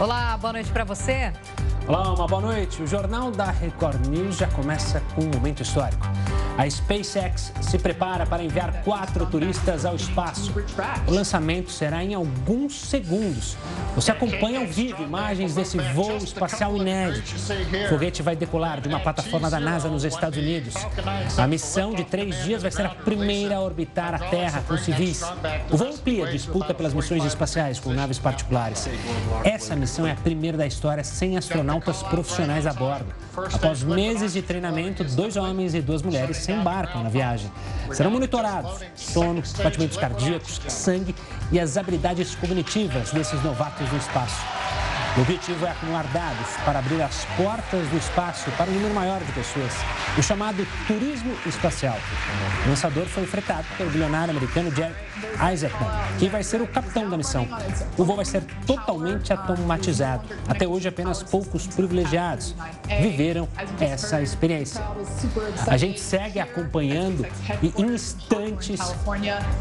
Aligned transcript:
Olá, 0.00 0.36
boa 0.36 0.52
noite 0.52 0.72
para 0.72 0.82
você. 0.82 1.32
Olá, 1.86 2.12
uma 2.12 2.26
boa 2.26 2.42
noite. 2.42 2.82
O 2.82 2.86
Jornal 2.86 3.30
da 3.30 3.50
Record 3.52 4.04
News 4.08 4.36
já 4.36 4.48
começa 4.48 5.00
com 5.14 5.22
um 5.22 5.30
momento 5.32 5.62
histórico. 5.62 6.04
A 6.56 6.70
SpaceX 6.70 7.52
se 7.60 7.78
prepara 7.78 8.24
para 8.24 8.42
enviar 8.42 8.84
quatro 8.84 9.26
turistas 9.26 9.84
ao 9.84 9.96
espaço. 9.96 10.54
O 11.06 11.10
lançamento 11.10 11.70
será 11.72 12.04
em 12.04 12.14
alguns 12.14 12.78
segundos. 12.78 13.56
Você 13.96 14.12
acompanha 14.12 14.60
ao 14.60 14.66
vivo 14.66 15.02
imagens 15.02 15.54
desse 15.54 15.76
voo 15.78 16.16
espacial 16.18 16.76
inédito. 16.76 17.34
O 17.86 17.88
foguete 17.88 18.22
vai 18.22 18.36
decolar 18.36 18.80
de 18.80 18.88
uma 18.88 19.00
plataforma 19.00 19.50
da 19.50 19.58
NASA 19.58 19.88
nos 19.88 20.04
Estados 20.04 20.38
Unidos. 20.38 20.74
A 21.36 21.46
missão 21.48 21.92
de 21.92 22.04
três 22.04 22.44
dias 22.44 22.62
vai 22.62 22.70
ser 22.70 22.86
a 22.86 22.90
primeira 22.90 23.56
a 23.56 23.60
orbitar 23.60 24.14
a 24.14 24.18
Terra 24.20 24.62
com 24.66 24.76
civis. 24.76 25.22
O 25.72 25.76
voo 25.76 25.92
amplia 25.92 26.28
a 26.28 26.30
disputa 26.30 26.72
pelas 26.72 26.94
missões 26.94 27.24
espaciais 27.24 27.80
com 27.80 27.92
naves 27.92 28.20
particulares. 28.20 28.88
Essa 29.42 29.74
missão 29.74 30.06
é 30.06 30.12
a 30.12 30.16
primeira 30.16 30.56
da 30.56 30.66
história 30.66 31.02
sem 31.02 31.36
astronautas 31.36 32.00
profissionais 32.04 32.64
a 32.64 32.72
bordo. 32.72 33.12
Após 33.52 33.82
meses 33.82 34.34
de 34.34 34.42
treinamento, 34.42 35.02
dois 35.02 35.36
homens 35.36 35.74
e 35.74 35.80
duas 35.80 36.00
mulheres 36.00 36.43
se 36.44 36.52
embarcam 36.52 37.02
na 37.02 37.08
viagem. 37.08 37.50
Serão 37.92 38.10
monitorados 38.10 38.80
sono, 38.94 39.42
batimentos 39.62 39.96
cardíacos, 39.96 40.60
sangue 40.68 41.14
e 41.50 41.58
as 41.58 41.76
habilidades 41.76 42.34
cognitivas 42.34 43.10
desses 43.12 43.42
novatos 43.42 43.90
no 43.90 43.98
espaço. 43.98 44.42
O 45.16 45.20
objetivo 45.20 45.64
é 45.64 45.70
acumular 45.70 46.04
dados 46.12 46.48
para 46.64 46.80
abrir 46.80 47.00
as 47.00 47.24
portas 47.36 47.86
do 47.88 47.96
espaço 47.96 48.50
para 48.52 48.68
um 48.68 48.74
número 48.74 48.92
maior 48.92 49.20
de 49.20 49.32
pessoas, 49.32 49.72
o 50.18 50.22
chamado 50.22 50.66
turismo 50.86 51.32
espacial. 51.46 51.96
O 52.66 52.68
lançador 52.68 53.06
foi 53.06 53.22
enfrentado 53.22 53.64
pelo 53.78 53.90
bilionário 53.90 54.36
americano 54.36 54.74
Jerry 54.74 54.94
Isaacman, 55.52 55.90
que 56.18 56.28
vai 56.28 56.42
ser 56.42 56.60
o 56.60 56.66
capitão 56.66 57.08
da 57.08 57.16
missão. 57.16 57.46
O 57.96 58.04
voo 58.04 58.16
vai 58.16 58.24
ser 58.24 58.42
totalmente 58.66 59.32
automatizado. 59.32 60.24
Até 60.48 60.66
hoje, 60.66 60.88
apenas 60.88 61.22
poucos 61.22 61.66
privilegiados 61.66 62.54
viveram 63.00 63.48
essa 63.80 64.20
experiência. 64.20 64.82
A 65.66 65.76
gente 65.76 66.00
segue 66.00 66.40
acompanhando 66.40 67.26
e 67.62 67.72
em 67.80 67.94
instantes, 67.94 68.80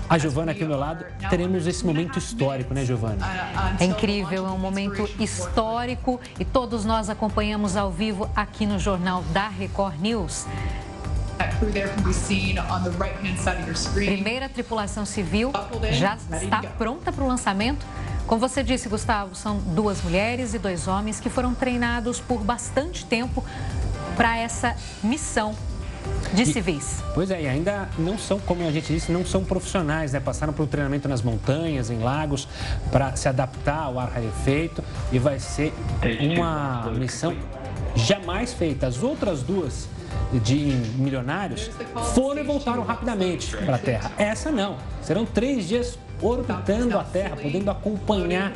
a 0.09 0.17
Giovana 0.17 0.51
aqui 0.51 0.63
ao 0.63 0.69
meu 0.69 0.77
lado, 0.77 1.05
teremos 1.29 1.67
esse 1.67 1.85
momento 1.85 2.17
histórico, 2.19 2.73
né, 2.73 2.85
Giovana? 2.85 3.17
É 3.79 3.85
incrível, 3.85 4.47
é 4.47 4.51
um 4.51 4.57
momento 4.57 5.09
histórico 5.19 6.19
e 6.39 6.45
todos 6.45 6.85
nós 6.85 7.09
acompanhamos 7.09 7.75
ao 7.75 7.91
vivo 7.91 8.29
aqui 8.35 8.65
no 8.65 8.79
Jornal 8.79 9.23
da 9.31 9.47
Record 9.47 9.99
News. 9.99 10.45
Primeira 14.05 14.49
tripulação 14.49 15.05
civil 15.05 15.51
já 15.91 16.17
está 16.41 16.61
pronta 16.77 17.11
para 17.11 17.23
o 17.23 17.27
lançamento. 17.27 17.85
Como 18.27 18.39
você 18.39 18.63
disse, 18.63 18.87
Gustavo, 18.87 19.35
são 19.35 19.57
duas 19.57 20.01
mulheres 20.01 20.53
e 20.53 20.59
dois 20.59 20.87
homens 20.87 21.19
que 21.19 21.29
foram 21.29 21.53
treinados 21.53 22.19
por 22.19 22.41
bastante 22.41 23.05
tempo 23.05 23.43
para 24.15 24.37
essa 24.37 24.75
missão 25.03 25.55
de 26.33 26.45
civis. 26.45 26.99
E, 26.99 27.13
pois 27.13 27.31
é, 27.31 27.41
e 27.43 27.47
ainda 27.47 27.87
não 27.97 28.17
são, 28.17 28.39
como 28.39 28.67
a 28.67 28.71
gente 28.71 28.93
disse, 28.93 29.11
não 29.11 29.25
são 29.25 29.43
profissionais, 29.43 30.13
né? 30.13 30.19
Passaram 30.19 30.53
por 30.53 30.63
um 30.63 30.67
treinamento 30.67 31.07
nas 31.07 31.21
montanhas, 31.21 31.89
em 31.89 31.99
lagos, 31.99 32.47
para 32.91 33.15
se 33.15 33.27
adaptar 33.27 33.83
ao 33.83 33.99
ar 33.99 34.09
rarefeito 34.09 34.83
e 35.11 35.19
vai 35.19 35.39
ser 35.39 35.73
uma 36.19 36.91
missão 36.91 37.35
jamais 37.95 38.53
feita. 38.53 38.87
As 38.87 39.03
outras 39.03 39.43
duas 39.43 39.87
de 40.39 40.55
milionários 40.95 41.69
foram 42.13 42.41
e 42.41 42.43
voltaram 42.43 42.83
rapidamente 42.83 43.55
para 43.57 43.75
a 43.75 43.79
Terra. 43.79 44.11
Essa 44.17 44.51
não. 44.51 44.77
Serão 45.01 45.25
três 45.25 45.67
dias 45.67 45.97
orbitando 46.23 46.97
a 46.97 47.03
Terra, 47.03 47.35
podendo 47.35 47.69
acompanhar 47.69 48.53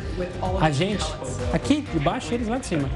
a 0.62 0.72
gente 0.72 1.06
aqui 1.54 1.82
de 1.82 2.00
baixo 2.00 2.32
e 2.32 2.36
eles 2.36 2.48
lá 2.48 2.58
de 2.58 2.66
cima. 2.66 2.90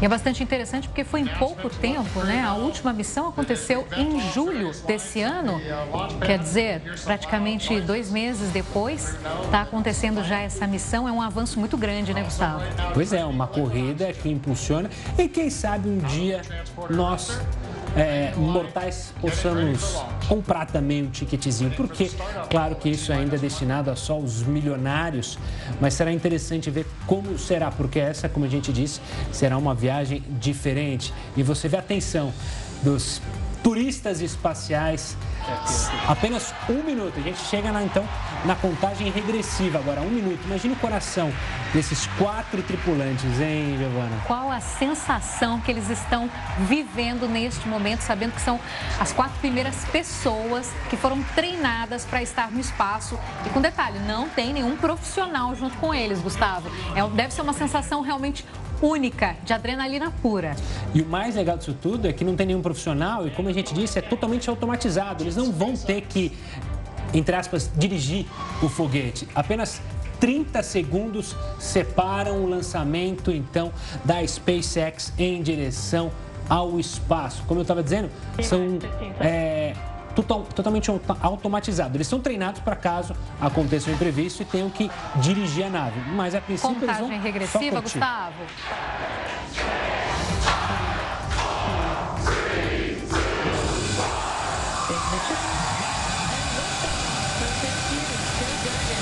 E 0.00 0.04
é 0.04 0.08
bastante 0.08 0.42
interessante 0.42 0.88
porque 0.88 1.04
foi 1.04 1.20
em 1.20 1.26
pouco 1.26 1.68
tempo, 1.68 2.20
né? 2.20 2.42
A 2.42 2.54
última 2.54 2.92
missão 2.92 3.28
aconteceu 3.28 3.86
em 3.96 4.20
julho 4.32 4.70
desse 4.86 5.20
ano, 5.20 5.60
quer 6.24 6.38
dizer, 6.38 6.82
praticamente 7.04 7.80
dois 7.80 8.10
meses 8.10 8.50
depois, 8.50 9.14
está 9.44 9.62
acontecendo 9.62 10.24
já 10.24 10.40
essa 10.40 10.66
missão. 10.66 11.06
É 11.06 11.12
um 11.12 11.20
avanço 11.20 11.60
muito 11.60 11.76
grande, 11.76 12.14
né, 12.14 12.22
Gustavo? 12.22 12.62
Pois 12.94 13.12
é, 13.12 13.24
uma 13.24 13.46
corrida 13.46 14.12
que 14.12 14.30
impulsiona 14.30 14.90
e 15.18 15.28
quem 15.28 15.50
sabe 15.50 15.88
um 15.88 15.98
dia 15.98 16.40
nós 16.88 17.38
é, 17.96 18.34
mortais 18.36 19.14
possamos 19.20 19.96
comprar 20.28 20.66
também 20.66 21.04
um 21.04 21.10
ticketzinho, 21.10 21.70
porque, 21.70 22.10
claro 22.50 22.76
que 22.76 22.90
isso 22.90 23.12
ainda 23.12 23.36
é 23.36 23.38
destinado 23.38 23.90
a 23.90 23.96
só 23.96 24.18
os 24.18 24.42
milionários, 24.42 25.38
mas 25.80 25.94
será 25.94 26.12
interessante 26.12 26.70
ver 26.70 26.86
como 27.06 27.38
será, 27.38 27.70
porque 27.70 27.98
essa, 27.98 28.28
como 28.28 28.44
a 28.44 28.48
gente 28.48 28.72
disse, 28.72 29.00
será 29.32 29.56
uma 29.56 29.74
viagem 29.74 30.22
diferente. 30.38 31.12
E 31.36 31.42
você 31.42 31.68
vê 31.68 31.76
a 31.76 31.80
atenção 31.80 32.32
dos 32.82 33.22
turistas 33.66 34.20
espaciais. 34.20 35.16
Apenas 36.06 36.54
um 36.68 36.84
minuto. 36.84 37.18
A 37.18 37.20
gente 37.20 37.40
chega 37.40 37.72
na, 37.72 37.82
então 37.82 38.08
na 38.44 38.54
contagem 38.54 39.10
regressiva 39.10 39.78
agora, 39.78 40.00
um 40.02 40.08
minuto. 40.08 40.38
Imagina 40.44 40.74
o 40.74 40.76
coração 40.76 41.32
desses 41.74 42.06
quatro 42.16 42.62
tripulantes, 42.62 43.40
hein, 43.40 43.76
Giovana? 43.76 44.22
Qual 44.24 44.52
a 44.52 44.60
sensação 44.60 45.58
que 45.58 45.72
eles 45.72 45.90
estão 45.90 46.30
vivendo 46.60 47.26
neste 47.26 47.66
momento, 47.66 48.02
sabendo 48.02 48.34
que 48.34 48.40
são 48.40 48.60
as 49.00 49.12
quatro 49.12 49.36
primeiras 49.40 49.74
pessoas 49.86 50.70
que 50.88 50.96
foram 50.96 51.20
treinadas 51.34 52.04
para 52.04 52.22
estar 52.22 52.52
no 52.52 52.60
espaço. 52.60 53.18
E 53.44 53.48
com 53.48 53.60
detalhe, 53.60 53.98
não 53.98 54.28
tem 54.28 54.52
nenhum 54.52 54.76
profissional 54.76 55.56
junto 55.56 55.76
com 55.78 55.92
eles, 55.92 56.20
Gustavo. 56.20 56.70
É, 56.94 57.04
deve 57.16 57.34
ser 57.34 57.42
uma 57.42 57.52
sensação 57.52 58.00
realmente 58.00 58.44
única, 58.82 59.36
de 59.44 59.52
adrenalina 59.52 60.12
pura. 60.22 60.54
E 60.94 61.02
o 61.02 61.06
mais 61.06 61.34
legal 61.34 61.56
disso 61.56 61.76
tudo 61.80 62.06
é 62.06 62.12
que 62.12 62.24
não 62.24 62.36
tem 62.36 62.46
nenhum 62.46 62.62
profissional 62.62 63.26
e, 63.26 63.30
como 63.30 63.48
a 63.48 63.52
gente 63.52 63.74
disse, 63.74 63.98
é 63.98 64.02
totalmente 64.02 64.48
automatizado. 64.48 65.22
Eles 65.22 65.36
não 65.36 65.52
vão 65.52 65.74
ter 65.74 66.02
que, 66.02 66.32
entre 67.12 67.34
aspas, 67.34 67.70
dirigir 67.76 68.26
o 68.62 68.68
foguete. 68.68 69.26
Apenas 69.34 69.80
30 70.20 70.62
segundos 70.62 71.36
separam 71.58 72.44
o 72.44 72.48
lançamento, 72.48 73.30
então, 73.30 73.72
da 74.04 74.26
SpaceX 74.26 75.12
em 75.18 75.42
direção 75.42 76.10
ao 76.48 76.78
espaço. 76.78 77.42
Como 77.46 77.60
eu 77.60 77.62
estava 77.62 77.82
dizendo, 77.82 78.10
são. 78.42 78.78
É, 79.20 79.74
total, 80.16 80.42
totalmente 80.54 80.90
automatizado. 81.20 81.96
Eles 81.96 82.06
são 82.06 82.18
treinados 82.20 82.60
para 82.60 82.74
caso 82.74 83.14
aconteça 83.40 83.90
um 83.90 83.92
imprevisto 83.92 84.42
e 84.42 84.44
tenham 84.44 84.70
que 84.70 84.90
dirigir 85.16 85.66
a 85.66 85.70
nave. 85.70 86.00
Mas 86.10 86.34
a 86.34 86.40
princípio 86.40 86.74
Contagem 86.74 87.04
eles 87.04 87.08
vão 87.08 87.20
regressiva, 87.20 87.80
Gustavo. 87.80 88.42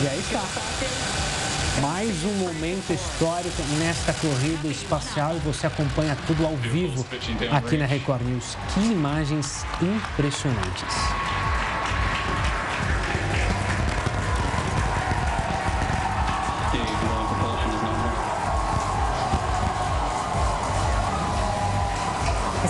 E 0.03 0.09
aí 0.09 0.19
está. 0.19 1.24
Mais 1.81 2.23
um 2.25 2.33
momento 2.35 2.93
histórico 2.93 3.61
nesta 3.81 4.13
corrida 4.13 4.69
espacial 4.69 5.35
e 5.35 5.41
você 5.41 5.67
acompanha 5.67 6.17
tudo 6.27 6.47
ao 6.47 6.55
vivo 6.57 7.05
aqui 7.51 7.77
na 7.77 7.85
Record 7.85 8.23
News. 8.23 8.57
Que 8.73 8.81
imagens 8.81 9.65
impressionantes. 9.83 11.34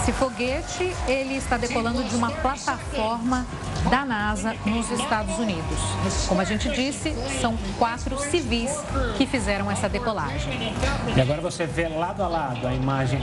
Esse 0.04 0.12
foguete, 0.12 0.94
ele 1.08 1.34
está 1.34 1.56
decolando 1.56 2.04
de 2.04 2.14
uma 2.14 2.30
plataforma 2.30 3.46
da 3.88 4.04
NASA 4.04 4.54
nos 4.66 4.90
Estados 4.90 5.38
Unidos. 5.38 5.78
Como 6.28 6.42
a 6.42 6.44
gente 6.44 6.68
disse, 6.68 7.14
são 7.40 7.56
quatro 7.78 8.18
civis 8.18 8.70
que 9.16 9.24
fizeram 9.24 9.70
essa 9.70 9.88
decolagem. 9.88 10.74
E 11.16 11.18
agora 11.18 11.40
você 11.40 11.64
vê 11.64 11.88
lado 11.88 12.22
a 12.22 12.28
lado 12.28 12.66
a 12.66 12.74
imagem, 12.74 13.18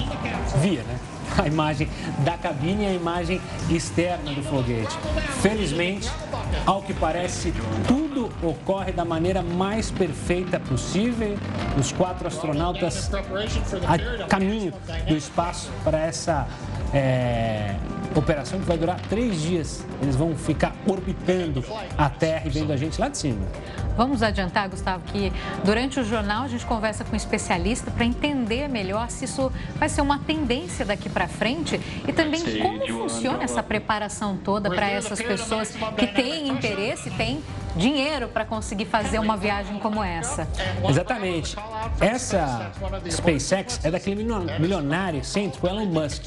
via, 0.59 0.81
né? 0.81 0.97
A 1.38 1.45
imagem 1.45 1.88
da 2.25 2.35
cabine 2.35 2.83
e 2.83 2.88
a 2.88 2.94
imagem 2.94 3.39
externa 3.69 4.33
do 4.33 4.41
foguete. 4.41 4.97
Felizmente, 5.39 6.11
ao 6.65 6.81
que 6.81 6.95
parece, 6.95 7.53
tudo 7.88 8.31
ocorre 8.41 8.91
da 8.91 9.05
maneira 9.05 9.44
mais 9.44 9.91
perfeita 9.91 10.59
possível. 10.59 11.38
Os 11.79 11.91
quatro 11.91 12.27
astronautas 12.27 13.09
a 13.88 14.25
caminho 14.25 14.73
do 15.07 15.15
espaço 15.15 15.71
para 15.83 16.00
essa 16.00 16.47
é, 16.93 17.75
operação 18.15 18.59
que 18.59 18.65
vai 18.65 18.77
durar 18.77 18.99
três 19.01 19.41
dias. 19.41 19.85
Eles 20.01 20.15
vão 20.15 20.35
ficar 20.35 20.75
orbitando 20.85 21.63
a 21.97 22.09
Terra 22.09 22.43
e 22.45 22.49
vendo 22.49 22.71
a 22.71 22.77
gente 22.77 22.99
lá 22.99 23.07
de 23.07 23.17
cima. 23.17 23.45
Vamos 23.95 24.23
adiantar, 24.23 24.69
Gustavo, 24.69 25.03
que 25.05 25.31
durante 25.63 25.99
o 25.99 26.03
jornal 26.03 26.43
a 26.43 26.47
gente 26.47 26.65
conversa 26.65 27.03
com 27.03 27.13
um 27.13 27.15
especialista 27.15 27.91
para 27.91 28.05
entender 28.05 28.67
melhor 28.67 29.09
se 29.09 29.25
isso 29.25 29.51
vai 29.75 29.89
ser 29.89 30.01
uma 30.01 30.19
tendência 30.19 30.85
daqui 30.85 31.09
para 31.09 31.27
frente 31.27 31.79
e 32.07 32.13
também 32.13 32.41
como 32.61 32.88
funciona 32.88 33.43
essa 33.43 33.61
preparação 33.61 34.38
toda 34.38 34.69
para 34.69 34.89
essas 34.89 35.21
pessoas 35.21 35.75
que 35.97 36.07
têm 36.07 36.47
interesse, 36.47 37.09
têm 37.11 37.41
dinheiro 37.75 38.27
para 38.27 38.45
conseguir 38.45 38.85
fazer 38.85 39.19
uma 39.19 39.38
viagem 39.38 39.79
como 39.79 40.03
essa. 40.03 40.47
Exatamente. 40.88 41.56
Essa 42.00 42.71
SpaceX 43.09 43.79
é 43.83 43.91
daquele 43.91 44.25
milionário 44.59 45.19
excêntrico 45.19 45.68
Elon 45.68 45.85
Musk. 45.85 46.23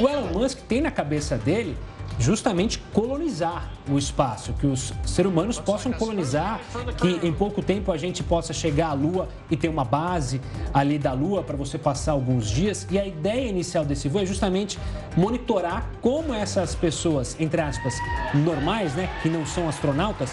O 0.00 0.08
Elon 0.08 0.32
Musk 0.32 0.58
tem 0.68 0.80
na 0.80 0.90
cabeça 0.90 1.36
dele 1.36 1.76
justamente 2.18 2.78
colonizar 2.94 3.70
o 3.86 3.98
espaço, 3.98 4.54
que 4.54 4.66
os 4.66 4.92
seres 5.04 5.30
humanos 5.30 5.58
possam 5.58 5.92
colonizar, 5.92 6.60
que 6.96 7.26
em 7.26 7.32
pouco 7.32 7.62
tempo 7.62 7.92
a 7.92 7.98
gente 7.98 8.22
possa 8.22 8.54
chegar 8.54 8.88
à 8.88 8.92
Lua 8.94 9.28
e 9.50 9.56
ter 9.56 9.68
uma 9.68 9.84
base 9.84 10.40
ali 10.72 10.98
da 10.98 11.12
Lua 11.12 11.42
para 11.42 11.56
você 11.56 11.76
passar 11.76 12.12
alguns 12.12 12.48
dias. 12.48 12.86
E 12.90 12.98
a 12.98 13.06
ideia 13.06 13.46
inicial 13.46 13.84
desse 13.84 14.08
voo 14.08 14.22
é 14.22 14.26
justamente 14.26 14.78
monitorar 15.14 15.86
como 16.00 16.32
essas 16.32 16.74
pessoas, 16.74 17.36
entre 17.38 17.60
aspas, 17.60 17.94
normais, 18.32 18.94
né, 18.94 19.10
que 19.22 19.28
não 19.28 19.44
são 19.44 19.68
astronautas, 19.68 20.30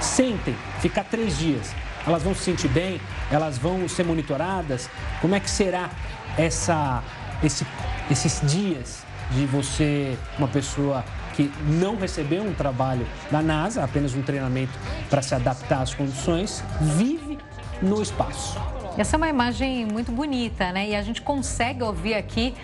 sentem 0.00 0.56
ficar 0.80 1.04
três 1.04 1.38
dias. 1.38 1.74
Elas 2.06 2.22
vão 2.22 2.34
se 2.34 2.42
sentir 2.42 2.68
bem, 2.68 3.00
elas 3.30 3.58
vão 3.58 3.88
ser 3.88 4.04
monitoradas. 4.04 4.90
Como 5.20 5.34
é 5.34 5.40
que 5.40 5.50
será 5.50 5.90
essa, 6.36 7.02
esse, 7.42 7.66
esses 8.10 8.40
dias 8.50 9.04
de 9.30 9.46
você, 9.46 10.16
uma 10.38 10.48
pessoa 10.48 11.04
que 11.34 11.50
não 11.66 11.96
recebeu 11.96 12.42
um 12.42 12.52
trabalho 12.52 13.06
da 13.30 13.40
NASA, 13.40 13.82
apenas 13.82 14.14
um 14.14 14.22
treinamento 14.22 14.72
para 15.08 15.22
se 15.22 15.34
adaptar 15.34 15.82
às 15.82 15.94
condições, 15.94 16.62
vive 16.80 17.38
no 17.80 18.02
espaço. 18.02 18.60
Essa 18.98 19.16
é 19.16 19.18
uma 19.18 19.28
imagem 19.28 19.86
muito 19.86 20.12
bonita, 20.12 20.70
né? 20.70 20.90
E 20.90 20.94
a 20.94 21.02
gente 21.02 21.22
consegue 21.22 21.82
ouvir 21.82 22.14
aqui 22.14 22.54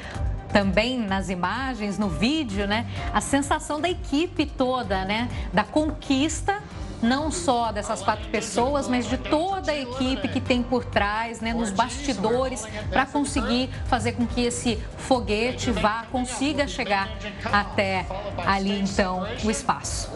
também 0.52 0.98
nas 0.98 1.30
imagens, 1.30 1.98
no 1.98 2.08
vídeo, 2.08 2.66
né? 2.66 2.86
A 3.12 3.20
sensação 3.20 3.80
da 3.80 3.88
equipe 3.88 4.44
toda, 4.44 5.04
né? 5.04 5.28
Da 5.52 5.64
conquista 5.64 6.62
não 7.02 7.30
só 7.30 7.72
dessas 7.72 8.02
quatro 8.02 8.28
pessoas, 8.28 8.88
mas 8.88 9.08
de 9.08 9.16
toda 9.16 9.72
a 9.72 9.78
equipe 9.78 10.28
que 10.28 10.40
tem 10.40 10.62
por 10.62 10.84
trás, 10.84 11.40
né, 11.40 11.52
nos 11.52 11.70
bastidores, 11.70 12.66
para 12.90 13.06
conseguir 13.06 13.70
fazer 13.86 14.12
com 14.12 14.26
que 14.26 14.42
esse 14.42 14.78
foguete 14.98 15.70
vá, 15.70 16.04
consiga 16.10 16.66
chegar 16.66 17.08
até 17.44 18.06
ali, 18.46 18.80
então, 18.80 19.26
o 19.44 19.50
espaço. 19.50 20.10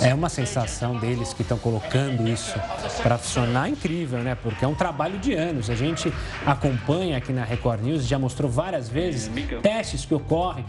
É 0.00 0.14
uma 0.14 0.28
sensação 0.28 0.98
deles 0.98 1.32
que 1.32 1.42
estão 1.42 1.58
colocando 1.58 2.28
isso 2.28 2.58
para 3.02 3.18
funcionar 3.18 3.68
incrível, 3.68 4.20
né? 4.20 4.34
Porque 4.34 4.64
é 4.64 4.68
um 4.68 4.74
trabalho 4.74 5.18
de 5.18 5.34
anos. 5.34 5.70
A 5.70 5.74
gente 5.74 6.12
acompanha 6.46 7.16
aqui 7.16 7.32
na 7.32 7.44
Record 7.44 7.82
News, 7.82 8.06
já 8.06 8.18
mostrou 8.18 8.50
várias 8.50 8.88
vezes 8.88 9.30
testes 9.62 10.04
que 10.04 10.14
ocorrem 10.14 10.64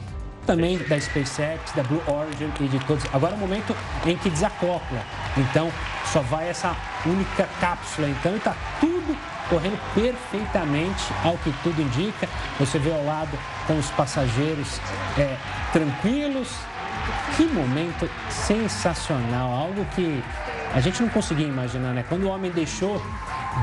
também 0.45 0.77
da 0.77 0.99
SpaceX, 0.99 1.71
da 1.75 1.83
Blue 1.83 2.01
Origin 2.07 2.51
e 2.59 2.67
de 2.67 2.79
todos. 2.85 3.03
Agora 3.13 3.33
é 3.33 3.35
o 3.35 3.39
momento 3.39 3.75
em 4.05 4.17
que 4.17 4.29
desacopla. 4.29 5.01
Então, 5.37 5.71
só 6.11 6.21
vai 6.21 6.49
essa 6.49 6.75
única 7.05 7.47
cápsula. 7.59 8.09
Então, 8.09 8.35
está 8.35 8.55
tudo 8.79 9.17
correndo 9.49 9.79
perfeitamente 9.93 11.13
ao 11.23 11.37
que 11.37 11.53
tudo 11.63 11.81
indica. 11.81 12.27
Você 12.59 12.79
vê 12.79 12.91
ao 12.91 13.03
lado 13.05 13.37
estão 13.61 13.77
os 13.77 13.89
passageiros 13.91 14.79
é, 15.17 15.37
tranquilos. 15.71 16.49
Que 17.35 17.45
momento 17.45 18.09
sensacional, 18.29 19.51
algo 19.51 19.85
que 19.93 20.23
a 20.73 20.79
gente 20.79 21.01
não 21.01 21.09
conseguia 21.09 21.47
imaginar, 21.47 21.93
né? 21.93 22.05
Quando 22.07 22.23
o 22.23 22.29
homem 22.29 22.49
deixou 22.49 23.01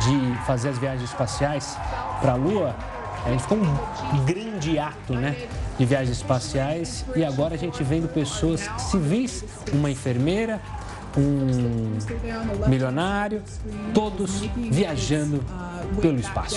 de 0.03 0.45
fazer 0.47 0.69
as 0.69 0.79
viagens 0.79 1.09
espaciais 1.09 1.79
para 2.21 2.33
a 2.33 2.35
Lua, 2.35 2.77
é, 3.27 3.39
ficou 3.39 3.59
um 3.59 4.25
grande 4.25 4.79
ato, 4.79 5.15
né? 5.15 5.49
De 5.81 5.87
viagens 5.87 6.19
espaciais. 6.19 7.07
E 7.17 7.25
agora 7.25 7.55
a 7.55 7.57
gente 7.57 7.83
vendo 7.83 8.07
pessoas 8.07 8.69
civis, 8.77 9.43
uma 9.73 9.91
enfermeira, 9.91 10.61
um 11.17 12.69
milionário, 12.69 13.43
todos 13.93 14.43
viajando 14.57 15.45
pelo 16.01 16.19
espaço. 16.19 16.57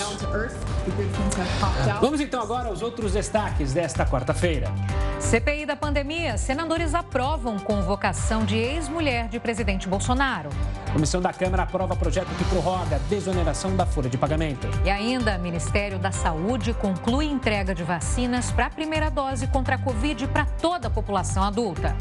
Vamos 2.00 2.20
então 2.20 2.40
agora 2.40 2.68
aos 2.68 2.82
outros 2.82 3.12
destaques 3.12 3.72
desta 3.72 4.04
quarta-feira. 4.06 4.70
CPI 5.18 5.64
da 5.64 5.74
pandemia. 5.74 6.36
Senadores 6.36 6.94
aprovam 6.94 7.58
convocação 7.58 8.44
de 8.44 8.56
ex-mulher 8.56 9.28
de 9.28 9.40
presidente 9.40 9.88
Bolsonaro. 9.88 10.50
Comissão 10.92 11.20
da 11.20 11.32
Câmara 11.32 11.62
aprova 11.62 11.96
projeto 11.96 12.28
que 12.36 12.44
prorroga 12.44 12.96
a 12.96 12.98
desoneração 13.08 13.74
da 13.74 13.86
folha 13.86 14.08
de 14.10 14.18
pagamento. 14.18 14.68
E 14.84 14.90
ainda, 14.90 15.38
Ministério 15.38 15.98
da 15.98 16.12
Saúde 16.12 16.74
conclui 16.74 17.26
entrega 17.26 17.74
de 17.74 17.82
vacinas 17.82 18.52
para 18.52 18.66
a 18.66 18.70
primeira 18.70 19.10
dose 19.10 19.46
contra 19.46 19.76
a 19.76 19.78
Covid 19.78 20.28
para 20.28 20.44
toda 20.44 20.88
a 20.88 20.90
população 20.90 21.42
adulta. 21.42 21.96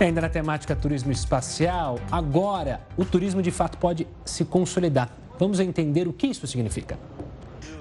Ainda 0.00 0.22
na 0.22 0.30
temática 0.30 0.74
turismo 0.74 1.12
espacial, 1.12 2.00
agora 2.10 2.80
o 2.96 3.04
turismo 3.04 3.42
de 3.42 3.50
fato 3.50 3.76
pode 3.76 4.06
se 4.24 4.46
consolidar. 4.46 5.10
Vamos 5.38 5.60
entender 5.60 6.08
o 6.08 6.12
que 6.12 6.26
isso 6.26 6.46
significa. 6.46 6.98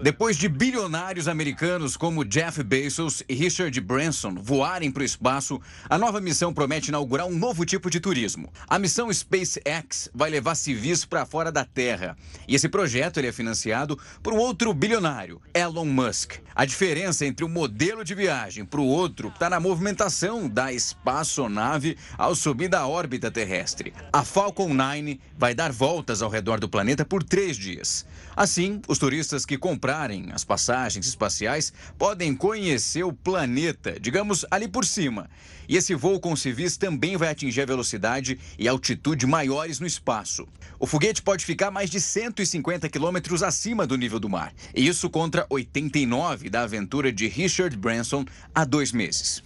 Depois 0.02 0.38
de 0.38 0.48
bilionários 0.48 1.28
americanos 1.28 1.98
como 1.98 2.24
Jeff 2.24 2.64
Bezos 2.64 3.22
e 3.28 3.34
Richard 3.34 3.82
Branson 3.82 4.34
voarem 4.34 4.90
para 4.90 5.02
o 5.02 5.06
espaço, 5.06 5.60
a 5.90 5.98
nova 5.98 6.22
missão 6.22 6.54
promete 6.54 6.88
inaugurar 6.88 7.28
um 7.28 7.38
novo 7.38 7.66
tipo 7.66 7.90
de 7.90 8.00
turismo. 8.00 8.50
A 8.66 8.80
missão 8.80 9.12
SpaceX 9.12 10.10
vai 10.14 10.30
levar 10.30 10.56
civis 10.56 11.04
para 11.04 11.26
fora 11.26 11.52
da 11.52 11.66
Terra. 11.66 12.16
E 12.48 12.56
esse 12.56 12.70
projeto 12.70 13.20
é 13.20 13.32
financiado 13.32 14.00
por 14.24 14.34
um 14.34 14.38
outro 14.38 14.74
bilionário, 14.74 15.42
Elon 15.54 15.86
Musk. 15.86 16.36
A 16.56 16.66
diferença 16.66 17.26
entre 17.26 17.44
um 17.44 17.50
modelo 17.50 18.04
de 18.04 18.16
viagem 18.16 18.64
para 18.64 18.80
o 18.80 18.88
outro 18.88 19.28
está 19.30 19.50
na 19.50 19.60
movimentação 19.60 20.48
da 20.48 20.72
espaçonave 20.72 21.98
ao 22.18 22.36
subir 22.36 22.70
da 22.70 22.88
órbita 22.88 23.30
terrestre. 23.30 23.94
A 24.14 24.24
Falcon 24.24 24.74
9 24.74 25.20
vai 25.38 25.54
dar 25.54 25.72
voltas 25.72 26.22
ao 26.22 26.30
redor 26.30 26.60
do 26.60 26.70
planeta 26.70 27.04
por 27.04 27.22
três 27.22 27.58
dias. 27.58 28.06
Assim, 28.40 28.82
os 28.88 28.98
turistas 28.98 29.46
que 29.46 29.58
comprarem 29.58 30.30
as 30.32 30.46
passagens 30.46 31.06
espaciais 31.06 31.74
podem 31.98 32.34
conhecer 32.34 33.04
o 33.04 33.12
planeta, 33.12 34.00
digamos, 34.00 34.46
ali 34.50 34.66
por 34.66 34.86
cima. 34.86 35.30
E 35.68 35.76
esse 35.76 35.94
voo 35.94 36.22
com 36.22 36.34
civis 36.38 36.78
também 36.78 37.18
vai 37.18 37.28
atingir 37.28 37.64
a 37.64 37.66
velocidade 37.66 38.40
e 38.58 38.66
altitude 38.66 39.28
maiores 39.28 39.82
no 39.82 39.86
espaço. 39.86 40.48
O 40.80 40.88
foguete 40.88 41.22
pode 41.22 41.44
ficar 41.44 41.70
mais 41.70 41.90
de 41.90 42.00
150 42.00 42.88
quilômetros 42.88 43.44
acima 43.44 43.86
do 43.86 43.98
nível 43.98 44.22
do 44.22 44.30
mar. 44.30 44.54
Isso 44.74 45.10
contra 45.10 45.46
89 45.50 46.50
da 46.50 46.62
aventura 46.62 47.12
de 47.12 47.28
Richard 47.28 47.76
Branson 47.76 48.24
há 48.56 48.64
dois 48.64 48.94
meses. 48.94 49.44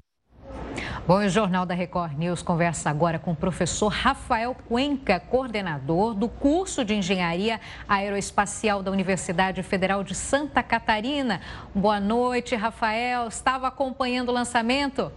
Bom, 1.06 1.18
o 1.18 1.30
Jornal 1.30 1.66
da 1.66 1.74
Record 1.74 2.18
News 2.18 2.42
conversa 2.42 2.90
agora 2.90 3.20
com 3.20 3.32
o 3.32 3.36
professor 3.36 3.90
Rafael 3.90 4.56
Cuenca, 4.68 5.20
coordenador 5.20 6.14
do 6.14 6.30
curso 6.30 6.86
de 6.86 6.96
Engenharia 6.96 7.60
Aeroespacial 7.88 8.82
da 8.82 8.90
Universidade 8.90 9.62
Federal 9.64 10.04
de 10.04 10.16
Santa 10.16 10.64
Catarina. 10.64 11.42
Boa 11.76 12.00
noite, 12.00 12.56
Rafael. 12.56 13.28
Estava 13.28 13.68
acompanhando 13.68 14.30
o 14.30 14.32
lançamento? 14.32 15.12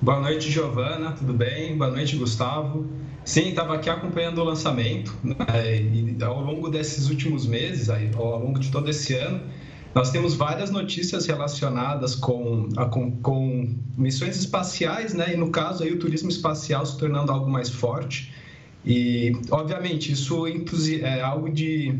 Boa 0.00 0.18
noite, 0.18 0.50
Giovana, 0.50 1.12
tudo 1.12 1.32
bem? 1.32 1.78
Boa 1.78 1.90
noite, 1.90 2.16
Gustavo. 2.16 2.90
Sim, 3.24 3.50
estava 3.50 3.76
aqui 3.76 3.88
acompanhando 3.88 4.38
o 4.38 4.44
lançamento 4.44 5.14
né? 5.22 5.36
e 5.80 6.16
ao 6.24 6.40
longo 6.40 6.68
desses 6.68 7.08
últimos 7.08 7.46
meses, 7.46 7.88
ao 7.88 8.40
longo 8.40 8.58
de 8.58 8.72
todo 8.72 8.90
esse 8.90 9.14
ano, 9.14 9.40
nós 9.94 10.10
temos 10.10 10.34
várias 10.34 10.70
notícias 10.70 11.26
relacionadas 11.26 12.14
com, 12.14 12.68
com, 12.90 13.10
com, 13.18 13.74
missões 13.96 14.36
espaciais, 14.36 15.12
né? 15.12 15.34
E 15.34 15.36
no 15.36 15.50
caso 15.50 15.84
aí 15.84 15.92
o 15.92 15.98
turismo 15.98 16.30
espacial 16.30 16.84
se 16.86 16.96
tornando 16.96 17.30
algo 17.30 17.50
mais 17.50 17.68
forte. 17.68 18.32
E, 18.84 19.32
obviamente, 19.50 20.12
isso 20.12 20.46
é 20.46 21.20
algo 21.20 21.50
de 21.50 21.94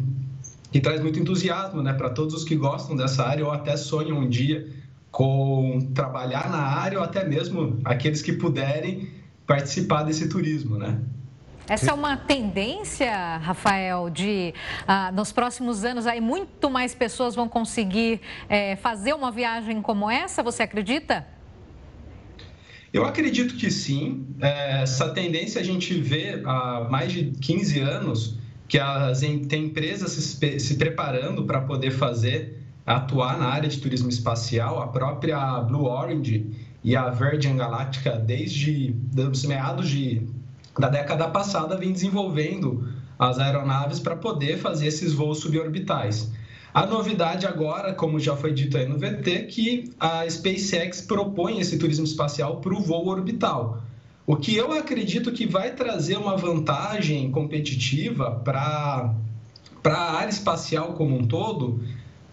que 0.73 0.81
traz 0.81 1.03
muito 1.03 1.19
entusiasmo, 1.19 1.83
né, 1.83 1.93
para 1.93 2.09
todos 2.09 2.35
os 2.35 2.45
que 2.45 2.57
gostam 2.57 2.97
dessa 2.97 3.25
área 3.25 3.45
ou 3.45 3.53
até 3.53 3.77
sonham 3.77 4.19
um 4.19 4.29
dia 4.29 4.67
com 5.11 5.91
trabalhar 5.95 6.51
na 6.51 6.63
área 6.63 6.99
ou 6.99 7.05
até 7.05 7.29
mesmo 7.29 7.79
aqueles 7.85 8.23
que 8.23 8.33
puderem 8.33 9.11
participar 9.47 10.03
desse 10.03 10.31
turismo, 10.31 10.79
né? 10.79 10.99
Essa 11.69 11.93
é 11.93 11.95
uma 11.95 12.17
tendência, 12.17 13.37
Rafael, 13.39 14.11
de 14.11 14.53
ah, 14.87 15.13
nos 15.13 15.31
próximos 15.31 15.85
anos 15.85 16.07
aí 16.07 16.21
muito 16.21 16.69
mais 16.69 16.95
pessoas 16.95 17.35
vão 17.35 17.49
conseguir 17.49 18.21
é, 18.49 18.75
fazer 18.77 19.13
uma 19.15 19.31
viagem 19.31 19.81
como 19.81 20.11
essa, 20.11 20.43
você 20.43 20.65
acredita? 20.65 21.27
Eu 22.93 23.05
acredito 23.07 23.57
que 23.57 23.71
sim. 23.71 24.27
É, 24.41 24.83
essa 24.83 25.09
tendência 25.11 25.61
a 25.61 25.65
gente 25.65 25.95
vê 25.99 26.43
há 26.45 26.87
mais 26.91 27.13
de 27.13 27.31
15 27.41 27.81
anos 27.81 28.39
que 28.69 28.79
as, 28.79 29.21
tem 29.21 29.67
empresas 29.67 30.13
se, 30.13 30.59
se 30.59 30.75
preparando 30.77 31.45
para 31.45 31.61
poder 31.61 31.93
fazer, 31.93 32.61
atuar 32.85 33.39
na 33.39 33.47
área 33.47 33.69
de 33.69 33.79
turismo 33.79 34.09
espacial. 34.09 34.83
A 34.83 34.89
própria 34.89 35.61
Blue 35.61 35.85
Orange 35.85 36.47
e 36.83 36.97
a 36.97 37.09
Virgin 37.09 37.57
Galactica, 37.57 38.17
desde 38.17 38.95
os 39.17 39.45
meados 39.45 39.89
de 39.89 40.27
da 40.79 40.89
década 40.89 41.29
passada 41.29 41.77
vem 41.77 41.93
desenvolvendo 41.93 42.89
as 43.19 43.39
aeronaves 43.39 44.01
para 44.01 44.17
poder 44.17 44.59
fazer 44.59 44.87
esses 44.87 45.13
voos 45.13 45.39
suborbitais. 45.39 46.31
A 46.75 46.87
novidade 46.87 47.47
agora, 47.47 47.93
como 47.93 48.19
já 48.19 48.35
foi 48.35 48.53
dito 48.53 48.79
aí 48.79 48.87
no 48.87 48.99
VT, 48.99 49.43
que 49.43 49.93
a 50.01 50.29
SpaceX 50.29 51.03
propõe 51.03 51.61
esse 51.61 51.79
turismo 51.79 52.05
espacial 52.05 52.57
para 52.63 52.75
o 52.75 52.81
voo 52.81 53.09
orbital. 53.09 53.83
O 54.27 54.37
que 54.37 54.57
eu 54.57 54.73
acredito 54.73 55.33
que 55.33 55.47
vai 55.47 55.73
trazer 55.75 56.17
uma 56.17 56.37
vantagem 56.37 57.31
competitiva 57.31 58.41
para 58.43 59.15
a 59.85 60.13
área 60.17 60.31
espacial 60.31 60.95
como 60.95 61.15
um 61.19 61.27
todo, 61.27 61.83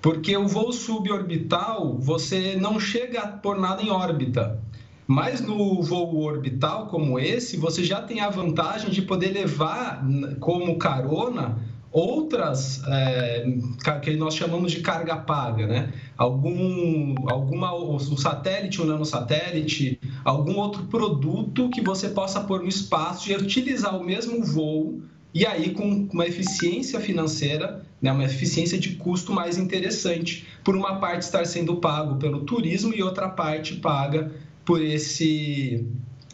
porque 0.01 0.37
o 0.37 0.47
voo 0.47 0.71
suborbital 0.71 1.97
você 1.99 2.55
não 2.55 2.79
chega 2.79 3.27
por 3.27 3.59
nada 3.59 3.81
em 3.81 3.89
órbita. 3.89 4.61
Mas 5.09 5.41
no 5.41 5.81
voo 5.81 6.21
orbital 6.21 6.85
como 6.85 7.17
esse, 7.17 7.57
você 7.57 7.83
já 7.83 7.99
tem 7.99 8.19
a 8.19 8.29
vantagem 8.29 8.91
de 8.91 9.01
poder 9.01 9.29
levar 9.29 10.05
como 10.39 10.77
carona 10.77 11.57
outras 11.91 12.83
é, 12.85 13.57
que 14.03 14.15
nós 14.15 14.35
chamamos 14.35 14.71
de 14.71 14.81
carga 14.81 15.17
paga, 15.17 15.65
né? 15.65 15.91
Algum, 16.15 17.15
alguma, 17.27 17.75
um 17.75 17.97
satélite, 17.97 18.83
um 18.83 18.85
nanosatélite, 18.85 19.99
algum 20.23 20.57
outro 20.57 20.83
produto 20.83 21.71
que 21.71 21.81
você 21.81 22.09
possa 22.09 22.41
pôr 22.41 22.59
no 22.59 22.67
espaço 22.67 23.31
e 23.31 23.35
utilizar 23.35 23.99
o 23.99 24.05
mesmo 24.05 24.43
voo 24.43 25.01
e 25.33 25.43
aí 25.43 25.71
com 25.71 26.07
uma 26.13 26.27
eficiência 26.27 26.99
financeira, 26.99 27.83
né, 27.99 28.11
uma 28.11 28.25
eficiência 28.25 28.77
de 28.79 28.95
custo 28.95 29.33
mais 29.33 29.57
interessante, 29.57 30.45
por 30.63 30.75
uma 30.75 30.99
parte 30.99 31.23
estar 31.23 31.45
sendo 31.45 31.77
pago 31.77 32.17
pelo 32.17 32.41
turismo 32.41 32.93
e 32.93 33.01
outra 33.01 33.27
parte 33.27 33.75
paga 33.75 34.31
por 34.69 34.83
esse 34.83 35.83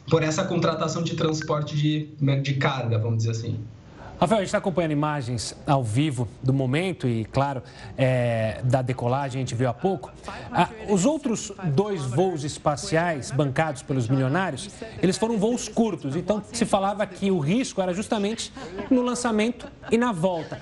por 0.09 0.21
essa 0.21 0.43
contratação 0.43 1.01
de 1.01 1.15
transporte 1.15 1.73
de, 1.75 2.09
de 2.41 2.53
carga, 2.55 2.99
vamos 2.99 3.19
dizer 3.19 3.31
assim. 3.31 3.57
Rafael, 4.19 4.37
a 4.37 4.41
gente 4.41 4.47
está 4.47 4.59
acompanhando 4.59 4.91
imagens 4.91 5.55
ao 5.67 5.83
vivo 5.83 6.27
do 6.43 6.53
momento 6.53 7.07
e, 7.07 7.25
claro, 7.25 7.61
é, 7.97 8.61
da 8.63 8.81
decolagem, 8.81 9.39
a 9.39 9.41
gente 9.41 9.55
viu 9.55 9.67
há 9.67 9.73
pouco. 9.73 10.11
Ah, 10.51 10.69
os 10.89 11.05
outros 11.05 11.51
dois 11.73 12.01
voos 12.01 12.43
espaciais 12.43 13.31
bancados 13.31 13.81
pelos 13.81 14.07
milionários, 14.07 14.69
eles 15.01 15.17
foram 15.17 15.37
voos 15.37 15.67
curtos, 15.67 16.15
então 16.15 16.41
se 16.53 16.65
falava 16.65 17.05
que 17.05 17.29
o 17.29 17.39
risco 17.39 17.81
era 17.81 17.93
justamente 17.93 18.53
no 18.89 19.01
lançamento 19.01 19.67
e 19.91 19.97
na 19.97 20.13
volta. 20.13 20.61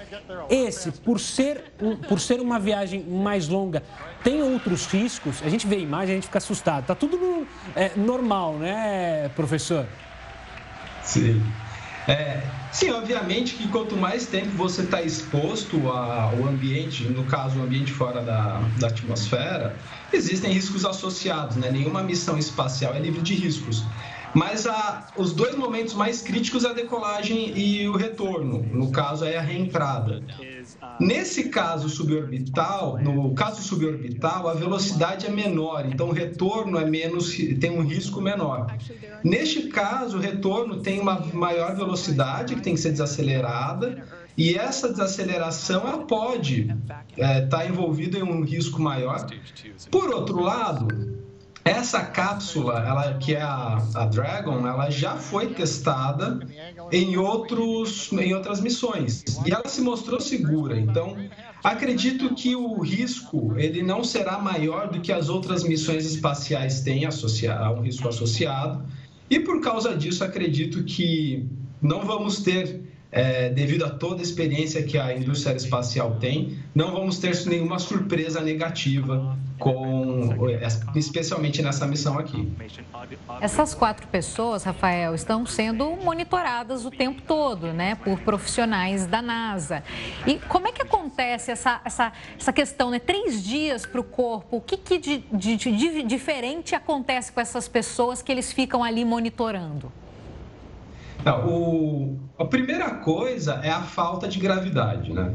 Esse, 0.49 0.91
por 0.91 1.19
ser, 1.19 1.73
por 2.07 2.19
ser 2.19 2.39
uma 2.39 2.59
viagem 2.59 3.03
mais 3.03 3.47
longa, 3.47 3.83
tem 4.23 4.41
outros 4.41 4.85
riscos? 4.85 5.41
A 5.43 5.49
gente 5.49 5.67
vê 5.67 5.75
a 5.75 5.79
imagem, 5.79 6.13
a 6.13 6.15
gente 6.15 6.27
fica 6.27 6.37
assustado. 6.37 6.81
Está 6.81 6.95
tudo 6.95 7.17
no, 7.17 7.47
é, 7.75 7.91
normal, 7.95 8.57
né, 8.57 9.29
professor? 9.35 9.85
Sim. 11.03 11.43
É, 12.07 12.41
sim, 12.71 12.91
obviamente 12.91 13.55
que 13.55 13.67
quanto 13.69 13.95
mais 13.95 14.25
tempo 14.25 14.49
você 14.57 14.81
está 14.81 15.01
exposto 15.01 15.89
ao 15.89 16.45
ambiente, 16.45 17.03
no 17.03 17.23
caso, 17.23 17.59
o 17.59 17.63
ambiente 17.63 17.93
fora 17.93 18.21
da, 18.21 18.61
da 18.77 18.87
atmosfera, 18.87 19.75
existem 20.11 20.51
riscos 20.51 20.83
associados, 20.83 21.55
né? 21.55 21.71
Nenhuma 21.71 22.03
missão 22.03 22.37
espacial 22.37 22.93
é 22.93 22.99
livre 22.99 23.21
de 23.21 23.33
riscos. 23.35 23.83
Mas 24.33 24.65
a, 24.65 25.07
os 25.15 25.31
dois 25.31 25.55
momentos 25.55 25.93
mais 25.93 26.21
críticos 26.21 26.65
é 26.65 26.69
a 26.69 26.73
decolagem 26.73 27.57
e 27.57 27.87
o 27.87 27.95
retorno. 27.95 28.63
No 28.71 28.91
caso, 28.91 29.25
é 29.25 29.37
a 29.37 29.41
reentrada. 29.41 30.23
Nesse 30.99 31.49
caso 31.49 31.89
suborbital, 31.89 32.97
no 32.97 33.33
caso 33.33 33.61
suborbital, 33.61 34.47
a 34.47 34.53
velocidade 34.53 35.25
é 35.25 35.29
menor, 35.29 35.85
então 35.85 36.09
o 36.09 36.11
retorno 36.11 36.77
é 36.77 36.85
menos, 36.85 37.35
tem 37.59 37.71
um 37.71 37.85
risco 37.85 38.21
menor. 38.21 38.75
Neste 39.23 39.67
caso, 39.67 40.17
o 40.17 40.19
retorno 40.19 40.81
tem 40.81 40.99
uma 40.99 41.19
maior 41.33 41.75
velocidade 41.75 42.55
que 42.55 42.61
tem 42.61 42.75
que 42.75 42.79
ser 42.79 42.91
desacelerada 42.91 44.03
e 44.37 44.55
essa 44.55 44.89
desaceleração 44.89 45.87
ela 45.87 46.05
pode 46.05 46.61
estar 46.61 47.05
é, 47.17 47.41
tá 47.41 47.65
envolvida 47.65 48.17
em 48.17 48.23
um 48.23 48.43
risco 48.43 48.81
maior. 48.81 49.27
Por 49.91 50.09
outro 50.09 50.41
lado, 50.41 51.12
essa 51.65 52.01
cápsula, 52.01 52.83
ela 52.85 53.13
que 53.13 53.35
é 53.35 53.41
a, 53.41 53.81
a, 53.95 54.05
Dragon, 54.05 54.67
ela 54.67 54.89
já 54.89 55.15
foi 55.15 55.47
testada 55.53 56.39
em 56.91 57.15
outros 57.15 58.11
em 58.11 58.33
outras 58.33 58.59
missões 58.59 59.23
e 59.45 59.51
ela 59.51 59.67
se 59.67 59.81
mostrou 59.81 60.19
segura. 60.19 60.77
Então, 60.77 61.15
acredito 61.63 62.35
que 62.35 62.55
o 62.55 62.81
risco 62.81 63.53
ele 63.57 63.81
não 63.81 64.03
será 64.03 64.39
maior 64.39 64.89
do 64.89 64.99
que 64.99 65.11
as 65.11 65.29
outras 65.29 65.63
missões 65.63 66.05
espaciais 66.05 66.81
têm 66.81 67.05
associado, 67.05 67.79
um 67.79 67.83
risco 67.83 68.09
associado. 68.09 68.83
E 69.29 69.39
por 69.39 69.61
causa 69.61 69.95
disso, 69.95 70.23
acredito 70.23 70.83
que 70.83 71.47
não 71.81 72.05
vamos 72.05 72.41
ter 72.41 72.92
é, 73.13 73.49
devido 73.49 73.85
a 73.85 73.91
toda 73.91 74.21
a 74.21 74.23
experiência 74.23 74.81
que 74.81 74.97
a 74.97 75.15
indústria 75.15 75.55
espacial 75.55 76.17
tem, 76.19 76.57
não 76.73 76.91
vamos 76.91 77.19
ter 77.19 77.33
nenhuma 77.45 77.77
surpresa 77.77 78.41
negativa 78.41 79.37
com, 79.59 80.35
especialmente 80.95 81.61
nessa 81.61 81.85
missão 81.85 82.17
aqui. 82.17 82.51
Essas 83.39 83.75
quatro 83.75 84.07
pessoas, 84.07 84.63
Rafael, 84.63 85.13
estão 85.13 85.45
sendo 85.45 85.95
monitoradas 86.03 86.85
o 86.85 86.91
tempo 86.91 87.21
todo, 87.21 87.67
né, 87.71 87.95
por 87.95 88.19
profissionais 88.19 89.05
da 89.05 89.21
NASA. 89.21 89.83
E 90.25 90.39
como 90.49 90.67
é 90.67 90.71
que 90.71 90.81
acontece 90.81 91.51
essa, 91.51 91.81
essa, 91.85 92.11
essa 92.37 92.51
questão, 92.51 92.89
né? 92.89 92.97
Três 92.97 93.43
dias 93.43 93.85
para 93.85 94.01
o 94.01 94.03
corpo, 94.03 94.57
o 94.57 94.61
que, 94.61 94.75
que 94.75 94.97
de, 94.97 95.17
de, 95.31 95.55
de 95.55 96.03
diferente 96.03 96.73
acontece 96.73 97.31
com 97.31 97.39
essas 97.39 97.67
pessoas 97.67 98.23
que 98.23 98.31
eles 98.31 98.51
ficam 98.51 98.83
ali 98.83 99.05
monitorando? 99.05 99.91
Não, 101.25 101.47
o, 101.47 102.19
a 102.37 102.45
primeira 102.45 102.89
coisa 102.95 103.59
é 103.63 103.69
a 103.69 103.81
falta 103.81 104.27
de 104.27 104.39
gravidade, 104.39 105.13
né? 105.13 105.33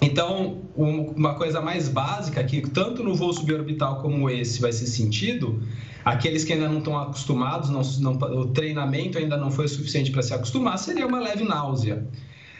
Então, 0.00 0.62
uma 0.76 1.34
coisa 1.34 1.60
mais 1.60 1.88
básica 1.88 2.44
que 2.44 2.60
tanto 2.60 3.02
no 3.02 3.14
voo 3.14 3.32
suborbital 3.32 4.02
como 4.02 4.28
esse 4.28 4.60
vai 4.60 4.70
ser 4.70 4.86
sentido, 4.86 5.62
aqueles 6.04 6.44
que 6.44 6.52
ainda 6.52 6.68
não 6.68 6.78
estão 6.78 6.98
acostumados, 6.98 7.70
não, 7.70 7.80
não, 8.00 8.12
o 8.38 8.46
treinamento 8.48 9.16
ainda 9.16 9.38
não 9.38 9.50
foi 9.50 9.66
suficiente 9.68 10.10
para 10.10 10.22
se 10.22 10.34
acostumar, 10.34 10.78
seria 10.78 11.06
uma 11.06 11.18
leve 11.18 11.44
náusea. 11.44 12.06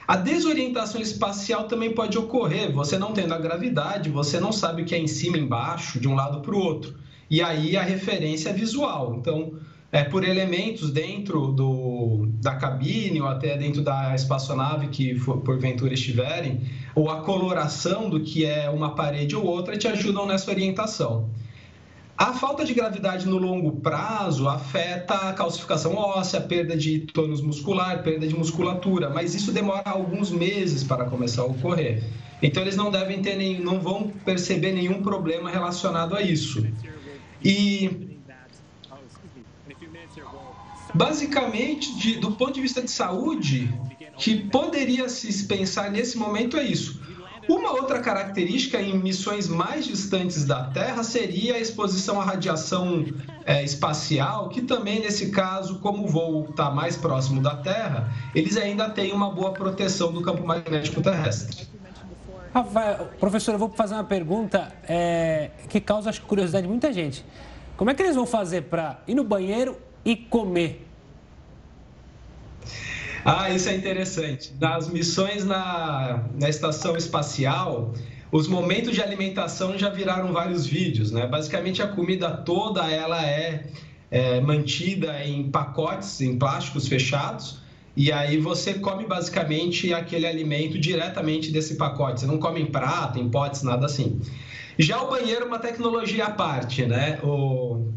A 0.09 0.17
desorientação 0.17 1.01
espacial 1.01 1.65
também 1.65 1.93
pode 1.93 2.17
ocorrer, 2.17 2.73
você 2.73 2.97
não 2.97 3.13
tendo 3.13 3.35
a 3.35 3.39
gravidade, 3.39 4.09
você 4.09 4.41
não 4.41 4.53
sabe 4.53 4.83
o 4.83 4.85
que 4.85 4.95
é 4.95 4.99
em 4.99 5.09
cima 5.09 5.37
embaixo, 5.37 6.01
de 6.01 6.09
um 6.09 6.15
lado 6.15 6.41
para 6.41 6.55
o 6.55 6.59
outro. 6.59 6.95
E 7.29 7.43
aí 7.43 7.77
a 7.77 7.83
referência 7.83 8.51
é 8.51 8.53
visual. 8.53 9.17
Então, 9.19 9.53
é, 9.93 10.03
por 10.03 10.25
elementos 10.25 10.91
dentro 10.91 11.53
do, 11.53 12.29
da 12.43 12.57
cabine 12.57 13.21
ou 13.21 13.29
até 13.29 13.57
dentro 13.57 13.83
da 13.83 14.15
espaçonave 14.15 14.89
que 14.89 15.15
for, 15.17 15.39
porventura 15.39 15.95
estiverem, 15.95 16.63
ou 16.95 17.11
a 17.11 17.21
coloração 17.21 18.11
do 18.11 18.21
que 18.21 18.45
é 18.45 18.69
uma 18.69 18.95
parede 18.95 19.37
ou 19.37 19.45
outra 19.45 19.77
te 19.77 19.87
ajudam 19.87 20.27
nessa 20.27 20.51
orientação. 20.51 21.31
A 22.19 22.33
falta 22.33 22.65
de 22.65 22.73
gravidade 22.73 23.27
no 23.27 23.37
longo 23.37 23.73
prazo 23.73 24.49
afeta 24.49 25.15
a 25.15 25.33
calcificação 25.35 25.95
óssea, 25.95 26.41
perda 26.41 26.75
de 26.75 27.01
tônus 27.01 27.43
muscular, 27.43 28.03
perda 28.03 28.27
de 28.27 28.35
musculatura, 28.35 29.11
mas 29.11 29.35
isso 29.35 29.53
demora 29.53 29.83
alguns 29.85 30.31
meses 30.31 30.83
para 30.83 31.05
começar 31.05 31.43
a 31.43 31.45
ocorrer. 31.45 32.03
Então 32.43 32.63
eles 32.63 32.75
não 32.75 32.91
devem 32.91 33.21
ter 33.21 33.37
nem, 33.37 33.61
não 33.61 33.81
vão 33.81 34.11
perceber 34.25 34.73
nenhum 34.73 35.03
problema 35.03 35.51
relacionado 35.51 36.17
a 36.17 36.23
isso. 36.23 36.67
E 37.45 38.06
Basicamente, 40.97 41.95
de, 41.97 42.17
do 42.17 42.33
ponto 42.33 42.55
de 42.55 42.63
vista 42.63 42.81
de 42.81 42.91
saúde, 42.91 43.73
que 44.17 44.49
poderia 44.49 45.09
se 45.11 45.45
pensar 45.45 45.91
nesse 45.91 46.17
momento 46.17 46.57
é 46.57 46.65
isso. 46.65 47.05
Uma 47.47 47.73
outra 47.73 48.01
característica 48.01 48.81
em 48.81 48.99
missões 48.99 49.47
mais 49.47 49.87
distantes 49.87 50.45
da 50.45 50.65
Terra 50.65 51.05
seria 51.05 51.55
a 51.55 51.61
exposição 51.61 52.21
à 52.21 52.25
radiação 52.25 53.05
é, 53.45 53.63
espacial, 53.63 54.49
que 54.49 54.63
também, 54.63 55.01
nesse 55.01 55.31
caso, 55.31 55.79
como 55.81 56.05
o 56.05 56.09
voo 56.09 56.47
está 56.51 56.71
mais 56.71 56.97
próximo 56.97 57.43
da 57.43 57.55
Terra, 57.57 58.11
eles 58.35 58.57
ainda 58.57 58.89
têm 58.89 59.13
uma 59.13 59.31
boa 59.31 59.53
proteção 59.53 60.11
do 60.11 60.23
campo 60.23 60.45
magnético 60.45 61.03
terrestre. 61.03 61.69
Rafael, 62.55 63.11
professor, 63.21 63.53
eu 63.53 63.59
vou 63.59 63.69
fazer 63.69 63.95
uma 63.95 64.05
pergunta 64.05 64.73
é, 64.89 65.51
que 65.69 65.79
causa 65.79 66.11
curiosidade 66.15 66.63
de 66.63 66.71
muita 66.71 66.91
gente. 66.91 67.23
Como 67.77 67.91
é 67.91 67.95
que 67.95 68.03
eles 68.03 68.17
vão 68.17 68.27
fazer 68.27 68.63
para 68.63 68.99
ir 69.07 69.15
no 69.15 69.23
banheiro 69.23 69.77
e 70.03 70.17
comer? 70.17 70.86
Ah, 73.29 73.51
isso 73.51 73.69
é 73.69 73.75
interessante. 73.75 74.53
Nas 74.61 74.89
missões 74.89 75.45
na, 75.45 76.29
na 76.41 76.49
estação 76.49 76.97
espacial, 76.97 77.93
os 78.31 78.47
momentos 78.47 78.95
de 78.95 79.03
alimentação 79.03 79.77
já 79.77 79.91
viraram 79.91 80.33
vários 80.33 80.65
vídeos, 80.65 81.11
né? 81.11 81.27
Basicamente 81.27 81.83
a 81.83 81.89
comida 81.89 82.31
toda 82.31 82.89
ela 82.89 83.21
é, 83.27 83.67
é 84.13 84.41
mantida 84.41 85.25
em 85.25 85.51
pacotes, 85.51 86.21
em 86.21 86.39
plásticos 86.39 86.87
fechados. 86.87 87.59
E 87.97 88.13
aí 88.13 88.39
você 88.39 88.75
come 88.75 89.05
basicamente 89.07 89.93
aquele 89.93 90.25
alimento 90.25 90.79
diretamente 90.79 91.51
desse 91.51 91.75
pacote. 91.75 92.21
Você 92.21 92.27
não 92.27 92.39
come 92.39 92.61
em 92.61 92.67
prato, 92.67 93.19
em 93.19 93.29
potes, 93.29 93.65
nada 93.65 93.87
assim. 93.87 94.21
Já 94.79 95.03
o 95.03 95.11
banheiro 95.11 95.43
é 95.43 95.47
uma 95.49 95.59
tecnologia 95.59 96.27
à 96.27 96.31
parte, 96.31 96.87
né? 96.87 97.19
O, 97.25 97.89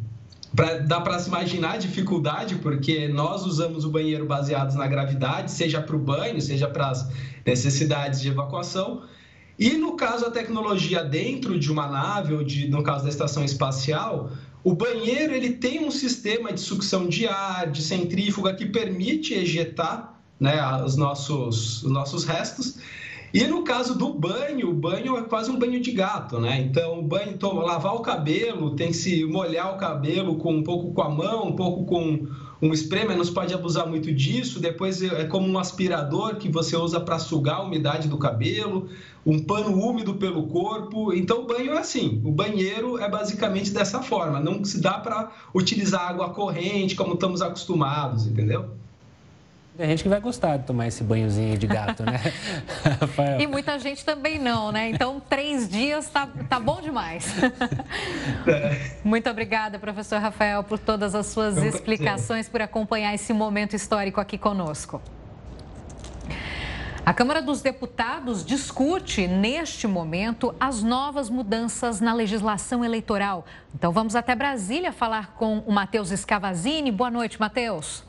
Pra, 0.56 0.80
dá 0.80 1.00
para 1.00 1.20
se 1.20 1.28
imaginar 1.28 1.74
a 1.74 1.78
dificuldade, 1.78 2.56
porque 2.56 3.08
nós 3.08 3.46
usamos 3.46 3.86
o 3.86 3.90
banheiro 3.90 4.26
baseados 4.26 4.76
na 4.76 4.88
gravidade, 4.88 5.52
seja 5.52 5.82
para 5.82 5.96
o 5.96 6.00
banho, 6.00 6.42
seja 6.42 6.68
para 6.68 6.90
as 6.90 7.10
necessidades 7.46 8.20
de 8.20 8.30
evacuação. 8.30 9.04
E 9.58 9.72
no 9.72 9.96
caso 9.96 10.26
a 10.26 10.32
tecnologia 10.32 11.04
dentro 11.04 11.60
de 11.60 11.72
uma 11.72 11.88
nave, 11.88 12.34
ou 12.34 12.44
de, 12.44 12.68
no 12.70 12.82
caso 12.82 13.04
da 13.04 13.10
estação 13.10 13.44
espacial, 13.44 14.32
o 14.64 14.74
banheiro 14.74 15.34
ele 15.34 15.52
tem 15.52 15.86
um 15.86 15.92
sistema 15.92 16.52
de 16.52 16.60
sucção 16.62 17.08
de 17.08 17.28
ar, 17.28 17.70
de 17.70 17.82
centrífuga 17.82 18.54
que 18.54 18.66
permite 18.66 19.34
ejetar 19.34 20.20
né, 20.40 20.56
os, 20.84 20.96
nossos, 20.96 21.84
os 21.84 21.92
nossos 21.92 22.24
restos. 22.24 22.78
E 23.34 23.46
no 23.46 23.64
caso 23.64 23.96
do 23.96 24.12
banho, 24.12 24.70
o 24.70 24.74
banho 24.74 25.16
é 25.16 25.22
quase 25.22 25.52
um 25.52 25.60
banho 25.60 25.80
de 25.80 25.92
gato, 25.92 26.40
né? 26.40 26.60
Então, 26.62 27.00
o 27.00 27.04
banho, 27.04 27.38
toma, 27.38 27.64
lavar 27.64 27.94
o 27.94 28.00
cabelo, 28.00 28.76
tem 28.76 28.88
que 28.88 28.96
se 28.96 29.24
molhar 29.24 29.76
o 29.76 29.78
cabelo 29.78 30.36
com 30.38 30.54
um 30.56 30.64
pouco 30.64 30.92
com 30.94 31.02
a 31.02 31.10
mão, 31.10 31.48
um 31.48 31.56
pouco 31.56 31.86
com 31.86 32.28
um 32.62 32.74
spray, 32.74 33.06
mas 33.06 33.18
não 33.18 33.24
se 33.24 33.32
pode 33.32 33.54
abusar 33.54 33.88
muito 33.88 34.12
disso. 34.12 34.60
Depois 34.60 35.02
é 35.04 35.26
como 35.26 35.48
um 35.48 35.60
aspirador 35.60 36.38
que 36.38 36.50
você 36.50 36.76
usa 36.76 37.00
para 37.00 37.20
sugar 37.20 37.58
a 37.58 37.64
umidade 37.64 38.08
do 38.08 38.18
cabelo, 38.18 38.90
um 39.24 39.40
pano 39.40 39.80
úmido 39.80 40.16
pelo 40.16 40.48
corpo. 40.48 41.14
Então, 41.14 41.44
o 41.44 41.46
banho 41.46 41.74
é 41.74 41.78
assim. 41.78 42.20
O 42.26 42.32
banheiro 42.32 42.98
é 42.98 43.08
basicamente 43.08 43.70
dessa 43.72 44.02
forma. 44.02 44.40
Não 44.40 44.64
se 44.66 44.82
dá 44.82 44.94
para 44.94 45.32
utilizar 45.54 46.02
água 46.02 46.30
corrente 46.32 46.96
como 46.96 47.14
estamos 47.14 47.44
acostumados, 47.44 48.26
entendeu? 48.26 48.72
Tem 49.80 49.88
gente 49.88 50.04
que 50.04 50.10
vai 50.10 50.20
gostar 50.20 50.58
de 50.58 50.66
tomar 50.66 50.88
esse 50.88 51.02
banhozinho 51.06 51.58
de 51.58 51.66
gato, 51.66 52.04
né? 52.04 52.20
e 53.40 53.48
muita 53.48 53.80
gente 53.80 54.04
também 54.04 54.38
não, 54.38 54.74
né? 54.74 54.90
Então, 54.90 55.22
três 55.22 55.70
dias 55.70 56.10
tá, 56.10 56.28
tá 56.50 56.60
bom 56.60 56.82
demais. 56.82 57.34
É. 58.46 58.92
Muito 59.08 59.30
obrigada, 59.30 59.80
professor 59.80 60.20
Rafael, 60.20 60.66
por 60.66 60.78
todas 60.80 61.16
as 61.16 61.28
suas 61.28 61.56
explicações, 61.64 62.50
por 62.50 62.62
acompanhar 62.62 63.16
esse 63.16 63.32
momento 63.32 63.74
histórico 63.74 64.20
aqui 64.20 64.38
conosco. 64.38 65.02
A 67.06 67.14
Câmara 67.14 67.42
dos 67.42 67.62
Deputados 67.62 68.44
discute, 68.44 69.28
neste 69.28 69.88
momento, 69.88 70.54
as 70.60 70.84
novas 70.84 71.30
mudanças 71.30 72.02
na 72.02 72.14
legislação 72.14 72.84
eleitoral. 72.84 73.46
Então, 73.74 73.94
vamos 73.94 74.14
até 74.14 74.36
Brasília 74.36 74.92
falar 74.92 75.36
com 75.36 75.60
o 75.60 75.72
Matheus 75.72 76.12
Escavazini. 76.12 76.92
Boa 76.92 77.10
noite, 77.10 77.40
Matheus. 77.40 78.09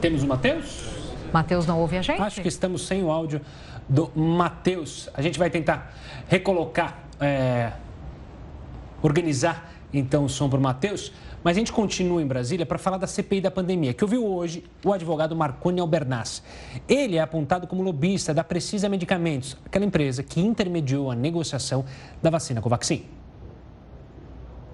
Temos 0.00 0.22
o 0.22 0.26
Matheus? 0.26 0.84
Matheus 1.32 1.66
não 1.66 1.80
ouve 1.80 1.98
a 1.98 2.02
gente? 2.02 2.20
Acho 2.20 2.40
que 2.40 2.48
estamos 2.48 2.86
sem 2.86 3.02
o 3.02 3.10
áudio 3.10 3.40
do 3.88 4.10
Matheus. 4.14 5.08
A 5.12 5.20
gente 5.20 5.38
vai 5.38 5.50
tentar 5.50 5.92
recolocar, 6.28 7.02
é, 7.20 7.72
organizar 9.02 9.72
então 9.92 10.24
o 10.24 10.28
som 10.28 10.48
para 10.48 10.58
o 10.58 10.62
Matheus. 10.62 11.12
Mas 11.42 11.56
a 11.56 11.60
gente 11.60 11.72
continua 11.72 12.22
em 12.22 12.26
Brasília 12.26 12.64
para 12.64 12.78
falar 12.78 12.98
da 12.98 13.06
CPI 13.06 13.40
da 13.40 13.50
pandemia, 13.50 13.94
que 13.94 14.04
ouviu 14.04 14.26
hoje 14.26 14.64
o 14.84 14.92
advogado 14.92 15.34
Marconi 15.34 15.80
Albernaz. 15.80 16.42
Ele 16.88 17.16
é 17.16 17.20
apontado 17.20 17.66
como 17.66 17.82
lobista 17.82 18.34
da 18.34 18.44
Precisa 18.44 18.88
Medicamentos, 18.88 19.56
aquela 19.64 19.84
empresa 19.84 20.22
que 20.22 20.40
intermediou 20.40 21.10
a 21.10 21.14
negociação 21.14 21.84
da 22.22 22.30
vacina 22.30 22.60
Covaxin. 22.60 23.17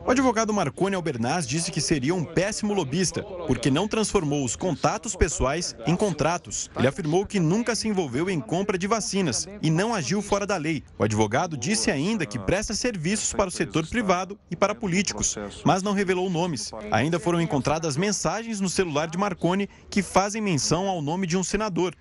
O 0.07 0.11
advogado 0.11 0.53
Marconi 0.53 0.95
Albernaz 0.95 1.47
disse 1.47 1.73
que 1.73 1.81
seria 1.81 2.15
um 2.15 2.25
péssimo 2.25 2.75
lobista, 2.75 3.23
porque 3.47 3.71
não 3.71 3.89
transformou 3.89 4.45
os 4.45 4.55
contatos 4.55 5.17
pessoais 5.17 5.75
em 5.87 5.97
contratos. 5.97 6.71
Ele 6.77 6.87
afirmou 6.87 7.25
que 7.25 7.41
nunca 7.41 7.75
se 7.75 7.89
envolveu 7.89 8.29
em 8.29 8.39
compra 8.39 8.77
de 8.77 8.87
vacinas 8.87 9.49
e 9.63 9.71
não 9.71 9.95
agiu 9.95 10.21
fora 10.21 10.47
da 10.47 10.59
lei. 10.59 10.85
O 10.99 11.05
advogado 11.05 11.57
disse 11.57 11.91
ainda 11.91 12.27
que 12.27 12.39
presta 12.39 12.75
serviços 12.75 13.33
para 13.33 13.49
o 13.49 13.53
setor 13.53 13.87
privado 13.87 14.39
e 14.51 14.57
para 14.57 14.75
políticos, 14.75 15.37
mas 15.65 15.83
não 15.83 15.95
revelou 15.95 16.29
nomes. 16.29 16.71
Ainda 16.91 17.19
foram 17.19 17.41
encontradas 17.41 17.97
mensagens 17.97 18.61
no 18.61 18.69
celular 18.69 19.09
de 19.09 19.17
Marconi 19.17 19.71
que 19.89 20.03
fazem 20.03 20.43
menção 20.43 20.87
ao 20.87 21.01
nome 21.01 21.27
de 21.27 21.39
um 21.39 21.43
senador, 21.43 21.95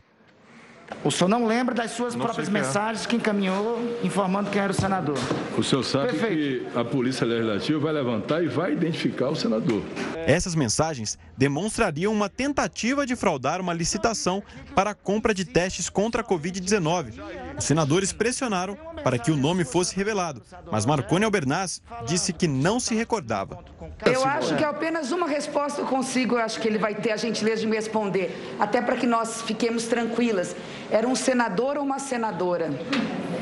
o 1.03 1.11
senhor 1.11 1.29
não 1.29 1.45
lembra 1.45 1.75
das 1.75 1.91
suas 1.91 2.15
não 2.15 2.25
próprias 2.25 2.47
é. 2.47 2.51
mensagens 2.51 3.05
que 3.05 3.15
encaminhou 3.15 3.99
informando 4.03 4.49
quem 4.49 4.61
era 4.61 4.71
o 4.71 4.75
senador? 4.75 5.17
O 5.57 5.63
senhor 5.63 5.83
sabe 5.83 6.13
Perfeito. 6.13 6.71
que 6.71 6.79
a 6.79 6.83
Polícia 6.83 7.25
Legislativa 7.25 7.79
vai 7.79 7.93
levantar 7.93 8.43
e 8.43 8.47
vai 8.47 8.73
identificar 8.73 9.29
o 9.29 9.35
senador. 9.35 9.83
Essas 10.25 10.55
mensagens 10.55 11.17
demonstrariam 11.37 12.11
uma 12.11 12.29
tentativa 12.29 13.05
de 13.05 13.15
fraudar 13.15 13.59
uma 13.59 13.73
licitação 13.73 14.41
para 14.73 14.91
a 14.91 14.95
compra 14.95 15.33
de 15.33 15.45
testes 15.45 15.89
contra 15.89 16.21
a 16.21 16.25
Covid-19. 16.25 17.13
Os 17.57 17.65
senadores 17.65 18.11
pressionaram 18.11 18.77
para 19.03 19.17
que 19.17 19.31
o 19.31 19.37
nome 19.37 19.63
fosse 19.63 19.95
revelado, 19.95 20.41
mas 20.71 20.85
Marconi 20.85 21.25
Albernaz 21.25 21.81
disse 22.05 22.33
que 22.33 22.47
não 22.47 22.79
se 22.79 22.95
recordava. 22.95 23.59
Eu 24.05 24.25
acho 24.25 24.55
que 24.55 24.63
apenas 24.63 25.11
uma 25.11 25.27
resposta 25.27 25.81
eu 25.81 25.85
consigo, 25.85 26.35
eu 26.35 26.39
acho 26.39 26.59
que 26.59 26.67
ele 26.67 26.77
vai 26.77 26.95
ter 26.95 27.11
a 27.11 27.17
gentileza 27.17 27.61
de 27.61 27.67
me 27.67 27.75
responder, 27.75 28.55
até 28.59 28.81
para 28.81 28.95
que 28.95 29.05
nós 29.05 29.41
fiquemos 29.41 29.85
tranquilas. 29.85 30.55
Era 30.89 31.07
um 31.07 31.15
senador 31.15 31.77
ou 31.77 31.83
uma 31.83 31.99
senadora? 31.99 32.71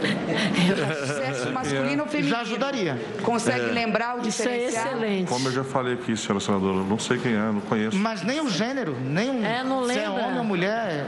Sexo 1.15 1.51
masculino 1.51 2.03
ou 2.03 2.09
feminino? 2.09 2.35
Já 2.35 2.41
ajudaria. 2.41 3.01
Consegue 3.23 3.69
é. 3.69 3.71
lembrar 3.71 4.17
o 4.17 4.21
diferencial? 4.21 4.67
Isso 4.67 4.77
é 4.77 4.81
excelente. 4.87 5.29
Como 5.29 5.47
eu 5.47 5.51
já 5.51 5.63
falei 5.63 5.93
aqui, 5.93 6.17
senhora 6.17 6.39
senadora, 6.39 6.83
não 6.83 6.99
sei 6.99 7.17
quem 7.17 7.33
é, 7.33 7.51
não 7.51 7.61
conheço. 7.61 7.97
Mas 7.97 8.23
nem 8.23 8.41
o 8.41 8.49
gênero, 8.49 8.95
nem 8.99 9.29
um, 9.29 9.45
é, 9.45 9.63
não 9.63 9.81
lembra. 9.81 9.93
se 9.93 9.99
é 9.99 10.09
homem 10.09 10.37
ou 10.39 10.43
mulher. 10.43 11.05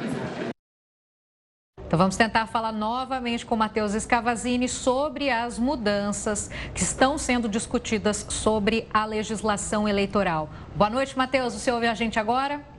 Então 1.94 2.00
vamos 2.00 2.18
tentar 2.18 2.48
falar 2.48 2.72
novamente 2.72 3.46
com 3.46 3.54
o 3.54 3.58
Matheus 3.58 3.94
Escavazini 3.94 4.68
sobre 4.68 5.30
as 5.30 5.60
mudanças 5.60 6.50
que 6.74 6.82
estão 6.82 7.20
sendo 7.20 7.48
discutidas 7.48 8.26
sobre 8.30 8.88
a 8.92 9.06
legislação 9.06 9.88
eleitoral. 9.88 10.50
Boa 10.76 10.90
noite, 10.90 11.16
Matheus. 11.16 11.54
Você 11.54 11.72
ouve 11.72 11.86
a 11.86 11.94
gente 11.94 12.18
agora? 12.18 12.73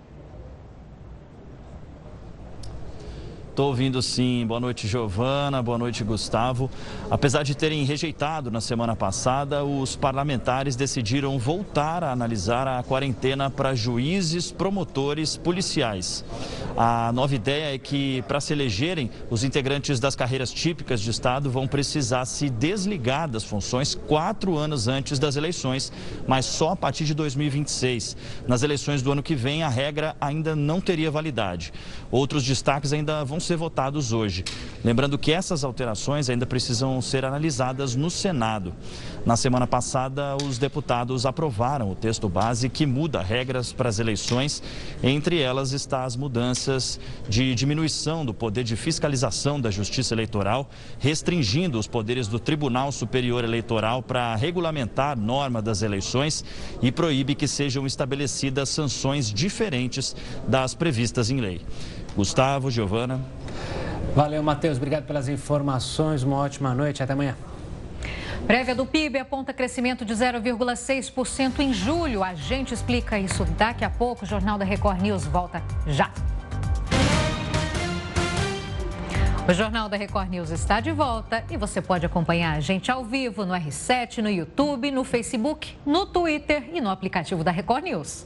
Estou 3.55 3.69
ouvindo 3.69 4.03
sim. 4.03 4.45
Boa 4.49 4.59
noite, 4.59 4.89
Giovana. 4.89 5.63
Boa 5.63 5.79
noite, 5.79 6.03
Gustavo. 6.03 6.69
Apesar 7.09 7.45
de 7.45 7.55
terem 7.55 7.85
rejeitado 7.85 8.51
na 8.51 8.61
semana 8.61 8.97
passada, 8.97 9.63
os 9.63 9.95
parlamentares 9.95 10.75
decidiram 10.75 11.39
voltar 11.39 12.03
a 12.03 12.11
analisar 12.11 12.67
a 12.67 12.83
quarentena 12.83 13.49
para 13.49 13.73
juízes, 13.73 14.51
promotores, 14.51 15.37
policiais. 15.37 16.25
A 16.77 17.13
nova 17.13 17.33
ideia 17.33 17.77
é 17.77 17.79
que, 17.79 18.23
para 18.23 18.41
se 18.41 18.53
elegerem, 18.53 19.09
os 19.31 19.45
integrantes 19.45 20.01
das 20.01 20.17
carreiras 20.17 20.51
típicas 20.53 21.01
de 21.01 21.11
Estado 21.11 21.49
vão 21.49 21.69
precisar 21.69 22.25
se 22.25 22.51
desligar 22.51 23.29
das 23.29 23.45
funções 23.45 23.95
quatro 23.95 24.59
anos 24.59 24.89
antes 24.89 25.21
das 25.21 25.37
eleições, 25.37 25.93
mas 26.27 26.45
só 26.45 26.71
a 26.71 26.77
partir 26.77 27.05
de 27.05 27.15
2026. 27.15 28.17
Nas 28.49 28.65
eleições 28.65 29.01
do 29.01 29.13
ano 29.13 29.23
que 29.23 29.37
vem, 29.37 29.63
a 29.63 29.69
regra 29.69 30.17
ainda 30.21 30.57
não 30.57 30.81
teria 30.81 31.09
validade. 31.09 31.73
Outros 32.11 32.43
destaques 32.43 32.93
ainda 32.93 33.23
vão 33.25 33.44
ser 33.45 33.57
votados 33.57 34.13
hoje. 34.13 34.45
Lembrando 34.85 35.19
que 35.19 35.33
essas 35.33 35.65
alterações 35.65 36.29
ainda 36.29 36.47
precisam 36.47 37.01
ser 37.01 37.25
analisadas 37.25 37.95
no 37.95 38.11
Senado. 38.11 38.75
Na 39.25 39.37
semana 39.37 39.67
passada, 39.67 40.37
os 40.45 40.59
deputados 40.59 41.25
aprovaram 41.25 41.91
o 41.91 41.95
texto 41.95 42.29
base 42.29 42.69
que 42.69 42.85
muda 42.85 43.23
regras 43.23 43.73
para 43.73 43.89
as 43.89 43.99
eleições. 43.99 44.63
Entre 45.03 45.41
elas 45.41 45.73
está 45.73 46.05
as 46.05 46.15
mudanças 46.15 47.01
de 47.29 47.55
diminuição 47.55 48.25
do 48.25 48.35
poder 48.35 48.65
de 48.65 48.77
fiscalização 48.77 49.59
da 49.59 49.71
Justiça 49.71 50.15
Eleitoral, 50.15 50.69
restringindo 50.99 51.79
os 51.79 51.87
poderes 51.87 52.29
do 52.29 52.39
Tribunal 52.39 52.93
Superior 52.93 53.45
Eleitoral 53.45 54.03
para 54.03 54.35
regulamentar 54.35 55.19
norma 55.19 55.63
das 55.63 55.81
eleições 55.81 56.45
e 56.83 56.93
proíbe 56.93 57.35
que 57.35 57.49
sejam 57.49 57.87
estabelecidas 57.87 58.69
sanções 58.69 59.33
diferentes 59.33 60.15
das 60.47 60.75
previstas 60.75 61.31
em 61.31 61.41
lei. 61.41 61.61
Gustavo, 62.17 62.71
Giovana. 62.71 63.21
Valeu, 64.15 64.43
Matheus. 64.43 64.77
Obrigado 64.77 65.05
pelas 65.05 65.29
informações. 65.29 66.23
Uma 66.23 66.37
ótima 66.37 66.75
noite. 66.75 67.03
Até 67.03 67.13
amanhã. 67.13 67.37
Prévia 68.47 68.75
do 68.75 68.85
PIB 68.85 69.19
aponta 69.19 69.53
crescimento 69.55 70.05
de 70.05 70.13
0,6% 70.15 71.61
em 71.61 71.73
julho. 71.73 72.23
A 72.23 72.35
gente 72.35 72.75
explica 72.75 73.19
isso 73.19 73.45
daqui 73.45 73.85
a 73.85 73.91
pouco. 73.91 74.25
O 74.25 74.29
Jornal 74.29 74.59
da 74.59 74.65
Record 74.65 75.01
News 75.01 75.25
volta 75.25 75.63
já. 75.87 76.11
O 79.49 79.53
Jornal 79.53 79.89
da 79.89 79.97
Record 79.97 80.31
News 80.31 80.51
está 80.51 80.81
de 80.81 80.91
volta 80.93 81.45
e 81.51 81.57
você 81.57 81.83
pode 81.83 82.07
acompanhar 82.07 82.57
a 82.57 82.61
gente 82.61 82.91
ao 82.91 83.05
vivo 83.05 83.45
no 83.45 83.53
R7, 83.53 84.19
no 84.19 84.31
YouTube, 84.31 84.91
no 84.91 85.05
Facebook, 85.05 85.77
no 85.85 86.07
Twitter 86.07 86.71
e 86.73 86.81
no 86.81 86.89
aplicativo 86.89 87.45
da 87.45 87.51
Record 87.51 87.85
News. 87.85 88.25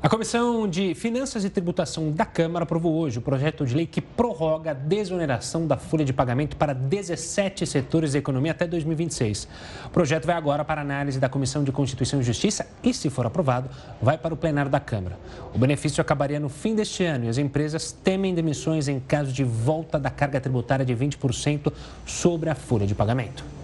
A 0.00 0.08
Comissão 0.08 0.68
de 0.68 0.94
Finanças 0.94 1.44
e 1.44 1.50
Tributação 1.50 2.12
da 2.12 2.24
Câmara 2.24 2.62
aprovou 2.62 2.94
hoje 2.94 3.18
o 3.18 3.20
projeto 3.20 3.66
de 3.66 3.74
lei 3.74 3.84
que 3.84 4.00
prorroga 4.00 4.70
a 4.70 4.72
desoneração 4.72 5.66
da 5.66 5.76
folha 5.76 6.04
de 6.04 6.12
pagamento 6.12 6.56
para 6.56 6.72
17 6.72 7.66
setores 7.66 8.12
da 8.12 8.18
economia 8.20 8.52
até 8.52 8.64
2026. 8.64 9.48
O 9.86 9.88
projeto 9.88 10.24
vai 10.24 10.36
agora 10.36 10.64
para 10.64 10.82
análise 10.82 11.18
da 11.18 11.28
Comissão 11.28 11.64
de 11.64 11.72
Constituição 11.72 12.20
e 12.20 12.22
Justiça 12.22 12.64
e, 12.80 12.94
se 12.94 13.10
for 13.10 13.26
aprovado, 13.26 13.70
vai 14.00 14.16
para 14.16 14.32
o 14.32 14.36
plenário 14.36 14.70
da 14.70 14.78
Câmara. 14.78 15.18
O 15.52 15.58
benefício 15.58 16.00
acabaria 16.00 16.38
no 16.38 16.48
fim 16.48 16.76
deste 16.76 17.02
ano 17.02 17.24
e 17.24 17.28
as 17.28 17.36
empresas 17.36 17.90
temem 17.90 18.32
demissões 18.32 18.86
em 18.86 19.00
caso 19.00 19.32
de 19.32 19.42
volta 19.42 19.98
da 19.98 20.10
carga 20.10 20.40
tributária 20.40 20.86
de 20.86 20.94
20% 20.94 21.72
sobre 22.06 22.48
a 22.48 22.54
folha 22.54 22.86
de 22.86 22.94
pagamento. 22.94 23.57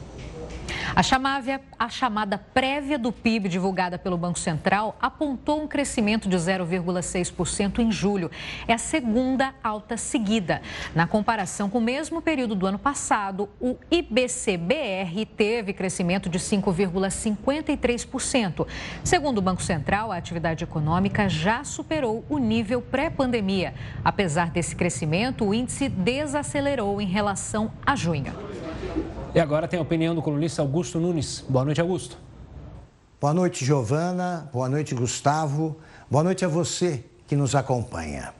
A 0.95 1.03
chamada, 1.03 1.61
a 1.79 1.89
chamada 1.89 2.37
prévia 2.39 2.99
do 2.99 3.11
PIB 3.11 3.49
divulgada 3.49 3.99
pelo 3.99 4.17
Banco 4.17 4.39
Central 4.39 4.97
apontou 5.01 5.61
um 5.63 5.67
crescimento 5.67 6.29
de 6.29 6.37
0,6% 6.37 7.81
em 7.81 7.91
julho. 7.91 8.31
É 8.69 8.75
a 8.75 8.79
segunda 8.79 9.53
alta 9.63 9.97
seguida. 9.97 10.63
Na 10.95 11.05
comparação 11.07 11.69
com 11.69 11.79
o 11.79 11.81
mesmo 11.81 12.23
período 12.23 12.55
do 12.55 12.65
ano 12.67 12.79
passado, 12.79 13.49
o 13.61 13.77
IBCBR 13.91 15.27
teve 15.27 15.73
crescimento 15.73 16.29
de 16.29 16.39
5,53%. 16.39 18.69
Segundo 19.03 19.39
o 19.39 19.43
Banco 19.43 19.63
Central, 19.63 20.13
a 20.13 20.17
atividade 20.17 20.63
econômica 20.63 21.29
já 21.29 21.65
superou 21.65 22.25
o 22.29 22.39
nível 22.39 22.81
pré-pandemia. 22.81 23.75
Apesar 24.05 24.51
desse 24.51 24.77
crescimento, 24.77 25.45
o 25.45 25.53
índice 25.53 25.89
desacelerou 25.89 27.01
em 27.01 27.07
relação 27.07 27.73
a 27.85 27.97
junho. 27.97 28.54
E 29.35 29.41
agora 29.41 29.67
tem 29.67 29.81
a 29.81 29.83
opinião 29.83 30.15
do 30.15 30.23
colunista 30.23 30.63
Augusto 30.63 31.01
Nunes. 31.01 31.45
Boa 31.49 31.65
noite, 31.65 31.81
Augusto. 31.81 32.17
Boa 33.21 33.35
noite, 33.35 33.65
Giovana. 33.65 34.49
Boa 34.53 34.69
noite, 34.69 34.95
Gustavo. 34.95 35.77
Boa 36.09 36.23
noite 36.23 36.45
a 36.45 36.49
você 36.49 37.05
que 37.27 37.35
nos 37.35 37.57
acompanha. 37.57 38.33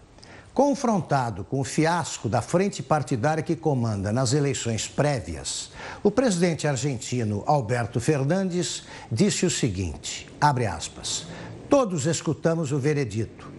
Confrontado 0.53 1.43
com 1.43 1.59
o 1.59 1.65
fiasco 1.65 2.29
da 2.29 2.41
frente 2.41 2.81
partidária 2.81 3.43
que 3.43 3.57
comanda 3.57 4.13
nas 4.13 4.33
eleições 4.33 4.87
prévias, 4.87 5.73
o 6.01 6.13
presidente 6.13 6.69
argentino 6.69 7.43
Alberto 7.45 7.99
Fernandes 7.99 8.85
disse 9.11 9.45
o 9.45 9.51
seguinte: 9.51 10.29
abre 10.41 10.65
aspas. 10.65 11.27
Todos 11.69 12.07
escutamos 12.07 12.71
o 12.71 12.79
veredito. 12.79 13.51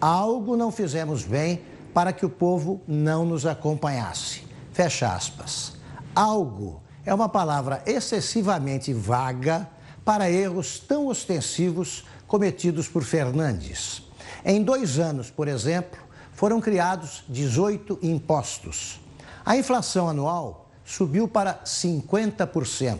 Algo 0.00 0.56
não 0.56 0.70
fizemos 0.70 1.24
bem 1.24 1.60
para 1.92 2.12
que 2.12 2.24
o 2.24 2.30
povo 2.30 2.80
não 2.86 3.24
nos 3.24 3.46
acompanhasse. 3.46 4.44
Fecha 4.72 5.12
aspas. 5.12 5.72
Algo 6.14 6.83
é 7.06 7.12
uma 7.12 7.28
palavra 7.28 7.82
excessivamente 7.86 8.92
vaga 8.92 9.68
para 10.04 10.30
erros 10.30 10.78
tão 10.78 11.06
ostensivos 11.08 12.04
cometidos 12.26 12.88
por 12.88 13.04
Fernandes. 13.04 14.02
Em 14.44 14.62
dois 14.62 14.98
anos, 14.98 15.30
por 15.30 15.48
exemplo, 15.48 16.00
foram 16.32 16.60
criados 16.60 17.24
18 17.28 17.98
impostos. 18.02 19.00
A 19.44 19.56
inflação 19.56 20.08
anual 20.08 20.70
subiu 20.84 21.28
para 21.28 21.60
50%. 21.64 22.98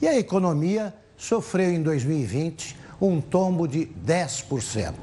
E 0.00 0.06
a 0.06 0.18
economia 0.18 0.94
sofreu 1.16 1.70
em 1.70 1.82
2020 1.82 2.76
um 3.00 3.20
tombo 3.20 3.66
de 3.66 3.86
10%. 4.04 4.94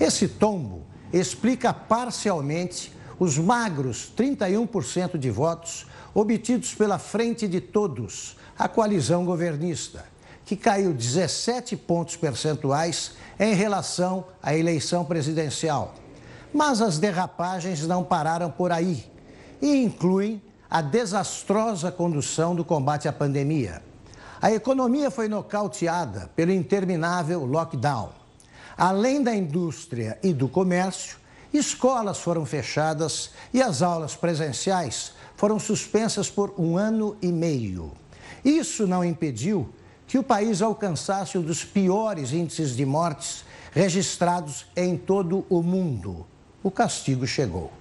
Esse 0.00 0.28
tombo 0.28 0.82
explica 1.12 1.72
parcialmente 1.72 2.92
os 3.18 3.36
magros 3.36 4.12
31% 4.16 5.18
de 5.18 5.30
votos 5.30 5.86
obtidos 6.14 6.74
pela 6.74 6.98
Frente 6.98 7.46
de 7.46 7.60
Todos, 7.60 8.36
a 8.58 8.68
coalizão 8.68 9.24
governista, 9.24 10.04
que 10.44 10.56
caiu 10.56 10.92
17 10.92 11.76
pontos 11.76 12.16
percentuais 12.16 13.12
em 13.38 13.54
relação 13.54 14.24
à 14.42 14.56
eleição 14.56 15.04
presidencial. 15.04 15.94
Mas 16.52 16.80
as 16.80 16.98
derrapagens 16.98 17.86
não 17.86 18.02
pararam 18.02 18.50
por 18.50 18.72
aí 18.72 19.04
e 19.60 19.76
incluem 19.82 20.42
a 20.70 20.80
desastrosa 20.80 21.92
condução 21.92 22.54
do 22.54 22.64
combate 22.64 23.08
à 23.08 23.12
pandemia. 23.12 23.82
A 24.40 24.52
economia 24.52 25.10
foi 25.10 25.28
nocauteada 25.28 26.30
pelo 26.34 26.52
interminável 26.52 27.44
lockdown. 27.44 28.10
Além 28.76 29.22
da 29.22 29.34
indústria 29.34 30.18
e 30.22 30.32
do 30.32 30.48
comércio, 30.48 31.18
escolas 31.52 32.18
foram 32.18 32.46
fechadas 32.46 33.30
e 33.52 33.60
as 33.60 33.82
aulas 33.82 34.14
presenciais 34.14 35.12
foram 35.38 35.60
suspensas 35.60 36.28
por 36.28 36.52
um 36.58 36.76
ano 36.76 37.16
e 37.22 37.28
meio. 37.28 37.92
Isso 38.44 38.88
não 38.88 39.04
impediu 39.04 39.72
que 40.04 40.18
o 40.18 40.22
país 40.22 40.60
alcançasse 40.60 41.38
um 41.38 41.42
dos 41.42 41.64
piores 41.64 42.32
índices 42.32 42.74
de 42.74 42.84
mortes 42.84 43.44
registrados 43.70 44.66
em 44.76 44.96
todo 44.96 45.46
o 45.48 45.62
mundo. 45.62 46.26
O 46.60 46.72
castigo 46.72 47.24
chegou. 47.24 47.72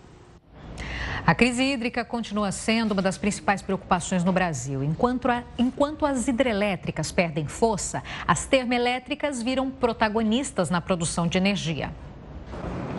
A 1.26 1.34
crise 1.34 1.64
hídrica 1.64 2.06
continua 2.06 2.52
sendo 2.52 2.92
uma 2.92 3.02
das 3.02 3.18
principais 3.18 3.64
preocupações 3.64 4.24
no 4.24 4.32
Brasil. 4.32 4.84
Enquanto, 4.84 5.28
a, 5.28 5.44
enquanto 5.58 6.06
as 6.06 6.28
hidrelétricas 6.28 7.12
perdem 7.12 7.48
força, 7.48 8.04
as 8.28 8.46
termoelétricas 8.46 9.42
viram 9.42 9.72
protagonistas 9.72 10.70
na 10.70 10.80
produção 10.80 11.28
de 11.28 11.40
energia. 11.40 11.92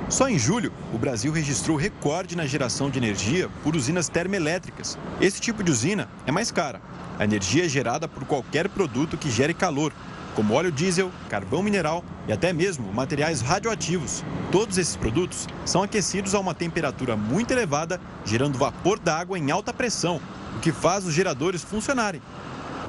Só 0.09 0.27
em 0.27 0.39
julho, 0.39 0.73
o 0.91 0.97
Brasil 0.97 1.31
registrou 1.31 1.77
recorde 1.77 2.35
na 2.35 2.47
geração 2.47 2.89
de 2.89 2.99
energia 2.99 3.51
por 3.63 3.77
usinas 3.77 4.09
termoelétricas. 4.09 4.97
Esse 5.21 5.39
tipo 5.39 5.63
de 5.63 5.71
usina 5.71 6.09
é 6.27 6.33
mais 6.33 6.51
cara. 6.51 6.81
A 7.19 7.25
energia 7.25 7.67
é 7.67 7.69
gerada 7.69 8.09
por 8.09 8.25
qualquer 8.25 8.71
produto 8.71 9.19
que 9.19 9.31
gere 9.31 9.53
calor, 9.53 9.93
como 10.35 10.55
óleo 10.55 10.73
diesel, 10.73 11.11
carvão 11.29 11.63
mineral 11.63 12.03
e 12.27 12.33
até 12.33 12.55
mesmo 12.55 12.91
materiais 12.91 13.43
radioativos. 13.43 14.25
Todos 14.51 14.79
esses 14.79 14.97
produtos 14.97 15.47
são 15.67 15.83
aquecidos 15.83 16.35
a 16.35 16.41
uma 16.41 16.55
temperatura 16.55 17.15
muito 17.15 17.51
elevada, 17.51 18.01
gerando 18.25 18.57
vapor 18.57 18.99
d'água 18.99 19.39
em 19.39 19.51
alta 19.51 19.75
pressão, 19.75 20.23
o 20.57 20.61
que 20.61 20.73
faz 20.73 21.05
os 21.05 21.13
geradores 21.13 21.63
funcionarem. 21.63 22.23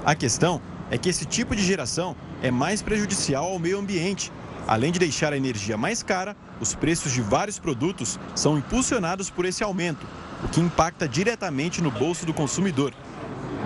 A 0.05 0.15
questão 0.15 0.61
é 0.89 0.97
que 0.97 1.09
esse 1.09 1.25
tipo 1.25 1.53
de 1.53 1.63
geração 1.63 2.15
é 2.41 2.49
mais 2.49 2.81
prejudicial 2.81 3.43
ao 3.43 3.59
meio 3.59 3.77
ambiente 3.77 4.31
Além 4.69 4.91
de 4.91 4.99
deixar 4.99 5.33
a 5.33 5.37
energia 5.37 5.75
mais 5.75 6.03
cara, 6.03 6.37
os 6.61 6.75
preços 6.75 7.11
de 7.11 7.23
vários 7.23 7.57
produtos 7.57 8.19
são 8.35 8.55
impulsionados 8.55 9.27
por 9.27 9.43
esse 9.43 9.63
aumento, 9.63 10.05
o 10.43 10.47
que 10.47 10.61
impacta 10.61 11.09
diretamente 11.09 11.81
no 11.81 11.89
bolso 11.89 12.23
do 12.23 12.35
consumidor. 12.35 12.93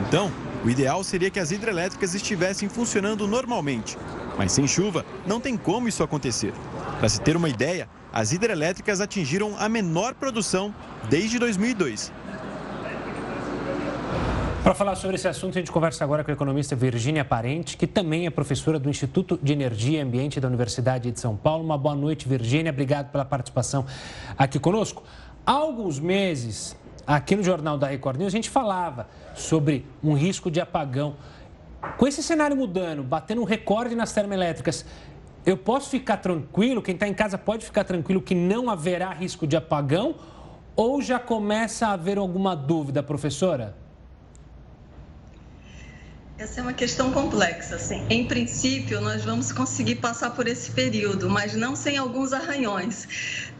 Então, 0.07 0.31
o 0.63 0.69
ideal 0.69 1.03
seria 1.03 1.29
que 1.29 1.41
as 1.41 1.51
hidrelétricas 1.51 2.15
estivessem 2.15 2.69
funcionando 2.69 3.27
normalmente, 3.27 3.97
mas 4.37 4.53
sem 4.53 4.65
chuva 4.65 5.05
não 5.27 5.41
tem 5.41 5.57
como 5.57 5.89
isso 5.89 6.03
acontecer. 6.03 6.53
Para 6.99 7.09
se 7.09 7.19
ter 7.19 7.35
uma 7.35 7.49
ideia, 7.49 7.89
as 8.13 8.31
hidrelétricas 8.31 9.01
atingiram 9.01 9.57
a 9.59 9.67
menor 9.67 10.13
produção 10.13 10.73
desde 11.09 11.37
2002. 11.37 12.13
Para 14.63 14.73
falar 14.73 14.95
sobre 14.95 15.17
esse 15.17 15.28
assunto, 15.28 15.58
a 15.58 15.60
gente 15.60 15.73
conversa 15.73 16.06
agora 16.06 16.23
com 16.23 16.32
a 16.32 16.34
economista 16.34 16.73
Virgínia 16.73 17.26
Parente, 17.26 17.76
que 17.76 17.86
também 17.86 18.26
é 18.26 18.30
professora 18.30 18.80
do 18.80 18.89
Instituto 18.89 19.38
de 19.43 19.52
Energia 19.52 19.99
e 19.99 20.02
Ambiente 20.02 20.39
da 20.39 20.47
Universidade 20.47 21.12
de 21.12 21.19
São 21.19 21.36
Paulo. 21.36 21.65
Uma 21.65 21.78
boa 21.78 21.93
noite, 21.93 22.30
Virgínia. 22.30 22.71
Obrigado 22.71 23.12
pela 23.12 23.26
participação 23.26 23.86
aqui 24.38 24.58
conosco. 24.60 25.04
Há 25.45 25.52
alguns 25.52 25.99
meses, 25.99 26.78
aqui 27.06 27.36
no 27.36 27.43
Jornal 27.43 27.78
da 27.78 27.88
Record 27.88 28.17
News, 28.17 28.34
a 28.34 28.38
gente 28.38 28.49
falava 28.49 29.10
sobre 29.36 29.86
um 30.02 30.13
risco 30.13 30.49
de 30.49 30.62
apagão. 30.62 31.15
Com 31.97 32.08
esse 32.08 32.23
cenário 32.23 32.56
mudando, 32.56 33.04
batendo 33.04 33.41
um 33.41 33.45
recorde 33.45 33.95
nas 33.95 34.13
termoelétricas, 34.13 34.86
eu 35.45 35.58
posso 35.58 35.89
ficar 35.89 36.15
tranquilo, 36.17 36.82
quem 36.82 36.93
está 36.93 37.06
em 37.06 37.13
casa 37.13 37.38
pode 37.38 37.65
ficar 37.65 37.84
tranquilo 37.84 38.21
que 38.21 38.34
não 38.34 38.69
haverá 38.69 39.12
risco 39.12 39.45
de 39.45 39.58
apagão? 39.58 40.15
Ou 40.73 41.02
já 41.02 41.19
começa 41.19 41.88
a 41.88 41.91
haver 41.91 42.17
alguma 42.17 42.56
dúvida, 42.56 43.04
professora? 43.04 43.82
Essa 46.43 46.60
é 46.60 46.62
uma 46.63 46.73
questão 46.73 47.10
complexa. 47.10 47.77
Assim. 47.77 48.06
Em 48.10 48.25
princípio, 48.25 48.99
nós 48.99 49.23
vamos 49.23 49.53
conseguir 49.53 49.95
passar 49.95 50.32
por 50.32 50.45
esse 50.45 50.69
período, 50.71 51.29
mas 51.29 51.56
não 51.56 51.73
sem 51.73 51.97
alguns 51.97 52.34
arranhões. 52.34 53.08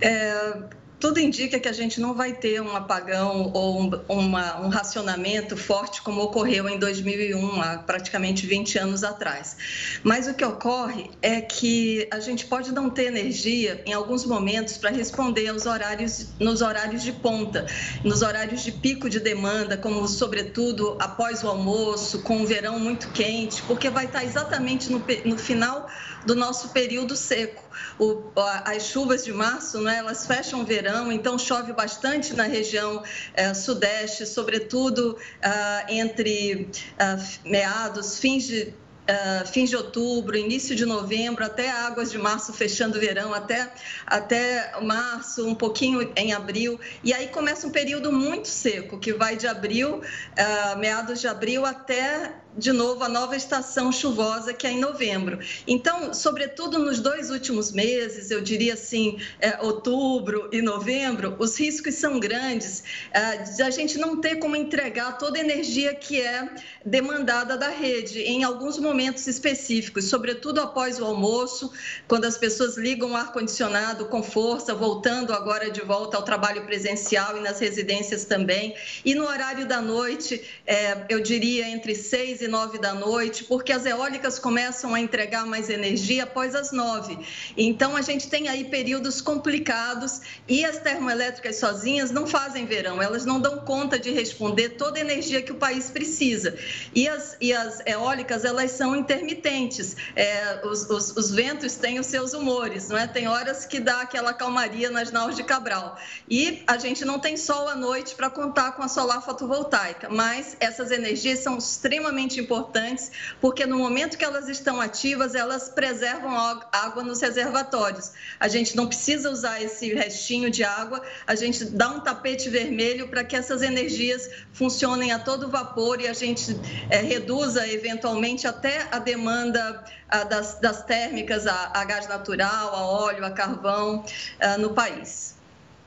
É, 0.02 0.58
tudo 1.04 1.20
indica 1.20 1.60
que 1.60 1.68
a 1.68 1.74
gente 1.74 2.00
não 2.00 2.14
vai 2.14 2.32
ter 2.32 2.62
um 2.62 2.78
apagão 2.78 3.52
ou 3.54 3.82
um, 3.82 3.92
uma, 4.08 4.62
um 4.62 4.70
racionamento 4.70 5.58
forte 5.58 6.02
como 6.02 6.22
ocorreu 6.22 6.70
em 6.70 6.80
2001, 6.80 7.62
há 7.62 7.78
praticamente 7.80 8.48
20 8.48 8.80
anos 8.80 9.04
atrás. 9.04 10.00
Mas 10.02 10.30
o 10.30 10.34
que 10.34 10.46
ocorre 10.46 11.12
é 11.22 11.42
que 11.42 12.08
a 12.10 12.22
gente 12.22 12.46
pode 12.46 12.72
não 12.72 12.90
ter 12.90 13.08
energia 13.08 13.84
em 13.86 13.92
alguns 13.92 14.26
momentos 14.26 14.78
para 14.78 14.92
responder 14.92 15.50
aos 15.50 15.66
horários, 15.66 16.28
nos 16.40 16.62
horários 16.62 17.04
de 17.04 17.12
ponta, 17.12 17.66
nos 18.02 18.22
horários 18.22 18.64
de 18.64 18.72
pico 18.72 19.10
de 19.10 19.20
demanda, 19.20 19.76
como 19.76 20.08
sobretudo 20.08 20.96
após 21.02 21.44
o 21.44 21.50
almoço, 21.50 22.20
com 22.20 22.44
o 22.44 22.48
verão 22.48 22.80
muito 22.80 23.10
quente, 23.10 23.62
porque 23.64 23.90
vai 23.90 24.06
estar 24.06 24.24
exatamente 24.24 24.90
no, 24.90 25.04
no 25.26 25.38
final 25.38 25.86
do 26.26 26.36
nosso 26.36 26.70
período 26.70 27.16
seco. 27.16 27.64
O, 28.00 28.32
as 28.66 28.84
chuvas 28.84 29.24
de 29.26 29.34
março, 29.34 29.82
né, 29.82 29.98
elas 29.98 30.26
fecham 30.26 30.62
o 30.62 30.66
verão, 30.66 31.12
então 31.12 31.38
chove 31.38 31.74
bastante 31.74 32.34
na 32.34 32.44
região 32.44 33.04
é, 33.34 33.54
sudeste, 33.54 34.26
sobretudo 34.26 35.18
ah, 35.42 35.86
entre 35.90 36.70
ah, 36.98 37.18
meados, 37.46 38.20
fins 38.20 38.46
de 38.46 38.74
uh, 39.04 39.48
fim 39.48 39.66
de 39.66 39.76
outubro, 39.76 40.36
início 40.36 40.76
de 40.76 40.86
novembro, 40.86 41.44
até 41.44 41.70
águas 41.70 42.12
de 42.12 42.18
março 42.18 42.54
fechando 42.54 42.98
o 42.98 43.02
verão, 43.02 43.34
até, 43.34 43.72
até 44.06 44.80
março, 44.82 45.46
um 45.46 45.56
pouquinho 45.56 46.12
em 46.16 46.34
abril. 46.34 46.80
E 47.04 47.14
aí 47.14 47.28
começa 47.28 47.68
um 47.68 47.72
período 47.72 48.12
muito 48.12 48.48
seco, 48.48 49.00
que 49.00 49.14
vai 49.14 49.36
de 49.36 49.48
abril, 49.48 49.98
uh, 50.00 50.78
meados 50.78 51.20
de 51.20 51.28
abril, 51.28 51.66
até 51.66 52.34
de 52.58 52.72
novo 52.72 53.04
a 53.04 53.10
nova 53.10 53.36
estação 53.36 53.92
chuvosa 53.92 54.54
que 54.54 54.68
é 54.68 54.72
em 54.72 54.80
novembro. 54.80 55.40
Então, 55.68 56.14
sobretudo 56.14 56.78
nos 56.78 57.00
dois 57.00 57.30
últimos 57.30 57.72
meses, 57.72 58.30
eu 58.30 58.42
diria 58.42 58.74
assim, 58.74 59.18
é, 59.40 59.60
outubro 59.62 60.50
e 60.52 60.62
novembro, 60.62 61.36
os 61.40 61.60
riscos 61.60 61.96
são 61.96 62.20
grandes 62.20 62.84
é, 63.12 63.38
de 63.38 63.62
a 63.64 63.70
gente 63.70 63.98
não 63.98 64.20
ter 64.20 64.38
como 64.38 64.56
entregar 64.56 65.18
toda 65.18 65.38
a 65.38 65.42
energia 65.42 65.94
que 65.96 66.22
é 66.22 66.50
demandada 66.86 67.58
da 67.58 67.70
rede 67.70 68.20
em 68.20 68.44
alguns 68.44 68.78
momentos 68.78 69.26
específicos, 69.28 70.06
sobretudo 70.06 70.62
após 70.62 71.00
o 71.00 71.06
almoço, 71.06 71.72
quando 72.08 72.26
as 72.26 72.38
pessoas 72.38 72.78
ligam 72.78 73.12
o 73.12 73.16
ar-condicionado 73.16 74.06
com 74.06 74.22
força, 74.22 74.76
voltando 74.76 75.34
agora 75.34 75.72
de 75.72 75.82
volta 75.82 76.18
ao 76.18 76.24
trabalho 76.24 76.66
presencial 76.66 77.38
e 77.38 77.42
nas 77.42 77.60
residências 77.60 78.26
também. 78.26 78.76
E 79.04 79.16
no 79.16 79.26
horário 79.26 79.68
da 79.68 79.82
noite, 79.82 80.42
é, 80.66 81.06
eu 81.10 81.20
diria 81.20 81.68
entre 81.68 81.96
seis 81.96 82.43
e 82.44 82.48
nove 82.48 82.78
da 82.78 82.94
noite, 82.94 83.44
porque 83.46 83.72
as 83.72 83.86
eólicas 83.86 84.38
começam 84.40 84.94
a 84.94 85.00
entregar 85.00 85.46
mais 85.46 85.70
energia 85.70 86.24
após 86.24 86.56
as 86.56 86.72
nove. 86.72 87.18
Então, 87.58 87.96
a 87.96 88.02
gente 88.02 88.30
tem 88.30 88.48
aí 88.48 88.66
períodos 88.66 89.22
complicados 89.22 90.22
e 90.48 90.66
as 90.66 90.80
termoelétricas 90.80 91.58
sozinhas 91.58 92.12
não 92.12 92.28
fazem 92.28 92.66
verão, 92.66 93.02
elas 93.02 93.26
não 93.26 93.40
dão 93.40 93.60
conta 93.60 93.98
de 93.98 94.12
responder 94.12 94.70
toda 94.70 94.98
a 94.98 95.02
energia 95.02 95.42
que 95.42 95.52
o 95.52 95.56
país 95.56 95.90
precisa. 95.90 96.58
E 96.94 97.08
as, 97.08 97.38
e 97.40 97.54
as 97.54 97.82
eólicas, 97.86 98.46
elas 98.46 98.72
são 98.72 98.96
intermitentes. 98.96 99.96
É, 100.16 100.62
os, 100.66 100.90
os, 100.90 101.16
os 101.16 101.32
ventos 101.32 101.76
têm 101.76 102.00
os 102.00 102.08
seus 102.08 102.34
humores, 102.34 102.90
não 102.90 102.98
é? 102.98 103.08
Tem 103.08 103.28
horas 103.28 103.66
que 103.66 103.80
dá 103.80 104.02
aquela 104.02 104.34
calmaria 104.34 104.90
nas 104.90 105.12
naus 105.12 105.36
de 105.36 105.44
Cabral. 105.44 105.98
E 106.30 106.64
a 106.68 106.78
gente 106.78 107.06
não 107.06 107.20
tem 107.20 107.38
sol 107.38 107.68
à 107.68 107.76
noite 107.76 108.16
para 108.16 108.30
contar 108.30 108.74
com 108.74 108.84
a 108.84 108.88
solar 108.88 109.22
fotovoltaica, 109.22 110.10
mas 110.10 110.58
essas 110.60 110.92
energias 110.92 111.40
são 111.40 111.58
extremamente 111.58 112.33
extremamente 112.34 112.40
importantes, 112.40 113.12
porque 113.40 113.66
no 113.66 113.78
momento 113.78 114.18
que 114.18 114.26
elas 114.26 114.50
estão 114.50 114.82
ativas, 114.82 115.36
elas 115.36 115.70
preservam 115.70 116.36
água 116.72 117.04
nos 117.04 117.22
reservatórios. 117.22 118.12
A 118.40 118.48
gente 118.48 118.76
não 118.76 118.88
precisa 118.88 119.30
usar 119.30 119.62
esse 119.62 119.94
restinho 119.94 120.50
de 120.50 120.64
água, 120.64 121.02
a 121.28 121.36
gente 121.36 121.66
dá 121.66 121.90
um 121.90 122.00
tapete 122.00 122.50
vermelho 122.50 123.08
para 123.08 123.24
que 123.24 123.36
essas 123.36 123.62
energias 123.62 124.30
funcionem 124.54 125.12
a 125.12 125.20
todo 125.20 125.50
vapor 125.50 126.02
e 126.02 126.08
a 126.08 126.14
gente 126.14 126.58
é, 126.90 127.02
reduza 127.02 127.68
eventualmente 127.68 128.48
até 128.48 128.88
a 128.92 129.00
demanda 129.00 129.84
a, 130.10 130.24
das, 130.24 130.56
das, 130.60 130.84
térmicas 130.84 131.48
a, 131.48 131.72
a, 131.74 131.84
gás 131.86 132.08
natural, 132.08 132.76
a 132.76 132.86
óleo, 132.86 133.26
a 133.26 133.32
carvão 133.32 134.04
a, 134.40 134.58
no 134.58 134.74
país. 134.74 135.33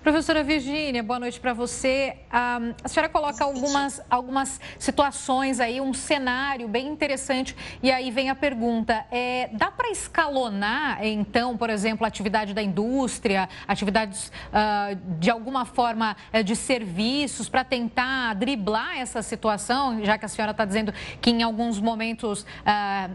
Professora 0.07 0.45
Virgínia, 0.45 1.03
boa 1.03 1.19
noite 1.19 1.41
para 1.41 1.53
você. 1.53 2.15
Ah, 2.31 2.61
a 2.85 2.87
senhora 2.87 3.09
coloca 3.09 3.43
algumas, 3.43 4.01
algumas 4.09 4.61
situações 4.79 5.59
aí, 5.59 5.81
um 5.81 5.93
cenário 5.93 6.69
bem 6.69 6.87
interessante. 6.87 7.57
E 7.83 7.91
aí 7.91 8.13
vem 8.13 8.31
a 8.31 8.35
pergunta: 8.37 9.05
é, 9.11 9.51
dá 9.53 9.69
para 9.69 9.91
escalonar, 9.91 11.05
então, 11.05 11.57
por 11.57 11.71
exemplo, 11.71 12.05
a 12.05 12.09
atividade 12.09 12.55
da 12.55 12.63
indústria, 12.63 13.49
atividades 13.67 14.29
uh, 14.29 14.97
de 15.19 15.29
alguma 15.29 15.65
forma 15.65 16.17
uh, 16.33 16.45
de 16.45 16.55
serviços, 16.55 17.49
para 17.49 17.65
tentar 17.65 18.35
driblar 18.35 18.99
essa 18.99 19.23
situação, 19.23 20.05
já 20.05 20.17
que 20.17 20.25
a 20.25 20.29
senhora 20.29 20.53
está 20.53 20.65
dizendo 20.65 20.95
que 21.21 21.31
em 21.31 21.43
alguns 21.43 21.81
momentos 21.81 22.43
uh, 22.43 22.47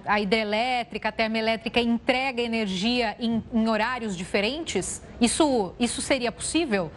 a 0.05 0.19
hidrelétrica, 0.19 1.07
a 1.07 1.11
termoelétrica 1.13 1.79
entrega 1.79 2.41
energia 2.41 3.15
em, 3.17 3.41
em 3.53 3.69
horários 3.69 4.17
diferentes? 4.17 5.01
Isso, 5.21 5.75
isso 5.79 6.01
seria 6.01 6.31
possível? 6.31 6.80
So. 6.81 6.91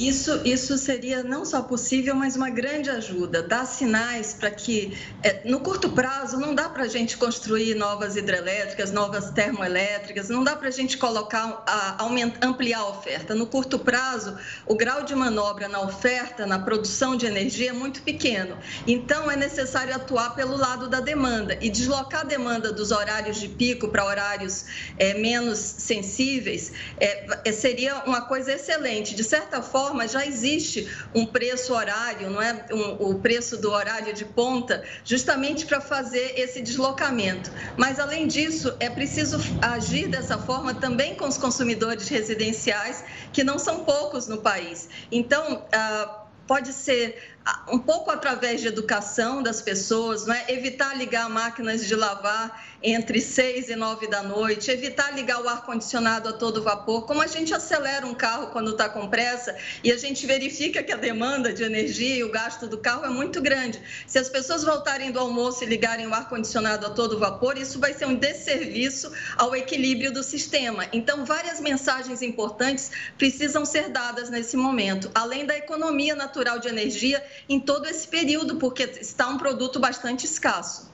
Isso, 0.00 0.40
isso 0.46 0.78
seria 0.78 1.22
não 1.22 1.44
só 1.44 1.60
possível, 1.60 2.14
mas 2.14 2.34
uma 2.34 2.48
grande 2.48 2.88
ajuda. 2.88 3.42
Dar 3.42 3.66
sinais 3.66 4.32
para 4.32 4.50
que, 4.50 4.96
é, 5.22 5.42
no 5.44 5.60
curto 5.60 5.90
prazo, 5.90 6.38
não 6.38 6.54
dá 6.54 6.70
para 6.70 6.84
a 6.84 6.88
gente 6.88 7.18
construir 7.18 7.74
novas 7.74 8.16
hidrelétricas, 8.16 8.90
novas 8.90 9.30
termoelétricas, 9.30 10.30
não 10.30 10.42
dá 10.42 10.56
para 10.56 10.68
a 10.68 10.70
gente 10.70 10.96
colocar, 10.96 11.62
a, 11.66 12.02
aumentar, 12.02 12.46
ampliar 12.46 12.78
a 12.78 12.88
oferta. 12.88 13.34
No 13.34 13.46
curto 13.46 13.78
prazo, 13.78 14.38
o 14.64 14.74
grau 14.74 15.02
de 15.02 15.14
manobra 15.14 15.68
na 15.68 15.82
oferta, 15.82 16.46
na 16.46 16.58
produção 16.58 17.14
de 17.14 17.26
energia 17.26 17.68
é 17.68 17.74
muito 17.74 18.00
pequeno. 18.00 18.56
Então, 18.86 19.30
é 19.30 19.36
necessário 19.36 19.94
atuar 19.94 20.34
pelo 20.34 20.56
lado 20.56 20.88
da 20.88 21.00
demanda 21.00 21.58
e 21.60 21.68
deslocar 21.68 22.22
a 22.22 22.24
demanda 22.24 22.72
dos 22.72 22.90
horários 22.90 23.38
de 23.38 23.48
pico 23.48 23.88
para 23.88 24.06
horários 24.06 24.64
é, 24.98 25.12
menos 25.12 25.58
sensíveis 25.58 26.72
é, 26.98 27.26
é 27.44 27.52
seria 27.52 27.96
uma 28.06 28.22
coisa 28.22 28.54
excelente. 28.54 29.14
De 29.14 29.24
certa 29.24 29.60
forma, 29.60 29.89
forma, 29.90 30.06
já 30.06 30.24
existe 30.24 30.88
um 31.14 31.26
preço 31.26 31.74
horário, 31.74 32.30
não 32.30 32.40
é? 32.40 32.64
Um, 32.70 33.10
o 33.10 33.14
preço 33.16 33.56
do 33.56 33.70
horário 33.70 34.14
de 34.14 34.24
ponta, 34.24 34.84
justamente 35.04 35.66
para 35.66 35.80
fazer 35.80 36.38
esse 36.38 36.62
deslocamento. 36.62 37.50
Mas, 37.76 37.98
além 37.98 38.28
disso, 38.28 38.74
é 38.78 38.88
preciso 38.88 39.38
agir 39.60 40.08
dessa 40.08 40.38
forma 40.38 40.74
também 40.74 41.16
com 41.16 41.26
os 41.26 41.36
consumidores 41.36 42.08
residenciais, 42.08 43.04
que 43.32 43.42
não 43.42 43.58
são 43.58 43.84
poucos 43.84 44.28
no 44.28 44.38
país. 44.38 44.88
Então, 45.10 45.66
ah, 45.72 46.26
pode 46.46 46.72
ser 46.72 47.29
um 47.72 47.78
pouco 47.78 48.10
através 48.10 48.60
de 48.60 48.68
educação 48.68 49.42
das 49.42 49.62
pessoas, 49.62 50.26
não 50.26 50.34
é? 50.34 50.44
evitar 50.48 50.96
ligar 50.96 51.28
máquinas 51.28 51.86
de 51.86 51.94
lavar 51.94 52.68
entre 52.82 53.20
6 53.20 53.68
e 53.68 53.76
9 53.76 54.08
da 54.08 54.22
noite, 54.22 54.70
evitar 54.70 55.14
ligar 55.14 55.42
o 55.42 55.48
ar-condicionado 55.48 56.28
a 56.28 56.32
todo 56.32 56.62
vapor. 56.62 57.06
Como 57.06 57.20
a 57.20 57.26
gente 57.26 57.52
acelera 57.52 58.06
um 58.06 58.14
carro 58.14 58.48
quando 58.48 58.70
está 58.72 58.88
com 58.88 59.08
pressa 59.08 59.54
e 59.84 59.92
a 59.92 59.96
gente 59.96 60.26
verifica 60.26 60.82
que 60.82 60.92
a 60.92 60.96
demanda 60.96 61.52
de 61.52 61.62
energia 61.62 62.16
e 62.16 62.24
o 62.24 62.30
gasto 62.30 62.66
do 62.66 62.78
carro 62.78 63.04
é 63.04 63.10
muito 63.10 63.40
grande. 63.40 63.80
Se 64.06 64.18
as 64.18 64.28
pessoas 64.28 64.64
voltarem 64.64 65.10
do 65.10 65.18
almoço 65.18 65.62
e 65.62 65.66
ligarem 65.66 66.06
o 66.06 66.14
ar-condicionado 66.14 66.86
a 66.86 66.90
todo 66.90 67.18
vapor, 67.18 67.58
isso 67.58 67.78
vai 67.78 67.92
ser 67.92 68.06
um 68.06 68.14
desserviço 68.14 69.12
ao 69.36 69.54
equilíbrio 69.54 70.12
do 70.12 70.22
sistema. 70.22 70.86
Então, 70.92 71.24
várias 71.24 71.60
mensagens 71.60 72.22
importantes 72.22 72.90
precisam 73.18 73.64
ser 73.64 73.90
dadas 73.90 74.30
nesse 74.30 74.56
momento, 74.56 75.10
além 75.14 75.44
da 75.44 75.56
economia 75.56 76.14
natural 76.14 76.58
de 76.58 76.68
energia 76.68 77.22
em 77.48 77.58
todo 77.58 77.86
esse 77.86 78.06
período, 78.06 78.56
porque 78.56 78.82
está 78.82 79.28
um 79.28 79.38
produto 79.38 79.78
bastante 79.78 80.24
escasso. 80.24 80.90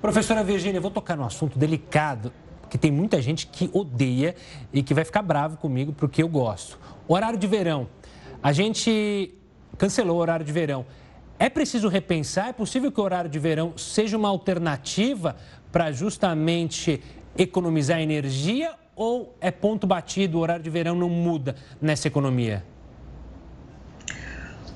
Professora 0.00 0.44
Virginia, 0.44 0.80
vou 0.80 0.90
tocar 0.90 1.16
num 1.16 1.24
assunto 1.24 1.58
delicado, 1.58 2.32
que 2.68 2.76
tem 2.76 2.90
muita 2.90 3.20
gente 3.22 3.46
que 3.46 3.70
odeia 3.72 4.34
e 4.72 4.82
que 4.82 4.92
vai 4.92 5.04
ficar 5.04 5.22
bravo 5.22 5.56
comigo 5.56 5.92
porque 5.92 6.22
eu 6.22 6.28
gosto. 6.28 6.78
Horário 7.08 7.38
de 7.38 7.46
verão. 7.46 7.88
A 8.42 8.52
gente 8.52 9.34
cancelou 9.78 10.16
o 10.16 10.20
horário 10.20 10.44
de 10.44 10.52
verão. 10.52 10.84
É 11.38 11.48
preciso 11.48 11.88
repensar? 11.88 12.48
É 12.48 12.52
possível 12.52 12.90
que 12.90 13.00
o 13.00 13.04
horário 13.04 13.30
de 13.30 13.38
verão 13.38 13.76
seja 13.76 14.16
uma 14.16 14.28
alternativa 14.28 15.36
para 15.70 15.92
justamente 15.92 17.02
economizar 17.36 18.00
energia 18.00 18.74
ou 18.94 19.36
é 19.40 19.50
ponto 19.50 19.86
batido, 19.86 20.38
o 20.38 20.40
horário 20.40 20.64
de 20.64 20.70
verão 20.70 20.94
não 20.94 21.10
muda 21.10 21.54
nessa 21.80 22.08
economia? 22.08 22.64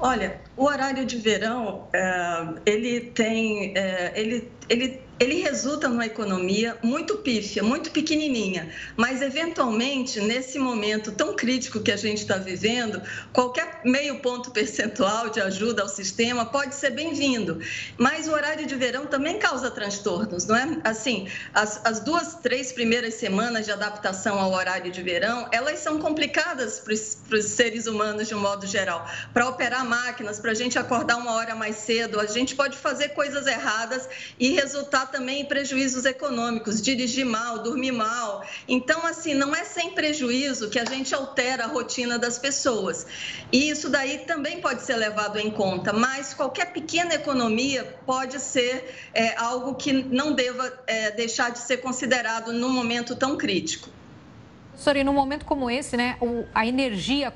Olha, 0.01 0.41
o 0.57 0.65
horário 0.65 1.05
de 1.05 1.19
verão, 1.19 1.87
é, 1.93 2.55
ele 2.65 3.01
tem, 3.13 3.77
é, 3.77 4.13
ele, 4.19 4.51
ele 4.69 5.03
ele 5.21 5.43
resulta 5.43 5.87
numa 5.87 6.07
economia 6.07 6.79
muito 6.83 7.19
pífia, 7.19 7.63
muito 7.63 7.91
pequenininha, 7.91 8.71
mas 8.97 9.21
eventualmente, 9.21 10.19
nesse 10.19 10.59
momento 10.59 11.13
tão 11.13 11.37
crítico 11.37 11.79
que 11.81 11.93
a 11.93 11.97
gente 11.97 12.23
está 12.23 12.39
vivendo, 12.39 13.03
qualquer 13.31 13.83
meio 13.85 14.21
ponto 14.21 14.51
percentual 14.51 15.29
de 15.29 15.39
ajuda 15.39 15.83
ao 15.83 15.89
sistema 15.89 16.47
pode 16.47 16.75
ser 16.75 16.93
bem-vindo. 16.93 17.61
Mas 17.99 18.29
o 18.29 18.33
horário 18.33 18.67
de 18.67 18.75
verão 18.75 19.05
também 19.05 19.39
causa 19.39 19.71
transtornos, 19.71 20.47
não 20.47 20.57
é? 20.57 20.81
Assim, 20.85 21.29
as, 21.53 21.85
as 21.85 22.01
duas, 22.01 22.37
três 22.37 22.73
primeiras 22.73 23.15
semanas 23.15 23.67
de 23.67 23.73
adaptação 23.73 24.41
ao 24.41 24.53
horário 24.53 24.91
de 24.91 25.03
verão, 25.03 25.47
elas 25.53 25.81
são 25.81 25.99
complicadas 25.99 26.81
para 26.81 26.95
os 26.95 27.45
seres 27.45 27.87
humanos 27.87 28.27
de 28.29 28.35
um 28.35 28.41
modo 28.41 28.67
geral. 28.67 29.07
Para 29.35 29.47
operar 29.47 29.85
máquinas, 29.85 30.39
para 30.39 30.53
a 30.53 30.55
gente 30.55 30.79
acordar 30.79 31.19
uma 31.19 31.33
hora 31.33 31.55
mais 31.55 31.77
cedo, 31.77 32.19
a 32.19 32.25
gente 32.25 32.55
pode 32.55 32.79
fazer 32.79 33.11
coisas 33.11 33.47
erradas 33.47 34.09
e 34.39 34.53
resultar 34.53 35.10
também 35.11 35.45
prejuízos 35.45 36.05
econômicos, 36.05 36.81
dirigir 36.81 37.27
mal, 37.27 37.59
dormir 37.59 37.93
mal. 37.93 38.45
Então, 38.67 39.07
assim, 39.07 39.35
não 39.35 39.55
é 39.55 39.65
sem 39.65 39.91
prejuízo 39.91 40.71
que 40.71 40.79
a 40.79 40.85
gente 40.85 41.15
altera 41.15 41.65
a 41.65 41.67
rotina 41.67 42.19
das 42.19 42.39
pessoas. 42.39 43.07
E 43.53 43.69
isso 43.69 43.89
daí 43.89 44.19
também 44.19 44.61
pode 44.61 44.83
ser 44.83 44.97
levado 44.97 45.39
em 45.39 45.51
conta, 45.51 45.93
mas 45.93 46.33
qualquer 46.33 46.73
pequena 46.73 47.15
economia 47.15 47.85
pode 48.07 48.41
ser 48.41 48.95
é, 49.13 49.37
algo 49.37 49.75
que 49.75 49.93
não 49.93 50.33
deva 50.33 50.73
é, 50.87 51.11
deixar 51.11 51.51
de 51.51 51.59
ser 51.59 51.79
considerado 51.79 52.53
num 52.53 52.71
momento 52.71 53.15
tão 53.17 53.37
crítico. 53.37 54.00
Sorry, 54.81 55.05
num 55.05 55.13
momento 55.13 55.45
como 55.45 55.71
esse, 55.71 55.95
né, 55.95 56.17
a 56.55 56.67
energia, 56.67 57.31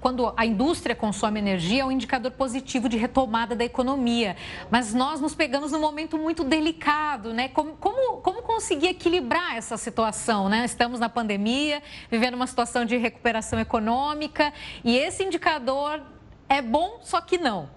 quando 0.00 0.32
a 0.36 0.46
indústria 0.46 0.94
consome 0.94 1.40
energia, 1.40 1.82
é 1.82 1.84
um 1.84 1.90
indicador 1.90 2.30
positivo 2.30 2.88
de 2.88 2.96
retomada 2.96 3.56
da 3.56 3.64
economia. 3.64 4.36
Mas 4.70 4.94
nós 4.94 5.20
nos 5.20 5.34
pegamos 5.34 5.72
num 5.72 5.80
momento 5.80 6.16
muito 6.16 6.44
delicado, 6.44 7.34
né? 7.34 7.48
Como, 7.48 7.74
como, 7.78 8.18
como 8.18 8.42
conseguir 8.42 8.90
equilibrar 8.90 9.56
essa 9.56 9.76
situação, 9.76 10.48
né? 10.48 10.64
Estamos 10.64 11.00
na 11.00 11.08
pandemia, 11.08 11.82
vivendo 12.08 12.34
uma 12.34 12.46
situação 12.46 12.84
de 12.84 12.96
recuperação 12.96 13.58
econômica 13.58 14.52
e 14.84 14.96
esse 14.96 15.24
indicador 15.24 16.00
é 16.48 16.62
bom, 16.62 17.00
só 17.02 17.20
que 17.20 17.38
não. 17.38 17.68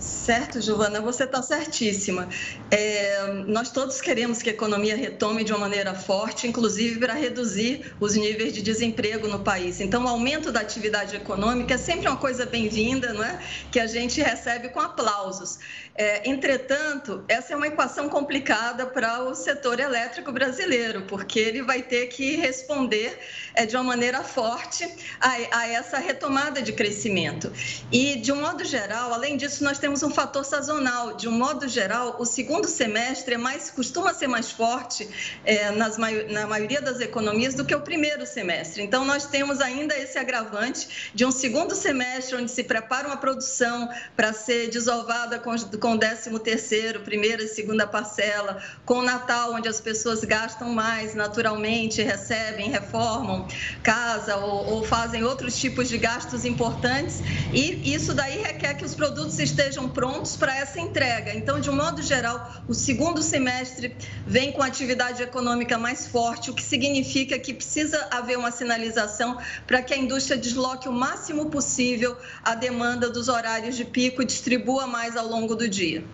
Certo, 0.00 0.60
Giovana, 0.60 1.00
você 1.00 1.24
está 1.24 1.42
certíssima. 1.42 2.28
É, 2.70 3.26
nós 3.48 3.72
todos 3.72 4.00
queremos 4.00 4.40
que 4.40 4.48
a 4.48 4.52
economia 4.52 4.94
retome 4.94 5.42
de 5.42 5.50
uma 5.52 5.58
maneira 5.58 5.92
forte, 5.92 6.46
inclusive 6.46 7.00
para 7.00 7.14
reduzir 7.14 7.96
os 7.98 8.14
níveis 8.14 8.52
de 8.52 8.62
desemprego 8.62 9.26
no 9.26 9.40
país. 9.42 9.80
Então, 9.80 10.04
o 10.04 10.08
aumento 10.08 10.52
da 10.52 10.60
atividade 10.60 11.16
econômica 11.16 11.74
é 11.74 11.78
sempre 11.78 12.06
uma 12.06 12.16
coisa 12.16 12.46
bem-vinda, 12.46 13.12
não 13.12 13.24
é? 13.24 13.40
Que 13.72 13.80
a 13.80 13.88
gente 13.88 14.22
recebe 14.22 14.68
com 14.68 14.78
aplausos. 14.78 15.58
É, 16.00 16.30
entretanto, 16.30 17.24
essa 17.26 17.52
é 17.52 17.56
uma 17.56 17.66
equação 17.66 18.08
complicada 18.08 18.86
para 18.86 19.24
o 19.24 19.34
setor 19.34 19.80
elétrico 19.80 20.30
brasileiro, 20.30 21.02
porque 21.08 21.40
ele 21.40 21.60
vai 21.60 21.82
ter 21.82 22.06
que 22.06 22.36
responder 22.36 23.18
é, 23.52 23.66
de 23.66 23.74
uma 23.74 23.82
maneira 23.82 24.22
forte 24.22 24.88
a, 25.20 25.58
a 25.58 25.66
essa 25.66 25.98
retomada 25.98 26.62
de 26.62 26.72
crescimento. 26.72 27.52
E, 27.90 28.14
de 28.14 28.30
um 28.30 28.40
modo 28.42 28.64
geral, 28.64 29.12
além 29.12 29.36
disso, 29.36 29.64
nós 29.64 29.80
temos 29.80 30.04
um 30.04 30.10
fator 30.10 30.44
sazonal. 30.44 31.16
De 31.16 31.26
um 31.26 31.32
modo 31.32 31.66
geral, 31.66 32.14
o 32.20 32.24
segundo 32.24 32.68
semestre 32.68 33.34
é 33.34 33.38
mais, 33.38 33.68
costuma 33.68 34.14
ser 34.14 34.28
mais 34.28 34.52
forte 34.52 35.08
é, 35.44 35.72
nas, 35.72 35.96
na 35.96 36.46
maioria 36.46 36.80
das 36.80 37.00
economias 37.00 37.54
do 37.54 37.64
que 37.64 37.74
o 37.74 37.80
primeiro 37.80 38.24
semestre. 38.24 38.84
Então, 38.84 39.04
nós 39.04 39.26
temos 39.26 39.60
ainda 39.60 39.98
esse 39.98 40.16
agravante 40.16 41.10
de 41.12 41.24
um 41.24 41.32
segundo 41.32 41.74
semestre 41.74 42.36
onde 42.36 42.52
se 42.52 42.62
prepara 42.62 43.08
uma 43.08 43.16
produção 43.16 43.88
para 44.14 44.32
ser 44.32 44.68
desovada 44.70 45.40
com, 45.40 45.56
com 45.80 45.87
com 45.88 45.94
o 45.94 45.98
13 45.98 46.38
terceiro, 46.40 47.00
primeira 47.00 47.42
e 47.42 47.48
segunda 47.48 47.86
parcela, 47.86 48.60
com 48.84 48.98
o 48.98 49.02
Natal, 49.02 49.54
onde 49.54 49.68
as 49.68 49.80
pessoas 49.80 50.22
gastam 50.22 50.70
mais 50.70 51.14
naturalmente, 51.14 52.02
recebem, 52.02 52.68
reformam 52.68 53.48
casa 53.82 54.36
ou, 54.36 54.66
ou 54.66 54.84
fazem 54.84 55.24
outros 55.24 55.58
tipos 55.58 55.88
de 55.88 55.96
gastos 55.96 56.44
importantes 56.44 57.22
e 57.54 57.94
isso 57.94 58.12
daí 58.12 58.36
requer 58.42 58.74
que 58.74 58.84
os 58.84 58.94
produtos 58.94 59.38
estejam 59.38 59.88
prontos 59.88 60.36
para 60.36 60.54
essa 60.54 60.78
entrega. 60.78 61.34
Então, 61.34 61.58
de 61.58 61.70
um 61.70 61.76
modo 61.76 62.02
geral, 62.02 62.62
o 62.68 62.74
segundo 62.74 63.22
semestre 63.22 63.96
vem 64.26 64.52
com 64.52 64.62
atividade 64.62 65.22
econômica 65.22 65.78
mais 65.78 66.06
forte, 66.06 66.50
o 66.50 66.54
que 66.54 66.62
significa 66.62 67.38
que 67.38 67.54
precisa 67.54 68.08
haver 68.10 68.36
uma 68.36 68.50
sinalização 68.50 69.38
para 69.66 69.80
que 69.80 69.94
a 69.94 69.96
indústria 69.96 70.36
desloque 70.36 70.86
o 70.86 70.92
máximo 70.92 71.46
possível 71.46 72.14
a 72.44 72.54
demanda 72.54 73.08
dos 73.08 73.28
horários 73.28 73.74
de 73.74 73.86
pico 73.86 74.20
e 74.20 74.26
distribua 74.26 74.86
mais 74.86 75.16
ao 75.16 75.26
longo 75.26 75.54
do 75.54 75.66
dia 75.66 75.77
dia. 75.78 76.04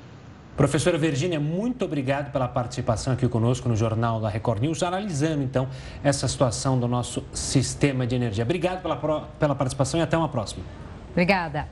Professora 0.57 0.97
Virgínia, 0.97 1.41
muito 1.41 1.85
obrigado 1.85 2.31
pela 2.31 2.47
participação 2.47 3.13
aqui 3.13 3.27
conosco 3.27 3.69
no 3.69 3.75
Jornal 3.75 4.21
da 4.21 4.29
Record 4.29 4.63
News, 4.63 4.85
analisando 4.85 5.43
então 5.43 5.67
essa 6.03 6.29
situação 6.29 6.79
do 6.79 6.87
nosso 6.87 7.25
sistema 7.33 8.07
de 8.07 8.15
energia. 8.15 8.45
Obrigado 8.45 8.81
pela, 8.81 8.97
pela 9.39 9.55
participação 9.55 9.99
e 9.99 10.03
até 10.03 10.17
uma 10.17 10.29
próxima. 10.29 10.65
Obrigada. 11.11 11.69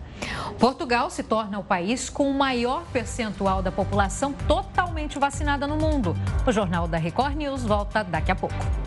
Portugal 0.59 1.11
se 1.11 1.23
torna 1.23 1.59
o 1.59 1.65
país 1.65 2.09
com 2.09 2.29
o 2.29 2.35
maior 2.35 2.85
percentual 2.93 3.63
da 3.63 3.71
população 3.71 4.33
totalmente 4.49 5.19
vacinada 5.19 5.67
no 5.67 5.77
mundo. 5.77 6.17
O 6.47 6.51
Jornal 6.51 6.89
da 6.89 6.99
Record 6.99 7.37
News 7.37 7.63
volta 7.63 8.03
daqui 8.03 8.33
a 8.33 8.37
pouco. 8.37 8.82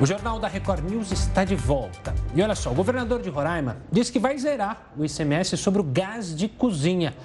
O 0.00 0.06
Jornal 0.06 0.38
da 0.38 0.46
Record 0.46 0.88
News 0.88 1.10
está 1.10 1.42
de 1.42 1.56
volta. 1.56 2.14
E 2.32 2.40
olha 2.40 2.54
só, 2.54 2.70
o 2.70 2.74
governador 2.74 3.20
de 3.20 3.28
Roraima 3.30 3.78
disse 3.90 4.12
que 4.12 4.20
vai 4.20 4.38
zerar 4.38 4.92
o 4.96 5.04
ICMS 5.04 5.56
sobre 5.56 5.80
o 5.80 5.84
gás 5.84 6.36
de 6.36 6.46
cozinha. 6.46 7.16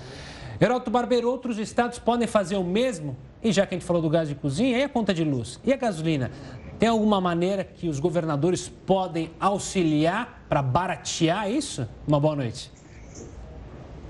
Heraldo 0.59 0.89
Barbeiro, 0.89 1.29
outros 1.29 1.59
estados 1.59 1.99
podem 1.99 2.27
fazer 2.27 2.55
o 2.55 2.63
mesmo? 2.63 3.15
E 3.43 3.51
já 3.51 3.67
que 3.67 3.75
a 3.75 3.77
gente 3.77 3.85
falou 3.85 4.01
do 4.01 4.09
gás 4.09 4.27
de 4.27 4.33
cozinha, 4.33 4.79
e 4.79 4.83
a 4.83 4.89
conta 4.89 5.13
de 5.13 5.23
luz? 5.23 5.59
E 5.63 5.71
a 5.71 5.77
gasolina? 5.77 6.31
Tem 6.79 6.89
alguma 6.89 7.21
maneira 7.21 7.63
que 7.63 7.87
os 7.87 7.99
governadores 7.99 8.69
podem 8.87 9.29
auxiliar 9.39 10.43
para 10.49 10.63
baratear 10.63 11.51
isso? 11.51 11.87
Uma 12.07 12.19
boa 12.19 12.35
noite. 12.35 12.71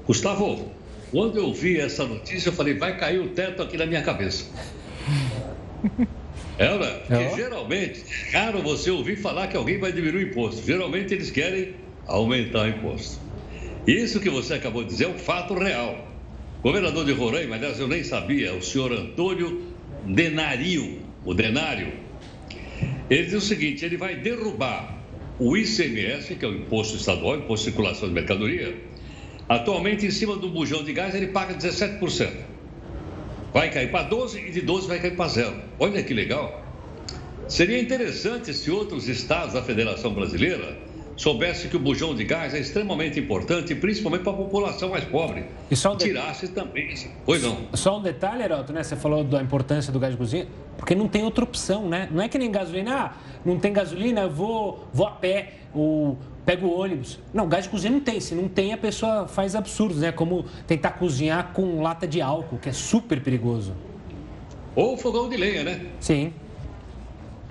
Gustavo, 0.07 0.71
quando 1.11 1.37
eu 1.37 1.53
vi 1.53 1.81
essa 1.81 2.05
notícia, 2.05 2.47
eu 2.47 2.53
falei, 2.53 2.77
vai 2.77 2.97
cair 2.97 3.19
o 3.19 3.27
teto 3.27 3.61
aqui 3.61 3.75
na 3.75 3.85
minha 3.85 4.03
cabeça. 4.03 4.45
É, 6.57 6.77
né? 6.77 7.01
Porque 7.07 7.35
geralmente, 7.35 8.03
é 8.31 8.37
raro 8.37 8.61
você 8.61 8.91
ouvir 8.91 9.15
falar 9.15 9.47
que 9.47 9.57
alguém 9.57 9.79
vai 9.79 9.91
diminuir 9.91 10.25
o 10.25 10.29
imposto. 10.29 10.65
Geralmente 10.65 11.13
eles 11.13 11.31
querem 11.31 11.73
aumentar 12.05 12.65
o 12.65 12.69
imposto. 12.69 13.19
Isso 13.87 14.19
que 14.19 14.29
você 14.29 14.53
acabou 14.53 14.83
de 14.83 14.89
dizer 14.89 15.05
é 15.05 15.07
um 15.07 15.17
fato 15.17 15.53
real. 15.55 16.07
Governador 16.61 17.05
de 17.05 17.11
Roraima, 17.11 17.55
aliás, 17.55 17.79
eu 17.79 17.87
nem 17.87 18.03
sabia, 18.03 18.53
o 18.53 18.61
senhor 18.61 18.91
Antônio 18.93 19.73
Denario, 20.05 21.01
o 21.25 21.33
Denário, 21.33 21.91
ele 23.09 23.25
diz 23.25 23.33
o 23.33 23.41
seguinte: 23.41 23.83
ele 23.83 23.97
vai 23.97 24.15
derrubar 24.15 24.97
o 25.39 25.57
ICMS, 25.57 26.35
que 26.35 26.45
é 26.45 26.47
o 26.47 26.53
imposto 26.53 26.95
estadual, 26.95 27.37
imposto 27.37 27.65
de 27.65 27.71
circulação 27.71 28.07
de 28.07 28.13
mercadoria. 28.13 28.75
Atualmente, 29.49 30.05
em 30.05 30.11
cima 30.11 30.37
do 30.37 30.49
bujão 30.49 30.83
de 30.83 30.93
gás, 30.93 31.13
ele 31.15 31.27
paga 31.27 31.53
17% 31.55 32.52
vai 33.53 33.69
cair 33.69 33.91
para 33.91 34.03
12 34.03 34.39
e 34.39 34.51
de 34.51 34.61
12 34.61 34.87
vai 34.87 34.99
cair 34.99 35.15
para 35.15 35.27
zero. 35.29 35.55
Olha 35.79 36.01
que 36.03 36.13
legal. 36.13 36.61
Seria 37.47 37.79
interessante 37.79 38.53
se 38.53 38.71
outros 38.71 39.07
estados 39.07 39.53
da 39.53 39.61
Federação 39.61 40.13
Brasileira 40.13 40.77
soubessem 41.15 41.69
que 41.69 41.77
o 41.77 41.79
bujão 41.79 42.15
de 42.15 42.23
gás 42.23 42.53
é 42.53 42.59
extremamente 42.59 43.19
importante, 43.19 43.75
principalmente 43.75 44.23
para 44.23 44.33
a 44.33 44.35
população 44.35 44.89
mais 44.89 45.03
pobre. 45.05 45.45
E 45.69 45.75
só 45.75 45.93
um 45.93 45.97
tirasse 45.97 46.47
também. 46.47 46.95
Pois 47.25 47.43
não. 47.43 47.67
Só 47.73 47.99
um 47.99 48.01
detalhe, 48.01 48.43
Heroto, 48.43 48.73
né? 48.73 48.81
Você 48.81 48.95
falou 48.95 49.23
da 49.23 49.41
importância 49.41 49.93
do 49.93 49.99
gás 49.99 50.13
de 50.13 50.17
cozinha, 50.17 50.47
porque 50.77 50.95
não 50.95 51.07
tem 51.07 51.23
outra 51.23 51.43
opção, 51.43 51.87
né? 51.87 52.09
Não 52.11 52.21
é 52.21 52.27
que 52.27 52.37
nem 52.39 52.51
gasolina, 52.51 52.95
ah, 52.95 53.13
não 53.45 53.59
tem 53.59 53.71
gasolina, 53.71 54.21
eu 54.21 54.31
vou, 54.31 54.87
vou 54.91 55.05
a 55.05 55.11
pé. 55.11 55.53
O 55.75 56.17
pega 56.45 56.65
o 56.65 56.79
ônibus. 56.79 57.19
Não, 57.33 57.47
gás 57.47 57.63
de 57.65 57.69
cozinha 57.69 57.91
não 57.91 57.99
tem. 57.99 58.19
Se 58.19 58.35
não 58.35 58.47
tem, 58.47 58.73
a 58.73 58.77
pessoa 58.77 59.27
faz 59.27 59.55
absurdos, 59.55 59.99
né? 59.99 60.11
Como 60.11 60.45
tentar 60.67 60.91
cozinhar 60.91 61.51
com 61.53 61.81
lata 61.81 62.07
de 62.07 62.21
álcool, 62.21 62.57
que 62.57 62.69
é 62.69 62.73
super 62.73 63.21
perigoso. 63.21 63.73
Ou 64.75 64.97
fogão 64.97 65.29
de 65.29 65.37
lenha, 65.37 65.63
né? 65.63 65.81
Sim. 65.99 66.33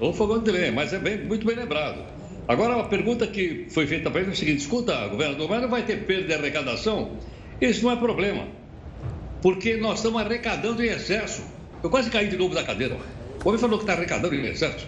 Ou 0.00 0.12
fogão 0.12 0.40
de 0.40 0.50
lenha, 0.50 0.72
mas 0.72 0.92
é 0.92 0.98
bem, 0.98 1.24
muito 1.24 1.46
bem 1.46 1.54
lembrado. 1.54 2.02
Agora, 2.48 2.80
a 2.80 2.84
pergunta 2.84 3.26
que 3.26 3.66
foi 3.70 3.86
feita 3.86 4.10
para 4.10 4.20
ele 4.20 4.30
é 4.30 4.32
o 4.32 4.36
seguinte: 4.36 4.58
escuta, 4.58 5.06
governador, 5.06 5.48
mas 5.48 5.62
não 5.62 5.68
vai 5.68 5.82
ter 5.82 6.04
perda 6.04 6.26
de 6.26 6.34
arrecadação? 6.34 7.12
Isso 7.60 7.84
não 7.84 7.92
é 7.92 7.96
problema, 7.96 8.48
porque 9.40 9.76
nós 9.76 9.98
estamos 9.98 10.20
arrecadando 10.20 10.84
em 10.84 10.88
excesso. 10.88 11.44
Eu 11.82 11.90
quase 11.90 12.10
caí 12.10 12.28
de 12.28 12.36
novo 12.36 12.54
da 12.54 12.64
cadeira. 12.64 12.96
O 13.44 13.48
homem 13.48 13.60
falou 13.60 13.78
que 13.78 13.84
está 13.84 13.92
arrecadando 13.92 14.34
em 14.34 14.46
excesso. 14.46 14.86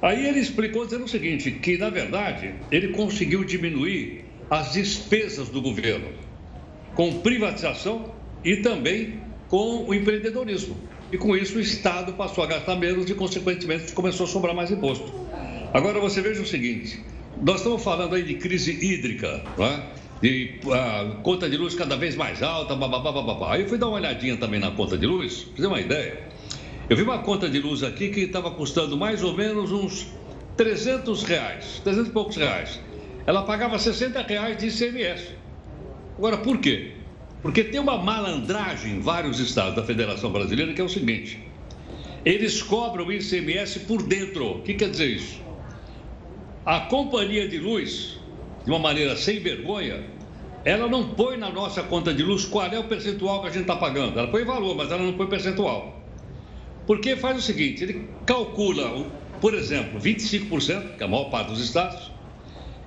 Aí 0.00 0.26
ele 0.26 0.38
explicou 0.38 0.84
dizendo 0.84 1.04
o 1.04 1.08
seguinte, 1.08 1.50
que 1.50 1.76
na 1.76 1.90
verdade 1.90 2.54
ele 2.70 2.88
conseguiu 2.88 3.44
diminuir 3.44 4.24
as 4.50 4.72
despesas 4.72 5.48
do 5.48 5.60
governo 5.60 6.08
com 6.94 7.20
privatização 7.20 8.12
e 8.44 8.56
também 8.56 9.20
com 9.48 9.84
o 9.86 9.94
empreendedorismo. 9.94 10.76
E 11.10 11.16
com 11.16 11.36
isso 11.36 11.58
o 11.58 11.60
Estado 11.60 12.12
passou 12.12 12.44
a 12.44 12.46
gastar 12.46 12.76
menos 12.76 13.08
e, 13.08 13.14
consequentemente, 13.14 13.92
começou 13.92 14.24
a 14.24 14.28
sobrar 14.28 14.54
mais 14.54 14.70
imposto. 14.70 15.12
Agora 15.72 15.98
você 16.00 16.20
veja 16.20 16.42
o 16.42 16.46
seguinte: 16.46 17.00
nós 17.40 17.56
estamos 17.56 17.82
falando 17.82 18.14
aí 18.14 18.22
de 18.22 18.34
crise 18.34 18.72
hídrica, 18.72 19.42
é? 19.58 19.98
de 20.20 20.60
a 20.72 21.20
conta 21.22 21.48
de 21.48 21.56
luz 21.56 21.74
cada 21.74 21.96
vez 21.96 22.16
mais 22.16 22.42
alta, 22.42 22.74
babá, 22.74 22.98
babá. 22.98 23.54
Aí 23.54 23.62
eu 23.62 23.68
fui 23.68 23.78
dar 23.78 23.88
uma 23.88 23.96
olhadinha 23.96 24.36
também 24.36 24.60
na 24.60 24.70
conta 24.70 24.98
de 24.98 25.06
luz, 25.06 25.44
para 25.44 25.62
ter 25.62 25.66
uma 25.66 25.80
ideia. 25.80 26.28
Eu 26.88 26.96
vi 26.96 27.02
uma 27.02 27.18
conta 27.18 27.50
de 27.50 27.60
luz 27.60 27.82
aqui 27.82 28.08
que 28.08 28.20
estava 28.20 28.50
custando 28.50 28.96
mais 28.96 29.22
ou 29.22 29.34
menos 29.34 29.70
uns 29.70 30.06
300 30.56 31.22
reais, 31.22 31.82
300 31.84 32.08
e 32.08 32.12
poucos 32.12 32.36
reais. 32.36 32.80
Ela 33.26 33.42
pagava 33.42 33.78
60 33.78 34.22
reais 34.22 34.56
de 34.56 34.68
ICMS. 34.68 35.32
Agora, 36.16 36.38
por 36.38 36.56
quê? 36.56 36.94
Porque 37.42 37.62
tem 37.62 37.78
uma 37.78 37.98
malandragem 37.98 38.96
em 38.96 39.00
vários 39.00 39.38
estados 39.38 39.76
da 39.76 39.82
Federação 39.84 40.32
Brasileira 40.32 40.72
que 40.72 40.80
é 40.80 40.84
o 40.84 40.88
seguinte: 40.88 41.38
eles 42.24 42.62
cobram 42.62 43.12
ICMS 43.12 43.80
por 43.80 44.02
dentro. 44.02 44.52
O 44.52 44.62
que 44.62 44.72
quer 44.72 44.88
dizer 44.88 45.08
isso? 45.08 45.42
A 46.64 46.80
companhia 46.80 47.46
de 47.46 47.58
luz, 47.58 48.18
de 48.64 48.70
uma 48.70 48.78
maneira 48.78 49.14
sem 49.14 49.40
vergonha, 49.40 50.04
ela 50.64 50.88
não 50.88 51.10
põe 51.10 51.36
na 51.36 51.50
nossa 51.50 51.82
conta 51.82 52.14
de 52.14 52.22
luz 52.22 52.46
qual 52.46 52.66
é 52.66 52.78
o 52.78 52.84
percentual 52.84 53.42
que 53.42 53.48
a 53.48 53.50
gente 53.50 53.62
está 53.62 53.76
pagando. 53.76 54.18
Ela 54.18 54.28
põe 54.28 54.42
valor, 54.42 54.74
mas 54.74 54.90
ela 54.90 55.02
não 55.02 55.12
põe 55.12 55.26
percentual. 55.26 55.98
Porque 56.88 57.16
faz 57.16 57.36
o 57.36 57.42
seguinte, 57.42 57.84
ele 57.84 58.08
calcula, 58.24 59.04
por 59.42 59.52
exemplo, 59.52 60.00
25%, 60.00 60.96
que 60.96 61.02
é 61.02 61.06
a 61.06 61.08
maior 61.08 61.24
parte 61.24 61.50
dos 61.50 61.60
estados, 61.60 62.10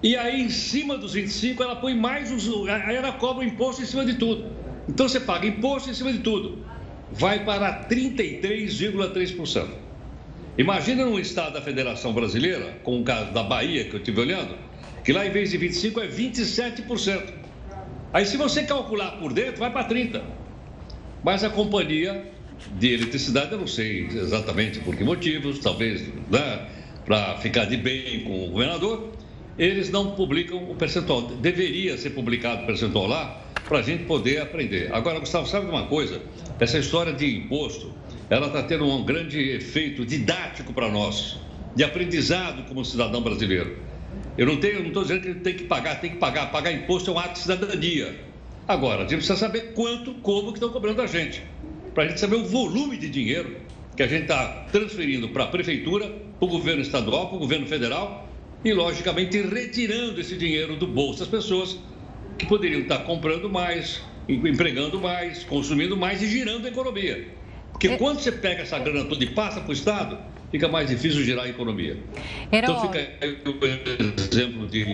e 0.02 0.18
aí 0.18 0.42
em 0.42 0.50
cima 0.50 0.98
dos 0.98 1.14
25 1.14 1.62
ela 1.62 1.76
põe 1.76 1.94
mais 1.94 2.32
os. 2.32 2.50
Aí 2.68 2.96
ela 2.96 3.12
cobra 3.12 3.46
o 3.46 3.48
imposto 3.48 3.84
em 3.84 3.86
cima 3.86 4.04
de 4.04 4.16
tudo. 4.16 4.50
Então 4.90 5.08
você 5.08 5.20
paga 5.20 5.46
imposto 5.46 5.92
em 5.92 5.94
cima 5.94 6.12
de 6.12 6.18
tudo. 6.18 6.66
vai 7.12 7.46
para 7.46 7.88
33,3%. 7.88 9.68
Imagina 10.58 11.06
num 11.06 11.20
estado 11.20 11.54
da 11.54 11.62
Federação 11.62 12.12
Brasileira, 12.12 12.80
com 12.82 13.00
o 13.00 13.04
caso 13.04 13.32
da 13.32 13.44
Bahia, 13.44 13.86
que 13.86 13.94
eu 13.94 14.00
estive 14.00 14.20
olhando, 14.20 14.58
que 15.04 15.14
lá 15.14 15.28
em 15.28 15.30
vez 15.30 15.52
de 15.52 15.60
25% 15.60 16.02
é 16.02 16.08
27%. 16.08 17.34
Aí 18.12 18.26
se 18.26 18.36
você 18.36 18.64
calcular 18.64 19.12
por 19.20 19.32
dentro, 19.32 19.60
vai 19.60 19.72
para 19.72 19.88
30%. 19.88 20.24
Mas 21.24 21.44
a 21.44 21.52
companhia 21.52 22.41
de 22.78 22.94
eletricidade, 22.94 23.52
eu 23.52 23.60
não 23.60 23.68
sei 23.68 24.08
exatamente 24.08 24.80
por 24.80 24.96
que 24.96 25.04
motivos, 25.04 25.60
talvez 25.60 26.08
né, 26.30 26.68
para 27.06 27.38
ficar 27.38 27.66
de 27.66 27.78
bem 27.78 28.22
com 28.22 28.46
o 28.46 28.50
governador, 28.52 29.12
eles 29.58 29.90
não 29.90 30.12
publicam 30.12 30.72
o 30.72 30.76
percentual. 30.76 31.24
Deveria 31.24 31.98
ser 31.98 32.12
publicado 32.12 32.64
o 32.64 32.66
percentual 32.66 33.08
lá 33.08 33.42
para 33.68 33.80
a 33.80 33.82
gente 33.82 34.04
poder 34.06 34.42
aprender. 34.42 34.94
Agora, 34.94 35.20
Gustavo, 35.20 35.48
sabe 35.48 35.70
uma 35.70 35.88
coisa? 35.88 36.22
Essa 36.60 36.78
história 36.78 37.14
de 37.14 37.38
imposto, 37.38 37.94
ela 38.30 38.48
está 38.48 38.64
tendo 38.64 38.86
um 38.86 39.04
grande 39.04 39.40
efeito 39.40 40.06
didático 40.06 40.74
para 40.74 40.90
nós, 40.90 41.40
de 41.76 41.84
aprendizado 41.84 42.64
como 42.68 42.84
cidadão 42.84 43.22
brasileiro. 43.22 43.78
Eu 44.38 44.46
não 44.46 44.56
estou 44.56 45.04
dizendo 45.04 45.22
que 45.22 45.34
tem 45.36 45.54
que 45.54 45.64
pagar, 45.66 46.00
tem 46.00 46.12
que 46.12 46.18
pagar. 46.18 46.52
Pagar 46.52 46.72
imposto 46.72 47.12
é 47.12 47.14
um 47.14 47.20
ato 47.20 47.34
de 47.34 47.40
cidadania. 47.40 48.16
Agora, 48.68 49.00
a 49.00 49.02
gente 49.02 49.18
precisa 49.18 49.36
saber 49.36 49.74
quanto, 49.74 50.14
como 50.16 50.48
que 50.48 50.58
estão 50.58 50.70
cobrando 50.70 51.02
a 51.02 51.08
gente. 51.08 51.44
Para 51.94 52.06
a 52.06 52.08
gente 52.08 52.20
saber 52.20 52.36
o 52.36 52.46
volume 52.46 52.98
de 52.98 53.10
dinheiro 53.10 53.58
que 53.96 54.04
a 54.04 54.08
gente 54.08 54.24
está 54.24 54.66
transferindo 54.72 55.30
para 55.30 55.44
a 55.44 55.48
prefeitura, 55.48 56.08
para 56.08 56.46
o 56.46 56.48
governo 56.48 56.82
estadual, 56.82 57.28
para 57.28 57.36
o 57.36 57.40
governo 57.40 57.68
federal 57.68 58.30
e, 58.64 58.74
logicamente, 58.74 59.42
retirando 59.42 60.20
esse 60.22 60.38
dinheiro 60.38 60.78
do 60.78 60.88
bolso 60.88 61.20
das 61.20 61.28
pessoas 61.28 61.78
que 62.38 62.46
poderiam 62.46 62.82
estar 62.82 63.00
comprando 63.00 63.50
mais, 63.50 64.02
empregando 64.28 65.00
mais, 65.00 65.44
consumindo 65.44 65.98
mais 65.98 66.22
e 66.22 66.28
girando 66.28 66.66
a 66.66 66.70
economia. 66.70 67.28
Porque 67.72 67.90
é... 67.90 67.98
quando 67.98 68.20
você 68.20 68.32
pega 68.32 68.62
essa 68.62 68.80
grana 68.80 69.04
toda 69.06 69.24
e 69.24 69.30
passa 69.30 69.60
para 69.60 69.70
o 69.70 69.74
Estado, 69.74 70.18
fica 70.52 70.68
mais 70.68 70.90
difícil 70.90 71.24
girar 71.24 71.46
a 71.46 71.48
economia. 71.48 71.98
Então 72.52 72.82
fica 72.82 73.00
aí 73.22 73.42
o 73.46 73.66
exemplo 73.66 74.68
de. 74.68 74.86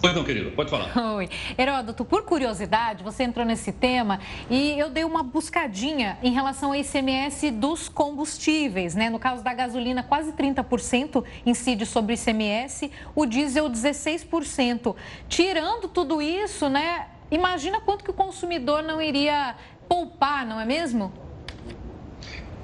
Pois 0.00 0.14
não, 0.14 0.24
querido, 0.24 0.50
pode 0.52 0.70
falar. 0.70 0.96
Oi. 1.16 1.28
Heródoto, 1.56 2.04
por 2.04 2.24
curiosidade, 2.24 3.04
você 3.04 3.22
entrou 3.22 3.44
nesse 3.44 3.70
tema 3.72 4.18
e 4.50 4.78
eu 4.78 4.88
dei 4.88 5.04
uma 5.04 5.22
buscadinha 5.22 6.18
em 6.22 6.32
relação 6.32 6.70
ao 6.70 6.76
ICMS 6.76 7.50
dos 7.50 7.88
combustíveis, 7.88 8.94
né? 8.94 9.10
No 9.10 9.18
caso 9.18 9.44
da 9.44 9.52
gasolina, 9.52 10.02
quase 10.02 10.32
30% 10.32 11.22
incide 11.44 11.84
sobre 11.84 12.14
o 12.14 12.16
ICMS, 12.16 12.90
o 13.14 13.26
diesel 13.26 13.68
16%. 13.68 14.96
Tirando 15.28 15.88
tudo 15.88 16.22
isso, 16.22 16.68
né? 16.68 17.08
Imagina 17.30 17.80
quanto 17.80 18.04
que 18.04 18.10
o 18.10 18.14
consumidor 18.14 18.82
não 18.82 19.00
iria 19.00 19.54
poupar, 19.88 20.46
não 20.46 20.60
é 20.60 20.64
mesmo? 20.64 21.12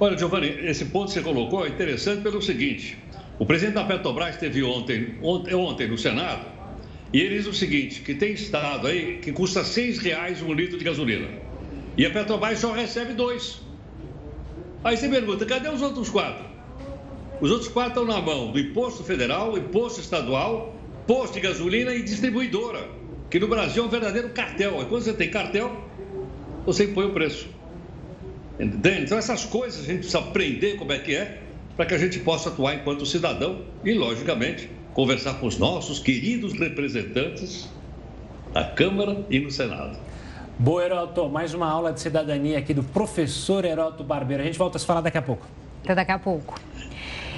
Olha, 0.01 0.17
Giovanni, 0.17 0.47
esse 0.63 0.85
ponto 0.85 1.07
que 1.07 1.15
você 1.15 1.21
colocou 1.21 1.65
é 1.65 1.69
interessante 1.69 2.21
pelo 2.21 2.41
seguinte: 2.41 2.97
o 3.37 3.45
presidente 3.45 3.75
da 3.75 3.83
Petrobras 3.83 4.35
esteve 4.35 4.63
ontem, 4.63 5.17
ontem, 5.21 5.53
ontem 5.53 5.87
no 5.89 5.97
Senado 5.97 6.45
e 7.11 7.19
ele 7.19 7.37
diz 7.37 7.47
o 7.47 7.53
seguinte: 7.53 7.99
que 7.99 8.15
tem 8.15 8.31
estado 8.31 8.87
aí 8.87 9.17
que 9.17 9.33
custa 9.33 9.61
seis 9.65 9.99
reais 9.99 10.41
um 10.41 10.53
litro 10.53 10.77
de 10.77 10.85
gasolina 10.85 11.27
e 11.97 12.05
a 12.05 12.09
Petrobras 12.11 12.59
só 12.59 12.71
recebe 12.71 13.13
dois. 13.13 13.61
Aí 14.85 14.95
você 14.95 15.09
pergunta: 15.09 15.45
cadê 15.45 15.67
os 15.67 15.81
outros 15.81 16.09
quatro? 16.09 16.45
Os 17.41 17.51
outros 17.51 17.69
quatro 17.69 18.01
estão 18.01 18.05
na 18.05 18.21
mão 18.21 18.53
do 18.53 18.59
imposto 18.59 19.03
federal, 19.03 19.57
imposto 19.57 19.99
estadual, 19.99 20.77
posto 21.05 21.33
de 21.33 21.41
gasolina 21.41 21.93
e 21.93 22.03
distribuidora, 22.03 22.87
que 23.29 23.37
no 23.37 23.49
Brasil 23.49 23.83
é 23.83 23.85
um 23.85 23.89
verdadeiro 23.89 24.29
cartel. 24.29 24.81
E 24.81 24.85
quando 24.85 25.03
você 25.03 25.13
tem 25.13 25.29
cartel, 25.29 25.75
você 26.65 26.85
impõe 26.85 27.07
o 27.07 27.13
preço. 27.13 27.58
Entende? 28.59 29.03
Então, 29.03 29.17
essas 29.17 29.45
coisas 29.45 29.81
a 29.81 29.85
gente 29.85 29.99
precisa 29.99 30.19
aprender 30.19 30.75
como 30.75 30.91
é 30.91 30.99
que 30.99 31.15
é, 31.15 31.39
para 31.77 31.85
que 31.85 31.93
a 31.93 31.97
gente 31.97 32.19
possa 32.19 32.49
atuar 32.49 32.75
enquanto 32.75 33.05
cidadão 33.05 33.61
e, 33.85 33.93
logicamente, 33.93 34.69
conversar 34.93 35.35
com 35.35 35.47
os 35.47 35.57
nossos 35.57 35.97
queridos 35.99 36.51
representantes 36.51 37.69
da 38.51 38.65
Câmara 38.65 39.25
e 39.29 39.39
no 39.39 39.49
Senado. 39.49 39.97
Boa, 40.57 40.83
Heroto. 40.83 41.29
Mais 41.29 41.53
uma 41.53 41.69
aula 41.69 41.93
de 41.93 42.01
cidadania 42.01 42.59
aqui 42.59 42.73
do 42.73 42.83
professor 42.83 43.63
Heroto 43.63 44.03
Barbeiro. 44.03 44.43
A 44.43 44.45
gente 44.45 44.57
volta 44.57 44.75
a 44.75 44.79
se 44.79 44.85
falar 44.85 44.99
daqui 44.99 45.17
a 45.17 45.21
pouco. 45.21 45.47
Até 45.85 45.95
daqui 45.95 46.11
a 46.11 46.19
pouco. 46.19 46.59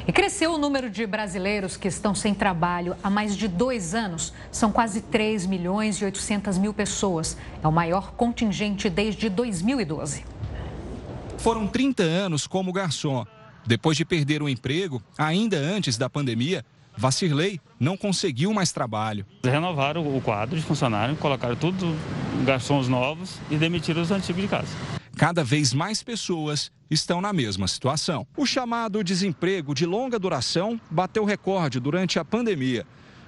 E 0.08 0.12
cresceu 0.12 0.54
o 0.54 0.58
número 0.58 0.90
de 0.90 1.06
brasileiros 1.06 1.78
que 1.78 1.88
estão 1.88 2.16
sem 2.16 2.34
trabalho 2.34 2.96
há 3.04 3.12
mais 3.12 3.38
de 3.38 3.48
dois 3.48 3.94
anos. 3.94 4.34
São 4.52 4.72
quase 4.72 5.02
3 5.02 5.46
milhões 5.46 5.98
e 5.98 6.06
800 6.06 6.58
mil 6.58 6.74
pessoas. 6.74 7.38
É 7.64 7.68
o 7.68 7.72
maior 7.72 8.14
contingente 8.14 8.90
desde 8.90 9.30
2012. 9.30 10.24
Foram 11.42 11.66
30 11.66 12.04
anos 12.04 12.46
como 12.46 12.72
garçom. 12.72 13.26
Depois 13.66 13.98
de 13.98 14.06
perder 14.06 14.44
o 14.44 14.50
emprego, 14.50 15.02
ainda 15.18 15.58
antes 15.58 15.98
da 15.98 16.08
pandemia, 16.08 16.64
Vacirley 16.96 17.60
não 17.80 17.98
conseguiu 17.98 18.54
mais 18.54 18.72
trabalho. 18.72 19.26
Renovaram 19.44 20.16
o 20.16 20.22
quadro 20.22 20.56
de 20.56 20.64
funcionários, 20.64 21.18
colocaram 21.18 21.56
tudo 21.56 21.96
garçons 22.46 22.88
novos 22.88 23.40
e 23.50 23.56
demitiram 23.56 24.04
os 24.04 24.12
antigos 24.12 24.40
de 24.40 24.48
casa. 24.48 24.68
Cada 25.18 25.44
vez 25.44 25.74
mais 25.74 26.04
pessoas 26.04 26.72
estão 26.92 27.20
na 27.20 27.34
mesma 27.34 27.68
situação. 27.68 28.28
O 28.38 28.46
chamado 28.46 29.04
desemprego 29.04 29.74
de 29.74 29.88
longa 29.88 30.20
duração 30.20 30.80
bateu 30.92 31.26
recorde 31.26 31.80
durante 31.80 32.20
a 32.20 32.26
pandemia. 32.26 32.86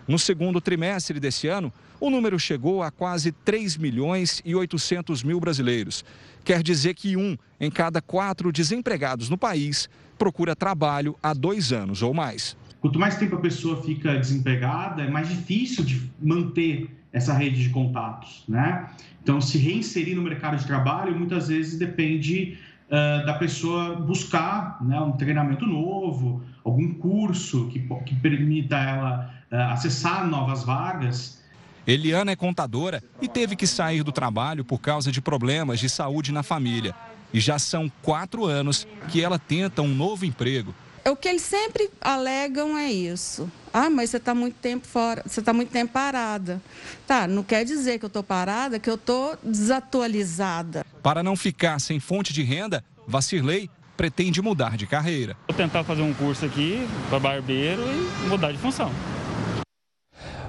No 0.08 0.20
segundo 0.20 0.62
trimestre 0.62 1.20
desse 1.20 1.48
ano, 1.48 1.74
o 2.04 2.10
número 2.10 2.38
chegou 2.38 2.84
a 2.84 2.92
quase 2.92 3.32
3 3.32 3.78
milhões 3.78 4.42
e 4.44 4.54
800 4.54 5.24
mil 5.24 5.40
brasileiros. 5.40 6.04
Quer 6.44 6.62
dizer 6.62 6.96
que 6.96 7.16
um 7.16 7.38
em 7.58 7.72
cada 7.72 8.02
quatro 8.02 8.52
desempregados 8.52 9.30
no 9.30 9.38
país 9.38 9.90
procura 10.18 10.54
trabalho 10.54 11.16
há 11.24 11.34
dois 11.34 11.72
anos 11.72 12.02
ou 12.02 12.14
mais. 12.14 12.58
Quanto 12.82 13.00
mais 13.00 13.16
tempo 13.16 13.38
a 13.38 13.40
pessoa 13.40 13.82
fica 13.82 14.18
desempregada, 14.18 15.02
é 15.02 15.10
mais 15.10 15.30
difícil 15.30 15.86
de 15.86 16.12
manter 16.22 16.90
essa 17.14 17.34
rede 17.34 17.64
de 17.64 17.70
contatos, 17.70 18.44
né? 18.50 18.90
Então, 19.22 19.40
se 19.40 19.58
reinserir 19.58 20.18
no 20.18 20.24
mercado 20.24 20.58
de 20.58 20.68
trabalho 20.68 21.18
muitas 21.18 21.48
vezes 21.48 21.80
depende 21.80 22.58
uh, 22.90 23.26
da 23.26 23.36
pessoa 23.36 23.96
buscar 23.96 24.84
né, 24.84 25.00
um 25.00 25.14
treinamento 25.14 25.66
novo, 25.66 26.44
algum 26.66 26.96
curso 26.96 27.70
que, 27.70 27.80
que 27.80 28.16
permita 28.16 28.76
ela 28.76 29.34
uh, 29.50 29.56
acessar 29.72 30.28
novas 30.28 30.66
vagas 30.66 31.42
Eliana 31.86 32.32
é 32.32 32.36
contadora 32.36 33.04
e 33.22 33.28
teve 33.28 33.56
que 33.56 33.68
sair 33.68 34.04
do 34.04 34.12
trabalho 34.12 34.64
por 34.64 34.80
causa 34.80 35.12
de 35.12 35.22
problemas 35.22 35.80
de 35.80 35.90
saúde 35.90 36.32
na 36.32 36.44
família. 36.44 36.96
E 37.34 37.40
já 37.40 37.60
são 37.60 37.92
quatro 38.02 38.46
anos 38.46 38.88
que 39.10 39.22
ela 39.22 39.38
tenta 39.38 39.82
um 39.82 39.88
novo 39.88 40.26
emprego. 40.26 40.74
O 41.06 41.18
que 41.18 41.28
eles 41.28 41.42
sempre 41.42 41.90
alegam 42.00 42.78
é 42.78 42.90
isso. 42.90 43.52
Ah, 43.74 43.90
mas 43.90 44.12
você 44.12 44.18
está 44.18 44.34
muito 44.34 44.56
tempo 44.56 44.88
fora, 44.88 45.22
você 45.26 45.42
está 45.42 45.52
muito 45.52 45.70
tempo 45.70 45.92
parada. 45.92 46.62
Tá, 47.06 47.28
não 47.28 47.44
quer 47.44 47.66
dizer 47.66 48.00
que 48.00 48.06
eu 48.06 48.08
estou 48.08 48.24
parada, 48.24 48.80
que 48.80 48.90
eu 48.90 48.96
estou 48.96 49.38
desatualizada. 49.44 50.86
Para 51.02 51.22
não 51.22 51.36
ficar 51.36 51.80
sem 51.80 52.00
fonte 52.00 52.32
de 52.32 52.44
renda, 52.44 52.84
Vacirley 53.06 53.70
pretende 53.98 54.42
mudar 54.42 54.78
de 54.78 54.88
carreira. 54.88 55.36
Vou 55.48 55.58
tentar 55.58 55.84
fazer 55.84 56.02
um 56.02 56.14
curso 56.14 56.46
aqui 56.46 56.88
para 57.10 57.20
barbeiro 57.20 57.82
e 58.26 58.30
mudar 58.30 58.54
de 58.54 58.58
função. 58.58 58.90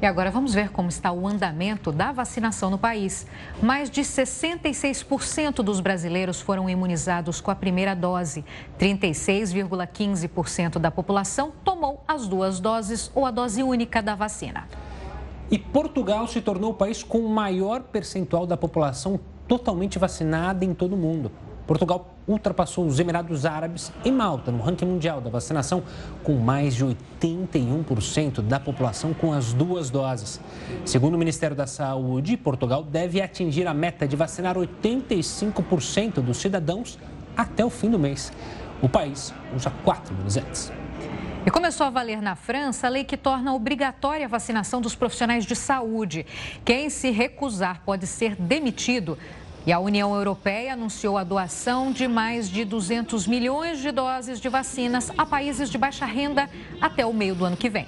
E 0.03 0.07
agora 0.07 0.31
vamos 0.31 0.55
ver 0.55 0.71
como 0.71 0.89
está 0.89 1.13
o 1.13 1.29
andamento 1.29 1.93
da 1.93 2.11
vacinação 2.11 2.71
no 2.71 2.79
país. 2.79 3.27
Mais 3.63 3.91
de 3.91 4.01
66% 4.01 5.57
dos 5.57 5.79
brasileiros 5.79 6.41
foram 6.41 6.71
imunizados 6.71 7.39
com 7.39 7.51
a 7.51 7.55
primeira 7.55 7.95
dose. 7.95 8.43
36,15% 8.79 10.79
da 10.79 10.91
população 10.91 11.53
tomou 11.63 12.03
as 12.09 12.27
duas 12.27 12.61
doses 12.61 13.11
ou 13.15 13.27
a 13.27 13.31
dose 13.31 13.63
única 13.63 14.03
da 14.03 14.15
vacina. 14.15 14.67
E 15.51 15.59
Portugal 15.59 16.27
se 16.27 16.41
tornou 16.41 16.71
o 16.71 16.75
país 16.75 17.03
com 17.03 17.19
o 17.19 17.29
maior 17.29 17.83
percentual 17.83 18.47
da 18.47 18.57
população 18.57 19.21
totalmente 19.47 19.99
vacinada 19.99 20.65
em 20.65 20.73
todo 20.73 20.95
o 20.95 20.97
mundo. 20.97 21.31
Portugal 21.71 22.17
ultrapassou 22.27 22.85
os 22.85 22.99
Emirados 22.99 23.47
Árabes 23.47 23.93
e 24.05 24.11
Malta 24.11 24.51
no 24.51 24.61
ranking 24.61 24.87
mundial 24.87 25.21
da 25.21 25.31
vacinação, 25.31 25.85
com 26.25 26.35
mais 26.35 26.75
de 26.75 26.85
81% 26.85 28.41
da 28.41 28.59
população 28.59 29.15
com 29.15 29.33
as 29.33 29.53
duas 29.53 29.89
doses. 29.89 30.41
Segundo 30.85 31.15
o 31.15 31.19
Ministério 31.19 31.55
da 31.55 31.69
Saúde, 31.69 32.37
Portugal 32.37 32.83
deve 32.83 33.23
atingir 33.23 33.69
a 33.69 33.73
meta 33.73 34.09
de 34.09 34.17
vacinar 34.17 34.57
85% 34.57 36.15
dos 36.15 36.39
cidadãos 36.39 36.99
até 37.37 37.65
o 37.65 37.71
fim 37.71 37.89
do 37.89 38.01
mês. 38.01 38.33
O 38.83 38.89
país 38.89 39.33
usa 39.55 39.71
quatro 39.85 40.13
imunizantes. 40.13 40.73
E 41.47 41.51
começou 41.51 41.87
a 41.87 41.91
valer 41.91 42.21
na 42.21 42.35
França 42.37 42.87
a 42.87 42.91
lei 42.91 43.03
que 43.03 43.17
torna 43.17 43.55
obrigatória 43.55 44.27
a 44.27 44.29
vacinação 44.29 44.79
dos 44.79 44.95
profissionais 44.95 45.47
de 45.47 45.57
saúde. 45.57 46.27
Quem 46.65 46.91
se 46.91 47.11
recusar 47.11 47.81
pode 47.83 48.07
ser 48.07 48.35
demitido. 48.35 49.17
E 49.67 49.73
a 49.73 49.79
União 49.79 50.15
Europeia 50.15 50.73
anunciou 50.73 51.19
a 51.19 51.25
doação 51.25 51.93
de 51.93 52.09
mais 52.09 52.49
de 52.49 52.65
200 52.65 53.27
milhões 53.27 53.79
de 53.79 53.93
doses 53.93 54.41
de 54.41 54.49
vacinas 54.49 55.13
a 55.19 55.27
países 55.27 55.69
de 55.69 55.77
baixa 55.77 56.07
renda 56.07 56.49
até 56.81 57.05
o 57.05 57.13
meio 57.13 57.35
do 57.35 57.45
ano 57.45 57.57
que 57.57 57.69
vem. 57.69 57.87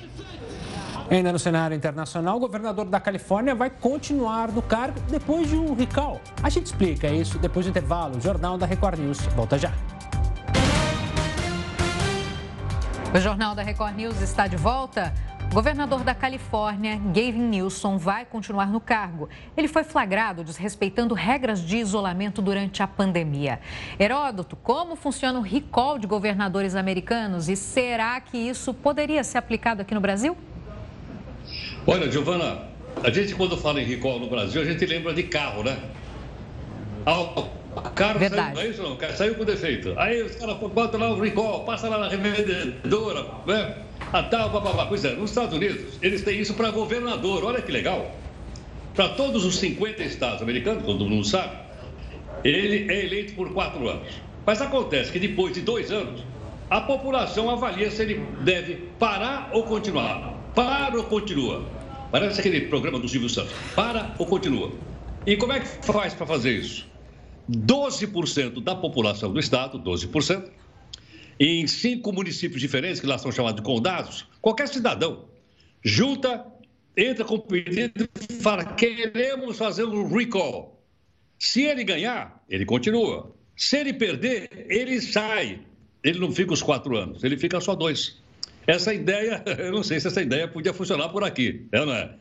Ainda 1.10 1.32
no 1.32 1.38
cenário 1.38 1.76
internacional, 1.76 2.36
o 2.36 2.40
governador 2.40 2.86
da 2.86 3.00
Califórnia 3.00 3.54
vai 3.54 3.70
continuar 3.70 4.52
no 4.52 4.62
cargo 4.62 5.00
depois 5.10 5.48
de 5.48 5.56
um 5.56 5.74
recall. 5.74 6.20
A 6.42 6.48
gente 6.48 6.66
explica 6.66 7.08
isso 7.08 7.38
depois 7.38 7.66
do 7.66 7.70
intervalo. 7.70 8.16
O 8.16 8.20
Jornal 8.20 8.56
da 8.56 8.66
Record 8.66 8.98
News 8.98 9.18
volta 9.34 9.58
já. 9.58 9.72
O 13.14 13.20
Jornal 13.20 13.54
da 13.54 13.62
Record 13.62 13.94
News 13.94 14.22
está 14.22 14.46
de 14.46 14.56
volta. 14.56 15.12
Governador 15.52 16.02
da 16.02 16.14
Califórnia, 16.14 16.96
Gavin 16.96 17.42
Newsom, 17.42 17.98
vai 17.98 18.24
continuar 18.24 18.68
no 18.68 18.80
cargo. 18.80 19.28
Ele 19.54 19.68
foi 19.68 19.84
flagrado 19.84 20.42
desrespeitando 20.42 21.12
regras 21.12 21.60
de 21.60 21.76
isolamento 21.76 22.40
durante 22.40 22.82
a 22.82 22.86
pandemia. 22.86 23.60
Heródoto, 24.00 24.56
como 24.56 24.96
funciona 24.96 25.38
o 25.38 25.42
recall 25.42 25.98
de 25.98 26.06
governadores 26.06 26.74
americanos 26.74 27.50
e 27.50 27.56
será 27.56 28.18
que 28.18 28.38
isso 28.38 28.72
poderia 28.72 29.22
ser 29.22 29.36
aplicado 29.36 29.82
aqui 29.82 29.92
no 29.92 30.00
Brasil? 30.00 30.34
Olha, 31.86 32.10
Giovana, 32.10 32.68
a 33.04 33.10
gente 33.10 33.34
quando 33.34 33.54
fala 33.58 33.82
em 33.82 33.84
recall 33.84 34.18
no 34.18 34.30
Brasil, 34.30 34.62
a 34.62 34.64
gente 34.64 34.86
lembra 34.86 35.12
de 35.12 35.24
carro, 35.24 35.62
né? 35.64 35.76
O 37.74 37.80
carro 37.90 38.18
Verdade. 38.18 38.56
saiu, 38.56 38.66
é 38.66 38.70
isso 38.70 38.82
não? 38.82 38.98
Saiu 39.16 39.34
com 39.34 39.44
defeito. 39.44 39.94
Aí 39.96 40.22
os 40.22 40.34
caras 40.36 40.56
botam 40.56 41.00
lá 41.00 41.10
o 41.10 41.20
recall, 41.20 41.64
passa 41.64 41.88
lá 41.88 41.98
na 41.98 42.08
revendedora, 42.08 43.26
né? 43.46 43.76
A 44.12 44.22
tal, 44.22 44.50
bababá. 44.50 44.86
Pois 44.86 45.04
é, 45.04 45.14
nos 45.14 45.30
Estados 45.30 45.54
Unidos, 45.54 45.98
eles 46.02 46.22
têm 46.22 46.40
isso 46.40 46.54
para 46.54 46.70
governador. 46.70 47.44
Olha 47.44 47.62
que 47.62 47.72
legal. 47.72 48.14
Para 48.94 49.08
todos 49.10 49.44
os 49.44 49.56
50 49.56 50.02
estados 50.02 50.42
americanos, 50.42 50.84
todo 50.84 51.06
mundo 51.06 51.24
sabe, 51.24 51.56
ele 52.44 52.92
é 52.92 53.04
eleito 53.06 53.32
por 53.34 53.50
quatro 53.52 53.88
anos. 53.88 54.08
Mas 54.44 54.60
acontece 54.60 55.10
que 55.10 55.18
depois 55.18 55.54
de 55.54 55.62
dois 55.62 55.90
anos, 55.90 56.22
a 56.68 56.80
população 56.80 57.48
avalia 57.48 57.90
se 57.90 58.02
ele 58.02 58.22
deve 58.40 58.88
parar 58.98 59.50
ou 59.52 59.62
continuar. 59.62 60.34
Para 60.54 60.96
ou 60.96 61.04
continua? 61.04 61.64
Parece 62.10 62.40
aquele 62.40 62.62
programa 62.62 62.98
do 62.98 63.08
Silvio 63.08 63.30
Santos. 63.30 63.52
Para 63.74 64.14
ou 64.18 64.26
continua? 64.26 64.70
E 65.26 65.36
como 65.36 65.52
é 65.54 65.60
que 65.60 65.66
faz 65.66 66.12
para 66.12 66.26
fazer 66.26 66.52
isso? 66.52 66.91
12% 67.50 68.62
da 68.62 68.74
população 68.74 69.32
do 69.32 69.40
estado, 69.40 69.78
12%, 69.78 70.50
em 71.40 71.66
cinco 71.66 72.12
municípios 72.12 72.60
diferentes, 72.60 73.00
que 73.00 73.06
lá 73.06 73.18
são 73.18 73.32
chamados 73.32 73.56
de 73.56 73.62
condados, 73.62 74.26
qualquer 74.40 74.68
cidadão 74.68 75.32
junta, 75.82 76.46
entra 76.96 77.24
com 77.24 77.38
pedido 77.38 78.08
e 78.30 78.34
fala: 78.34 78.64
queremos 78.64 79.58
fazer 79.58 79.84
um 79.84 80.06
recall. 80.08 80.80
Se 81.38 81.62
ele 81.62 81.82
ganhar, 81.82 82.42
ele 82.48 82.64
continua. 82.64 83.34
Se 83.56 83.78
ele 83.78 83.92
perder, 83.92 84.48
ele 84.68 85.00
sai. 85.00 85.60
Ele 86.04 86.18
não 86.18 86.32
fica 86.32 86.52
os 86.52 86.62
quatro 86.62 86.96
anos, 86.96 87.22
ele 87.22 87.36
fica 87.36 87.60
só 87.60 87.74
dois. 87.74 88.20
Essa 88.66 88.94
ideia, 88.94 89.42
eu 89.58 89.72
não 89.72 89.82
sei 89.82 90.00
se 90.00 90.08
essa 90.08 90.22
ideia 90.22 90.48
podia 90.48 90.72
funcionar 90.72 91.08
por 91.08 91.24
aqui, 91.24 91.66
é 91.72 91.84
não 91.84 91.92
é? 91.92 92.14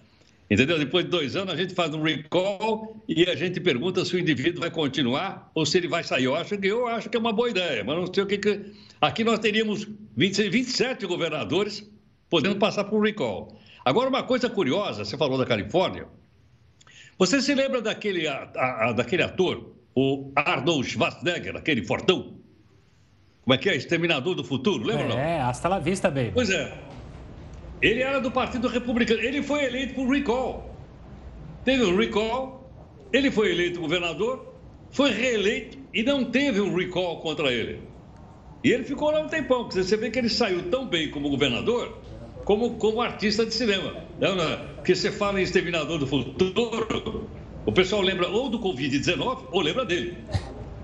Entendeu? 0.51 0.77
Depois 0.77 1.05
de 1.05 1.11
dois 1.11 1.37
anos, 1.37 1.53
a 1.53 1.55
gente 1.55 1.73
faz 1.73 1.95
um 1.95 2.03
recall 2.03 3.01
e 3.07 3.23
a 3.23 3.35
gente 3.37 3.57
pergunta 3.61 4.03
se 4.03 4.13
o 4.17 4.19
indivíduo 4.19 4.59
vai 4.59 4.69
continuar 4.69 5.49
ou 5.55 5.65
se 5.65 5.77
ele 5.77 5.87
vai 5.87 6.03
sair. 6.03 6.25
Eu 6.25 6.35
acho 6.35 6.57
que, 6.57 6.67
eu 6.67 6.87
acho 6.87 7.09
que 7.09 7.15
é 7.15 7.19
uma 7.21 7.31
boa 7.31 7.49
ideia, 7.49 7.85
mas 7.85 7.95
não 7.95 8.13
sei 8.13 8.23
o 8.23 8.27
que. 8.27 8.37
que... 8.37 8.73
Aqui 8.99 9.23
nós 9.23 9.39
teríamos 9.39 9.87
26, 10.17 10.51
27 10.51 11.05
governadores 11.05 11.89
podendo 12.29 12.57
passar 12.57 12.83
por 12.83 12.99
um 12.99 13.01
recall. 13.01 13.57
Agora, 13.85 14.09
uma 14.09 14.23
coisa 14.23 14.49
curiosa, 14.49 15.05
você 15.05 15.17
falou 15.17 15.37
da 15.37 15.45
Califórnia. 15.45 16.05
Você 17.17 17.41
se 17.41 17.55
lembra 17.55 17.81
daquele, 17.81 18.27
a, 18.27 18.51
a, 18.53 18.91
daquele 18.91 19.23
ator, 19.23 19.73
o 19.95 20.33
Arnold 20.35 20.85
Schwarzenegger, 20.85 21.55
aquele 21.55 21.85
fortão? 21.85 22.35
Como 23.45 23.53
é 23.53 23.57
que 23.57 23.69
é? 23.69 23.75
Exterminador 23.77 24.35
do 24.35 24.43
Futuro, 24.43 24.83
lembra 24.83 25.05
é, 25.05 25.07
não? 25.07 25.17
É, 25.17 25.41
hasta 25.41 25.69
la 25.69 25.79
vista, 25.79 26.09
baby. 26.11 26.31
Pois 26.33 26.49
é. 26.49 26.90
Ele 27.81 28.01
era 28.01 28.19
do 28.19 28.31
Partido 28.31 28.67
Republicano. 28.67 29.19
Ele 29.21 29.41
foi 29.41 29.65
eleito 29.65 29.93
por 29.95 30.07
recall. 30.07 30.75
Teve 31.65 31.83
um 31.83 31.95
recall, 31.95 32.69
ele 33.11 33.29
foi 33.31 33.51
eleito 33.51 33.79
governador, 33.79 34.53
foi 34.91 35.11
reeleito 35.11 35.77
e 35.93 36.03
não 36.03 36.25
teve 36.25 36.59
um 36.59 36.75
recall 36.75 37.19
contra 37.19 37.51
ele. 37.51 37.79
E 38.63 38.71
ele 38.71 38.83
ficou 38.83 39.11
lá 39.11 39.21
um 39.21 39.27
tempão, 39.27 39.63
porque 39.63 39.83
você 39.83 39.97
vê 39.97 40.09
que 40.09 40.19
ele 40.19 40.29
saiu 40.29 40.69
tão 40.69 40.87
bem 40.87 41.09
como 41.09 41.29
governador, 41.29 41.97
como, 42.45 42.75
como 42.75 43.01
artista 43.01 43.45
de 43.45 43.53
cinema. 43.53 43.95
Não, 44.19 44.35
não, 44.35 44.57
porque 44.75 44.95
você 44.95 45.11
fala 45.11 45.39
em 45.39 45.43
exterminador 45.43 45.97
do 45.97 46.05
futuro, 46.05 47.27
o 47.65 47.71
pessoal 47.71 48.01
lembra 48.01 48.27
ou 48.27 48.49
do 48.49 48.59
Covid-19 48.59 49.45
ou 49.51 49.61
lembra 49.61 49.85
dele. 49.85 50.17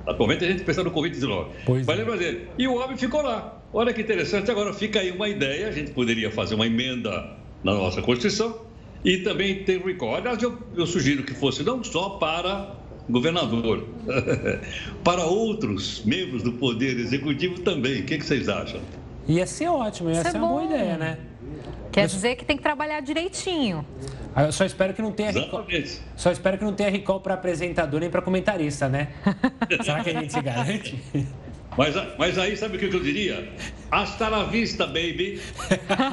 Atualmente 0.07 0.45
a 0.45 0.47
gente 0.47 0.63
pensa 0.63 0.83
no 0.83 0.91
Covid-19. 0.91 1.47
Mas 1.67 1.87
é. 1.87 1.95
lembra 1.95 2.17
dele. 2.17 2.47
E 2.57 2.67
o 2.67 2.75
homem 2.75 2.97
ficou 2.97 3.21
lá. 3.21 3.56
Olha 3.73 3.93
que 3.93 4.01
interessante. 4.01 4.49
Agora 4.49 4.73
fica 4.73 4.99
aí 4.99 5.11
uma 5.11 5.27
ideia. 5.27 5.67
A 5.67 5.71
gente 5.71 5.91
poderia 5.91 6.31
fazer 6.31 6.55
uma 6.55 6.65
emenda 6.65 7.37
na 7.63 7.73
nossa 7.73 8.01
Constituição 8.01 8.61
e 9.03 9.17
também 9.17 9.63
ter 9.63 9.81
recall. 9.81 10.15
Aliás, 10.15 10.41
eu, 10.41 10.57
eu 10.75 10.85
sugiro 10.85 11.23
que 11.23 11.33
fosse 11.33 11.63
não 11.63 11.83
só 11.83 12.11
para 12.11 12.75
governador, 13.09 13.87
para 15.03 15.25
outros 15.25 16.03
membros 16.03 16.43
do 16.43 16.53
Poder 16.53 16.99
Executivo 16.99 17.59
também. 17.61 18.01
O 18.01 18.05
que, 18.05 18.17
que 18.17 18.25
vocês 18.25 18.49
acham? 18.49 18.81
Ia 19.27 19.45
ser 19.45 19.67
ótimo, 19.67 20.09
ia 20.09 20.19
Isso 20.19 20.27
é 20.27 20.31
ser 20.31 20.37
é 20.37 20.39
uma 20.39 20.47
boa 20.47 20.63
ideia, 20.63 20.97
né? 20.97 21.17
Quer 21.91 22.07
dizer 22.07 22.35
que 22.35 22.45
tem 22.45 22.55
que 22.55 22.63
trabalhar 22.63 22.99
direitinho. 23.01 23.85
Ah, 24.35 24.43
eu 24.43 24.51
só 24.51 24.65
espero 24.65 24.93
que 24.93 25.01
não 25.01 25.11
tenha 25.11 25.31
recall. 25.31 25.65
Só 26.15 26.31
espero 26.31 26.57
que 26.57 26.63
não 26.63 26.73
tenha 26.73 26.91
recall 26.91 27.19
para 27.19 27.33
apresentador 27.33 27.99
nem 27.99 28.09
para 28.09 28.21
comentarista, 28.21 28.87
né? 28.87 29.09
Será 29.83 30.03
que 30.03 30.11
a 30.11 30.13
gente 30.13 30.31
se 30.31 30.41
garante? 30.41 31.03
Mas, 31.77 31.95
mas 32.17 32.37
aí, 32.39 32.57
sabe 32.57 32.77
o 32.77 32.79
que 32.79 32.85
eu 32.85 32.99
diria? 32.99 33.53
Hasta 33.91 34.27
la 34.29 34.45
vista, 34.45 34.87
baby. 34.87 35.39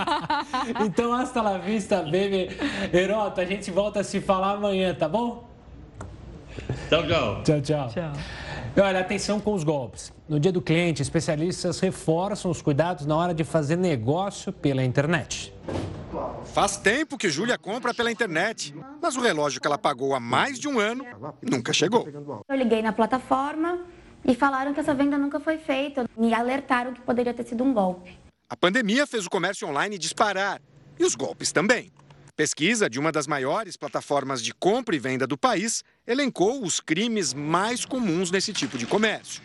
então, 0.84 1.12
hasta 1.12 1.40
la 1.40 1.56
vista, 1.56 2.02
baby. 2.02 2.50
Herota, 2.92 3.40
a 3.40 3.44
gente 3.46 3.70
volta 3.70 4.00
a 4.00 4.04
se 4.04 4.20
falar 4.20 4.52
amanhã, 4.52 4.94
tá 4.94 5.08
bom? 5.08 5.48
Tchau, 6.88 7.06
tchau. 7.06 7.42
Tchau, 7.42 7.60
tchau. 7.62 7.88
Tchau. 7.88 8.12
Olha, 8.76 9.00
atenção 9.00 9.40
com 9.40 9.54
os 9.54 9.64
golpes. 9.64 10.12
No 10.28 10.38
dia 10.38 10.52
do 10.52 10.60
cliente, 10.60 11.00
especialistas 11.00 11.80
reforçam 11.80 12.50
os 12.50 12.60
cuidados 12.60 13.06
na 13.06 13.16
hora 13.16 13.32
de 13.32 13.42
fazer 13.42 13.76
negócio 13.76 14.52
pela 14.52 14.84
internet. 14.84 15.54
Faz 16.52 16.76
tempo 16.76 17.16
que 17.16 17.30
Júlia 17.30 17.56
compra 17.56 17.94
pela 17.94 18.10
internet, 18.10 18.74
mas 19.00 19.16
o 19.16 19.20
relógio 19.20 19.60
que 19.60 19.66
ela 19.66 19.78
pagou 19.78 20.14
há 20.14 20.20
mais 20.20 20.58
de 20.58 20.68
um 20.68 20.78
ano 20.78 21.04
nunca 21.42 21.72
chegou. 21.72 22.06
Eu 22.48 22.56
liguei 22.56 22.82
na 22.82 22.92
plataforma 22.92 23.80
e 24.24 24.34
falaram 24.34 24.72
que 24.72 24.80
essa 24.80 24.94
venda 24.94 25.18
nunca 25.18 25.38
foi 25.38 25.58
feita. 25.58 26.08
Me 26.16 26.32
alertaram 26.32 26.94
que 26.94 27.00
poderia 27.00 27.34
ter 27.34 27.44
sido 27.44 27.62
um 27.62 27.72
golpe. 27.72 28.18
A 28.48 28.56
pandemia 28.56 29.06
fez 29.06 29.26
o 29.26 29.30
comércio 29.30 29.68
online 29.68 29.98
disparar 29.98 30.60
e 30.98 31.04
os 31.04 31.14
golpes 31.14 31.52
também. 31.52 31.92
Pesquisa 32.36 32.90
de 32.90 32.98
uma 32.98 33.12
das 33.12 33.26
maiores 33.26 33.76
plataformas 33.76 34.42
de 34.42 34.52
compra 34.52 34.96
e 34.96 34.98
venda 34.98 35.26
do 35.26 35.38
país 35.38 35.84
elencou 36.06 36.64
os 36.64 36.80
crimes 36.80 37.32
mais 37.32 37.84
comuns 37.84 38.30
nesse 38.30 38.52
tipo 38.52 38.76
de 38.76 38.86
comércio. 38.86 39.42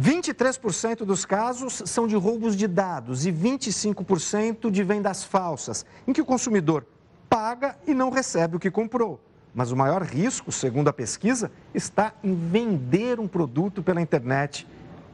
23% 0.00 1.04
dos 1.04 1.24
casos 1.24 1.82
são 1.86 2.06
de 2.06 2.14
roubos 2.14 2.56
de 2.56 2.66
dados 2.66 3.26
e 3.26 3.32
25% 3.32 4.70
de 4.70 4.82
vendas 4.82 5.24
falsas, 5.24 5.84
em 6.06 6.12
que 6.12 6.20
o 6.20 6.24
consumidor 6.24 6.86
paga 7.28 7.78
e 7.86 7.94
não 7.94 8.10
recebe 8.10 8.56
o 8.56 8.60
que 8.60 8.70
comprou. 8.70 9.20
Mas 9.56 9.72
o 9.72 9.76
maior 9.76 10.02
risco, 10.02 10.52
segundo 10.52 10.88
a 10.88 10.92
pesquisa, 10.92 11.50
está 11.74 12.12
em 12.22 12.34
vender 12.34 13.18
um 13.18 13.26
produto 13.26 13.82
pela 13.82 14.02
internet. 14.02 14.66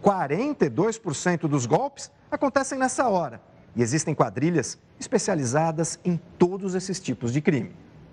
42% 0.03 1.43
dos 1.43 1.65
golpes 1.65 2.11
acontecem 2.29 2.77
nessa 2.77 3.09
hora. 3.09 3.41
E 3.77 3.81
existem 3.81 4.17
quadrilhas 4.17 4.81
especializadas 4.99 6.01
em 6.05 6.19
todos 6.41 6.75
esses 6.75 6.99
tipos 6.99 7.33
de 7.33 7.41
crime. 7.41 7.71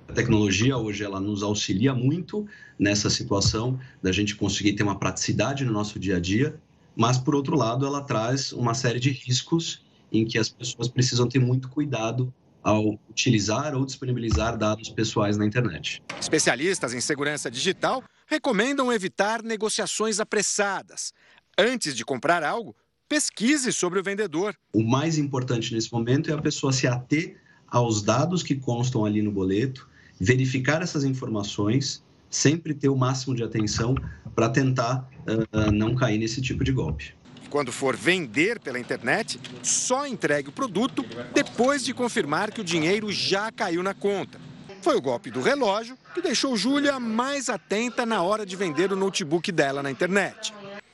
A 0.07 0.13
tecnologia 0.13 0.77
hoje 0.77 1.03
ela 1.03 1.19
nos 1.19 1.41
auxilia 1.41 1.95
muito 1.95 2.45
nessa 2.77 3.09
situação 3.09 3.79
da 3.99 4.11
gente 4.11 4.35
conseguir 4.35 4.73
ter 4.73 4.83
uma 4.83 4.99
praticidade 4.99 5.65
no 5.65 5.71
nosso 5.71 5.97
dia 5.97 6.17
a 6.17 6.19
dia, 6.19 6.59
mas 6.95 7.17
por 7.17 7.33
outro 7.33 7.57
lado 7.57 7.87
ela 7.87 8.03
traz 8.03 8.51
uma 8.51 8.75
série 8.75 8.99
de 8.99 9.09
riscos 9.09 9.83
em 10.11 10.25
que 10.25 10.37
as 10.37 10.47
pessoas 10.47 10.87
precisam 10.87 11.27
ter 11.27 11.39
muito 11.39 11.69
cuidado 11.69 12.31
ao 12.63 12.99
utilizar 13.09 13.75
ou 13.75 13.85
disponibilizar 13.85 14.57
dados 14.57 14.89
pessoais 14.89 15.37
na 15.37 15.45
internet. 15.45 16.01
Especialistas 16.19 16.93
em 16.93 17.01
segurança 17.01 17.49
digital 17.49 18.03
recomendam 18.27 18.91
evitar 18.91 19.41
negociações 19.41 20.19
apressadas. 20.19 21.13
Antes 21.57 21.95
de 21.95 22.05
comprar 22.05 22.43
algo, 22.43 22.75
pesquise 23.07 23.73
sobre 23.73 23.99
o 23.99 24.03
vendedor. 24.03 24.55
O 24.71 24.83
mais 24.83 25.17
importante 25.17 25.73
nesse 25.73 25.91
momento 25.91 26.29
é 26.29 26.33
a 26.33 26.41
pessoa 26.41 26.71
se 26.71 26.87
ater 26.87 27.37
aos 27.67 28.01
dados 28.01 28.43
que 28.43 28.55
constam 28.55 29.03
ali 29.03 29.21
no 29.21 29.31
boleto, 29.31 29.89
verificar 30.19 30.81
essas 30.81 31.03
informações, 31.03 32.03
sempre 32.29 32.73
ter 32.73 32.89
o 32.89 32.95
máximo 32.95 33.35
de 33.35 33.43
atenção 33.43 33.95
para 34.35 34.49
tentar 34.49 35.09
uh, 35.27 35.71
não 35.71 35.95
cair 35.95 36.17
nesse 36.17 36.41
tipo 36.41 36.63
de 36.63 36.71
golpe. 36.71 37.15
Quando 37.49 37.71
for 37.71 37.95
vender 37.95 38.59
pela 38.59 38.79
internet, 38.79 39.39
só 39.63 40.05
entregue 40.05 40.49
o 40.49 40.51
produto 40.51 41.03
depois 41.33 41.83
de 41.83 41.93
confirmar 41.93 42.51
que 42.51 42.61
o 42.61 42.63
dinheiro 42.63 43.11
já 43.11 43.51
caiu 43.51 43.81
na 43.81 43.93
conta. 43.93 44.39
Foi 44.81 44.95
o 44.95 45.01
golpe 45.01 45.29
do 45.29 45.41
relógio 45.41 45.97
que 46.13 46.21
deixou 46.21 46.55
Júlia 46.55 46.99
mais 46.99 47.49
atenta 47.49 48.05
na 48.05 48.21
hora 48.21 48.45
de 48.45 48.55
vender 48.55 48.91
o 48.91 48.95
notebook 48.95 49.51
dela 49.51 49.83
na 49.83 49.91
internet. 49.91 50.53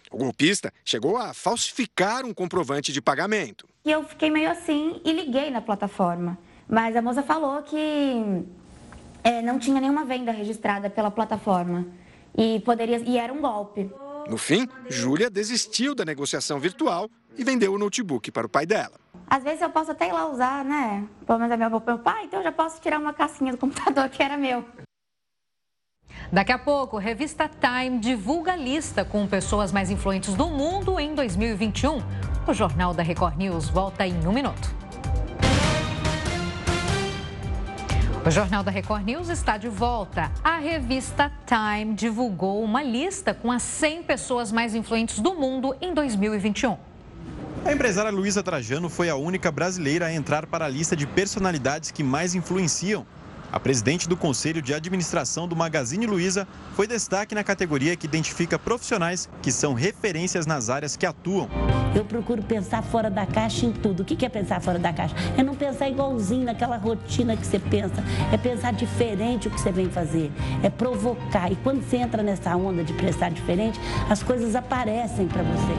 O 0.09 0.17
golpista 0.17 0.71
chegou 0.83 1.17
a 1.17 1.33
falsificar 1.33 2.25
um 2.25 2.33
comprovante 2.33 2.93
de 2.93 3.01
pagamento. 3.01 3.67
E 3.83 3.91
eu 3.91 4.03
fiquei 4.03 4.29
meio 4.29 4.49
assim 4.49 5.01
e 5.03 5.11
liguei 5.11 5.51
na 5.51 5.61
plataforma. 5.61 6.37
Mas 6.67 6.95
a 6.95 7.01
moça 7.01 7.21
falou 7.21 7.61
que 7.61 8.43
é, 9.23 9.41
não 9.41 9.59
tinha 9.59 9.79
nenhuma 9.79 10.05
venda 10.05 10.31
registrada 10.31 10.89
pela 10.89 11.11
plataforma 11.11 11.85
e 12.35 12.59
poderia 12.61 12.97
e 12.97 13.17
era 13.17 13.31
um 13.31 13.41
golpe. 13.41 13.91
No 14.27 14.37
fim, 14.37 14.67
Júlia 14.89 15.29
desistiu 15.29 15.93
da 15.93 16.03
negociação 16.03 16.59
virtual 16.59 17.09
e 17.37 17.43
vendeu 17.43 17.73
o 17.73 17.77
notebook 17.77 18.31
para 18.31 18.47
o 18.47 18.49
pai 18.49 18.65
dela. 18.65 18.99
Às 19.27 19.43
vezes 19.43 19.61
eu 19.61 19.69
posso 19.69 19.91
até 19.91 20.09
ir 20.09 20.11
lá 20.11 20.27
usar, 20.27 20.63
né? 20.63 21.07
Pelo 21.25 21.39
menos 21.39 21.53
é 21.53 21.57
meu, 21.57 21.69
meu 21.69 21.99
pai, 21.99 22.25
então 22.25 22.39
eu 22.39 22.43
já 22.43 22.51
posso 22.51 22.81
tirar 22.81 22.99
uma 22.99 23.13
cassinha 23.13 23.51
do 23.51 23.57
computador 23.57 24.07
que 24.09 24.21
era 24.21 24.37
meu. 24.37 24.65
Daqui 26.31 26.51
a 26.51 26.57
pouco, 26.57 26.97
revista 26.97 27.49
Time 27.49 27.99
divulga 27.99 28.53
a 28.53 28.55
lista 28.55 29.05
com 29.05 29.27
pessoas 29.27 29.71
mais 29.71 29.89
influentes 29.89 30.33
do 30.33 30.47
mundo 30.47 30.99
em 30.99 31.13
2021. 31.13 31.99
O 32.47 32.53
Jornal 32.53 32.93
da 32.93 33.03
Record 33.03 33.37
News 33.37 33.69
volta 33.69 34.07
em 34.07 34.27
um 34.27 34.33
minuto. 34.33 34.84
O 38.25 38.31
Jornal 38.31 38.63
da 38.63 38.71
Record 38.71 39.05
News 39.05 39.29
está 39.29 39.55
de 39.55 39.69
volta. 39.69 40.31
A 40.43 40.57
revista 40.57 41.31
Time 41.45 41.93
divulgou 41.93 42.63
uma 42.63 42.81
lista 42.81 43.35
com 43.35 43.51
as 43.51 43.61
100 43.61 44.01
pessoas 44.01 44.51
mais 44.51 44.73
influentes 44.73 45.19
do 45.19 45.35
mundo 45.35 45.75
em 45.79 45.93
2021. 45.93 46.75
A 47.63 47.71
empresária 47.71 48.09
Luísa 48.09 48.41
Trajano 48.41 48.89
foi 48.89 49.11
a 49.11 49.15
única 49.15 49.51
brasileira 49.51 50.07
a 50.07 50.11
entrar 50.11 50.47
para 50.47 50.65
a 50.65 50.67
lista 50.67 50.95
de 50.95 51.05
personalidades 51.05 51.91
que 51.91 52.03
mais 52.03 52.33
influenciam 52.33 53.05
a 53.55 53.59
presidente 53.59 54.09
do 54.09 54.17
Conselho 54.17 54.61
de 54.61 54.73
Administração 54.73 55.47
do 55.47 55.55
Magazine 55.55 56.05
Luiza 56.05 56.45
foi 56.73 56.85
destaque 56.85 57.33
na 57.33 57.41
categoria 57.41 57.95
que 57.95 58.05
identifica 58.05 58.59
profissionais 58.59 59.29
que 59.41 59.49
são 59.49 59.73
referências 59.73 60.45
nas 60.45 60.69
áreas 60.69 60.97
que 60.97 61.05
atuam. 61.05 61.47
Eu 61.95 62.03
procuro 62.03 62.43
pensar 62.43 62.83
fora 62.83 63.09
da 63.09 63.25
caixa 63.25 63.65
em 63.65 63.71
tudo. 63.71 64.01
O 64.01 64.05
que 64.05 64.25
é 64.25 64.27
pensar 64.27 64.59
fora 64.59 64.77
da 64.77 64.91
caixa? 64.91 65.15
É 65.37 65.41
não 65.41 65.55
pensar 65.55 65.87
igualzinho 65.87 66.43
naquela 66.43 66.75
rotina 66.75 67.37
que 67.37 67.47
você 67.47 67.57
pensa. 67.57 68.03
É 68.29 68.35
pensar 68.35 68.73
diferente 68.73 69.47
o 69.47 69.51
que 69.51 69.61
você 69.61 69.71
vem 69.71 69.89
fazer. 69.89 70.33
É 70.61 70.69
provocar. 70.69 71.49
E 71.49 71.55
quando 71.55 71.81
você 71.81 71.95
entra 71.95 72.21
nessa 72.21 72.53
onda 72.57 72.83
de 72.83 72.91
pensar 72.91 73.31
diferente, 73.31 73.79
as 74.09 74.21
coisas 74.21 74.53
aparecem 74.53 75.29
para 75.29 75.43
você. 75.43 75.71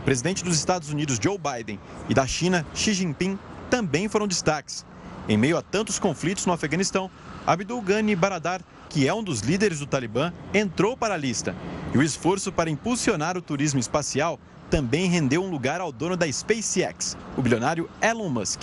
O 0.00 0.02
presidente 0.02 0.44
dos 0.44 0.58
Estados 0.58 0.90
Unidos, 0.90 1.18
Joe 1.18 1.38
Biden, 1.38 1.80
e 2.10 2.12
da 2.12 2.26
China, 2.26 2.66
Xi 2.74 2.92
Jinping, 2.92 3.38
também 3.70 4.06
foram 4.06 4.28
destaques. 4.28 4.84
Em 5.28 5.36
meio 5.36 5.56
a 5.56 5.62
tantos 5.62 5.98
conflitos 6.00 6.46
no 6.46 6.52
Afeganistão, 6.52 7.08
Abdul 7.46 7.80
Ghani 7.80 8.16
Baradar, 8.16 8.60
que 8.88 9.06
é 9.06 9.14
um 9.14 9.22
dos 9.22 9.40
líderes 9.40 9.78
do 9.78 9.86
Talibã, 9.86 10.32
entrou 10.52 10.96
para 10.96 11.14
a 11.14 11.16
lista. 11.16 11.54
E 11.94 11.98
o 11.98 12.02
esforço 12.02 12.50
para 12.50 12.68
impulsionar 12.68 13.36
o 13.36 13.42
turismo 13.42 13.78
espacial 13.78 14.38
também 14.68 15.08
rendeu 15.08 15.42
um 15.44 15.50
lugar 15.50 15.80
ao 15.80 15.92
dono 15.92 16.16
da 16.16 16.30
SpaceX, 16.30 17.16
o 17.36 17.42
bilionário 17.42 17.88
Elon 18.00 18.28
Musk. 18.28 18.62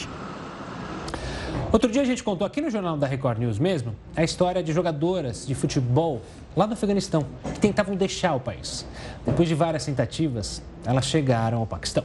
Outro 1.71 1.89
dia 1.89 2.01
a 2.01 2.05
gente 2.05 2.23
contou 2.23 2.45
aqui 2.45 2.61
no 2.61 2.69
Jornal 2.69 2.97
da 2.97 3.07
Record 3.07 3.37
News 3.37 3.59
mesmo 3.59 3.95
a 4.15 4.23
história 4.23 4.61
de 4.61 4.73
jogadoras 4.73 5.45
de 5.45 5.53
futebol 5.53 6.21
lá 6.55 6.65
no 6.65 6.73
Afeganistão 6.73 7.25
que 7.53 7.59
tentavam 7.59 7.95
deixar 7.95 8.33
o 8.33 8.39
país. 8.39 8.85
Depois 9.25 9.47
de 9.47 9.55
várias 9.55 9.85
tentativas, 9.85 10.61
elas 10.83 11.05
chegaram 11.05 11.59
ao 11.59 11.67
Paquistão. 11.67 12.03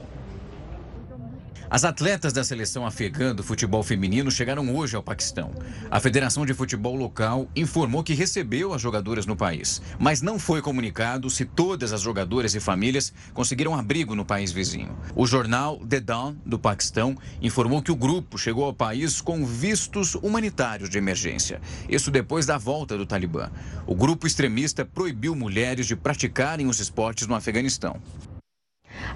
As 1.75 1.83
atletas 1.83 2.33
da 2.33 2.45
seleção 2.45 2.87
afegã 2.87 3.35
do 3.35 3.43
futebol 3.43 3.83
feminino 3.83 4.31
chegaram 4.31 4.73
hoje 4.77 4.95
ao 4.95 5.03
Paquistão. 5.03 5.53
A 5.91 5.99
Federação 5.99 6.47
de 6.47 6.55
Futebol 6.55 6.95
Local 6.95 7.51
informou 7.57 8.05
que 8.05 8.15
recebeu 8.15 8.73
as 8.73 8.81
jogadoras 8.81 9.27
no 9.27 9.35
país, 9.35 9.83
mas 9.99 10.23
não 10.23 10.39
foi 10.39 10.63
comunicado 10.63 11.29
se 11.29 11.45
todas 11.45 11.93
as 11.93 12.01
jogadoras 12.01 12.55
e 12.55 12.61
famílias 12.61 13.13
conseguiram 13.33 13.75
abrigo 13.75 14.15
no 14.15 14.25
país 14.25 14.53
vizinho. 14.53 14.97
O 15.17 15.27
jornal 15.27 15.79
The 15.79 15.99
Dawn, 15.99 16.37
do 16.47 16.61
Paquistão, 16.61 17.19
informou 17.43 17.83
que 17.83 17.91
o 17.91 17.97
grupo 17.97 18.39
chegou 18.39 18.67
ao 18.67 18.73
país 18.73 19.21
com 19.21 19.45
vistos 19.45 20.15
humanitários 20.15 20.89
de 20.89 20.97
emergência. 20.97 21.61
Isso 21.89 22.09
depois 22.09 22.47
da 22.47 22.57
volta 22.57 22.97
do 22.97 23.05
Talibã. 23.05 23.51
O 23.85 23.97
grupo 23.97 24.29
extremista 24.29 24.85
proibiu 24.85 25.35
mulheres 25.35 25.89
de 25.89 25.97
praticarem 25.97 26.69
os 26.69 26.79
esportes 26.79 27.27
no 27.27 27.35
Afeganistão. 27.35 28.01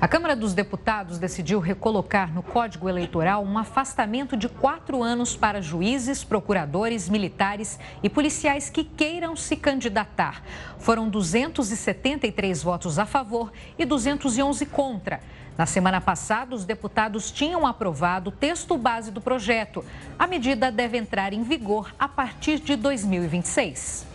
A 0.01 0.07
Câmara 0.07 0.37
dos 0.37 0.55
Deputados 0.55 1.19
decidiu 1.19 1.59
recolocar 1.59 2.33
no 2.33 2.43
Código 2.43 2.89
Eleitoral 2.89 3.45
um 3.45 3.59
afastamento 3.59 4.37
de 4.37 4.49
quatro 4.49 5.03
anos 5.03 5.37
para 5.37 5.61
juízes, 5.61 6.23
procuradores, 6.23 7.09
militares 7.09 7.79
e 8.03 8.09
policiais 8.09 8.71
que 8.71 8.85
queiram 8.85 9.35
se 9.35 9.57
candidatar. 9.57 10.43
Foram 10.79 11.09
273 11.09 12.63
votos 12.63 12.99
a 12.99 13.07
favor 13.07 13.53
e 13.79 13.85
211 13.85 14.67
contra. 14.67 15.21
Na 15.57 15.67
semana 15.67 16.01
passada, 16.01 16.55
os 16.55 16.65
deputados 16.65 17.33
tinham 17.33 17.67
aprovado 17.67 18.31
o 18.31 18.33
texto 18.33 18.79
base 18.79 19.11
do 19.11 19.21
projeto. 19.21 19.85
A 20.17 20.27
medida 20.27 20.71
deve 20.71 20.97
entrar 20.97 21.33
em 21.33 21.43
vigor 21.43 21.93
a 21.99 22.07
partir 22.07 22.61
de 22.61 22.77
2026. 22.77 24.08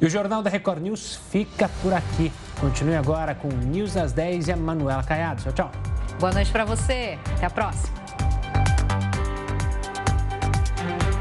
E 0.00 0.06
o 0.06 0.10
Jornal 0.10 0.42
da 0.42 0.50
Record 0.50 0.82
News 0.82 1.18
fica 1.30 1.70
por 1.82 1.92
aqui. 1.92 2.30
Continue 2.60 2.96
agora 2.96 3.34
com 3.34 3.48
News 3.48 3.96
às 3.96 4.12
10 4.12 4.48
e 4.48 4.52
a 4.52 4.56
Manuela 4.56 5.02
Caiado. 5.02 5.42
Tchau, 5.42 5.52
tchau. 5.52 5.72
Boa 6.20 6.32
noite 6.32 6.50
para 6.50 6.64
você. 6.64 7.18
Até 7.34 7.46
a 7.46 7.50
próxima. 7.50 8.05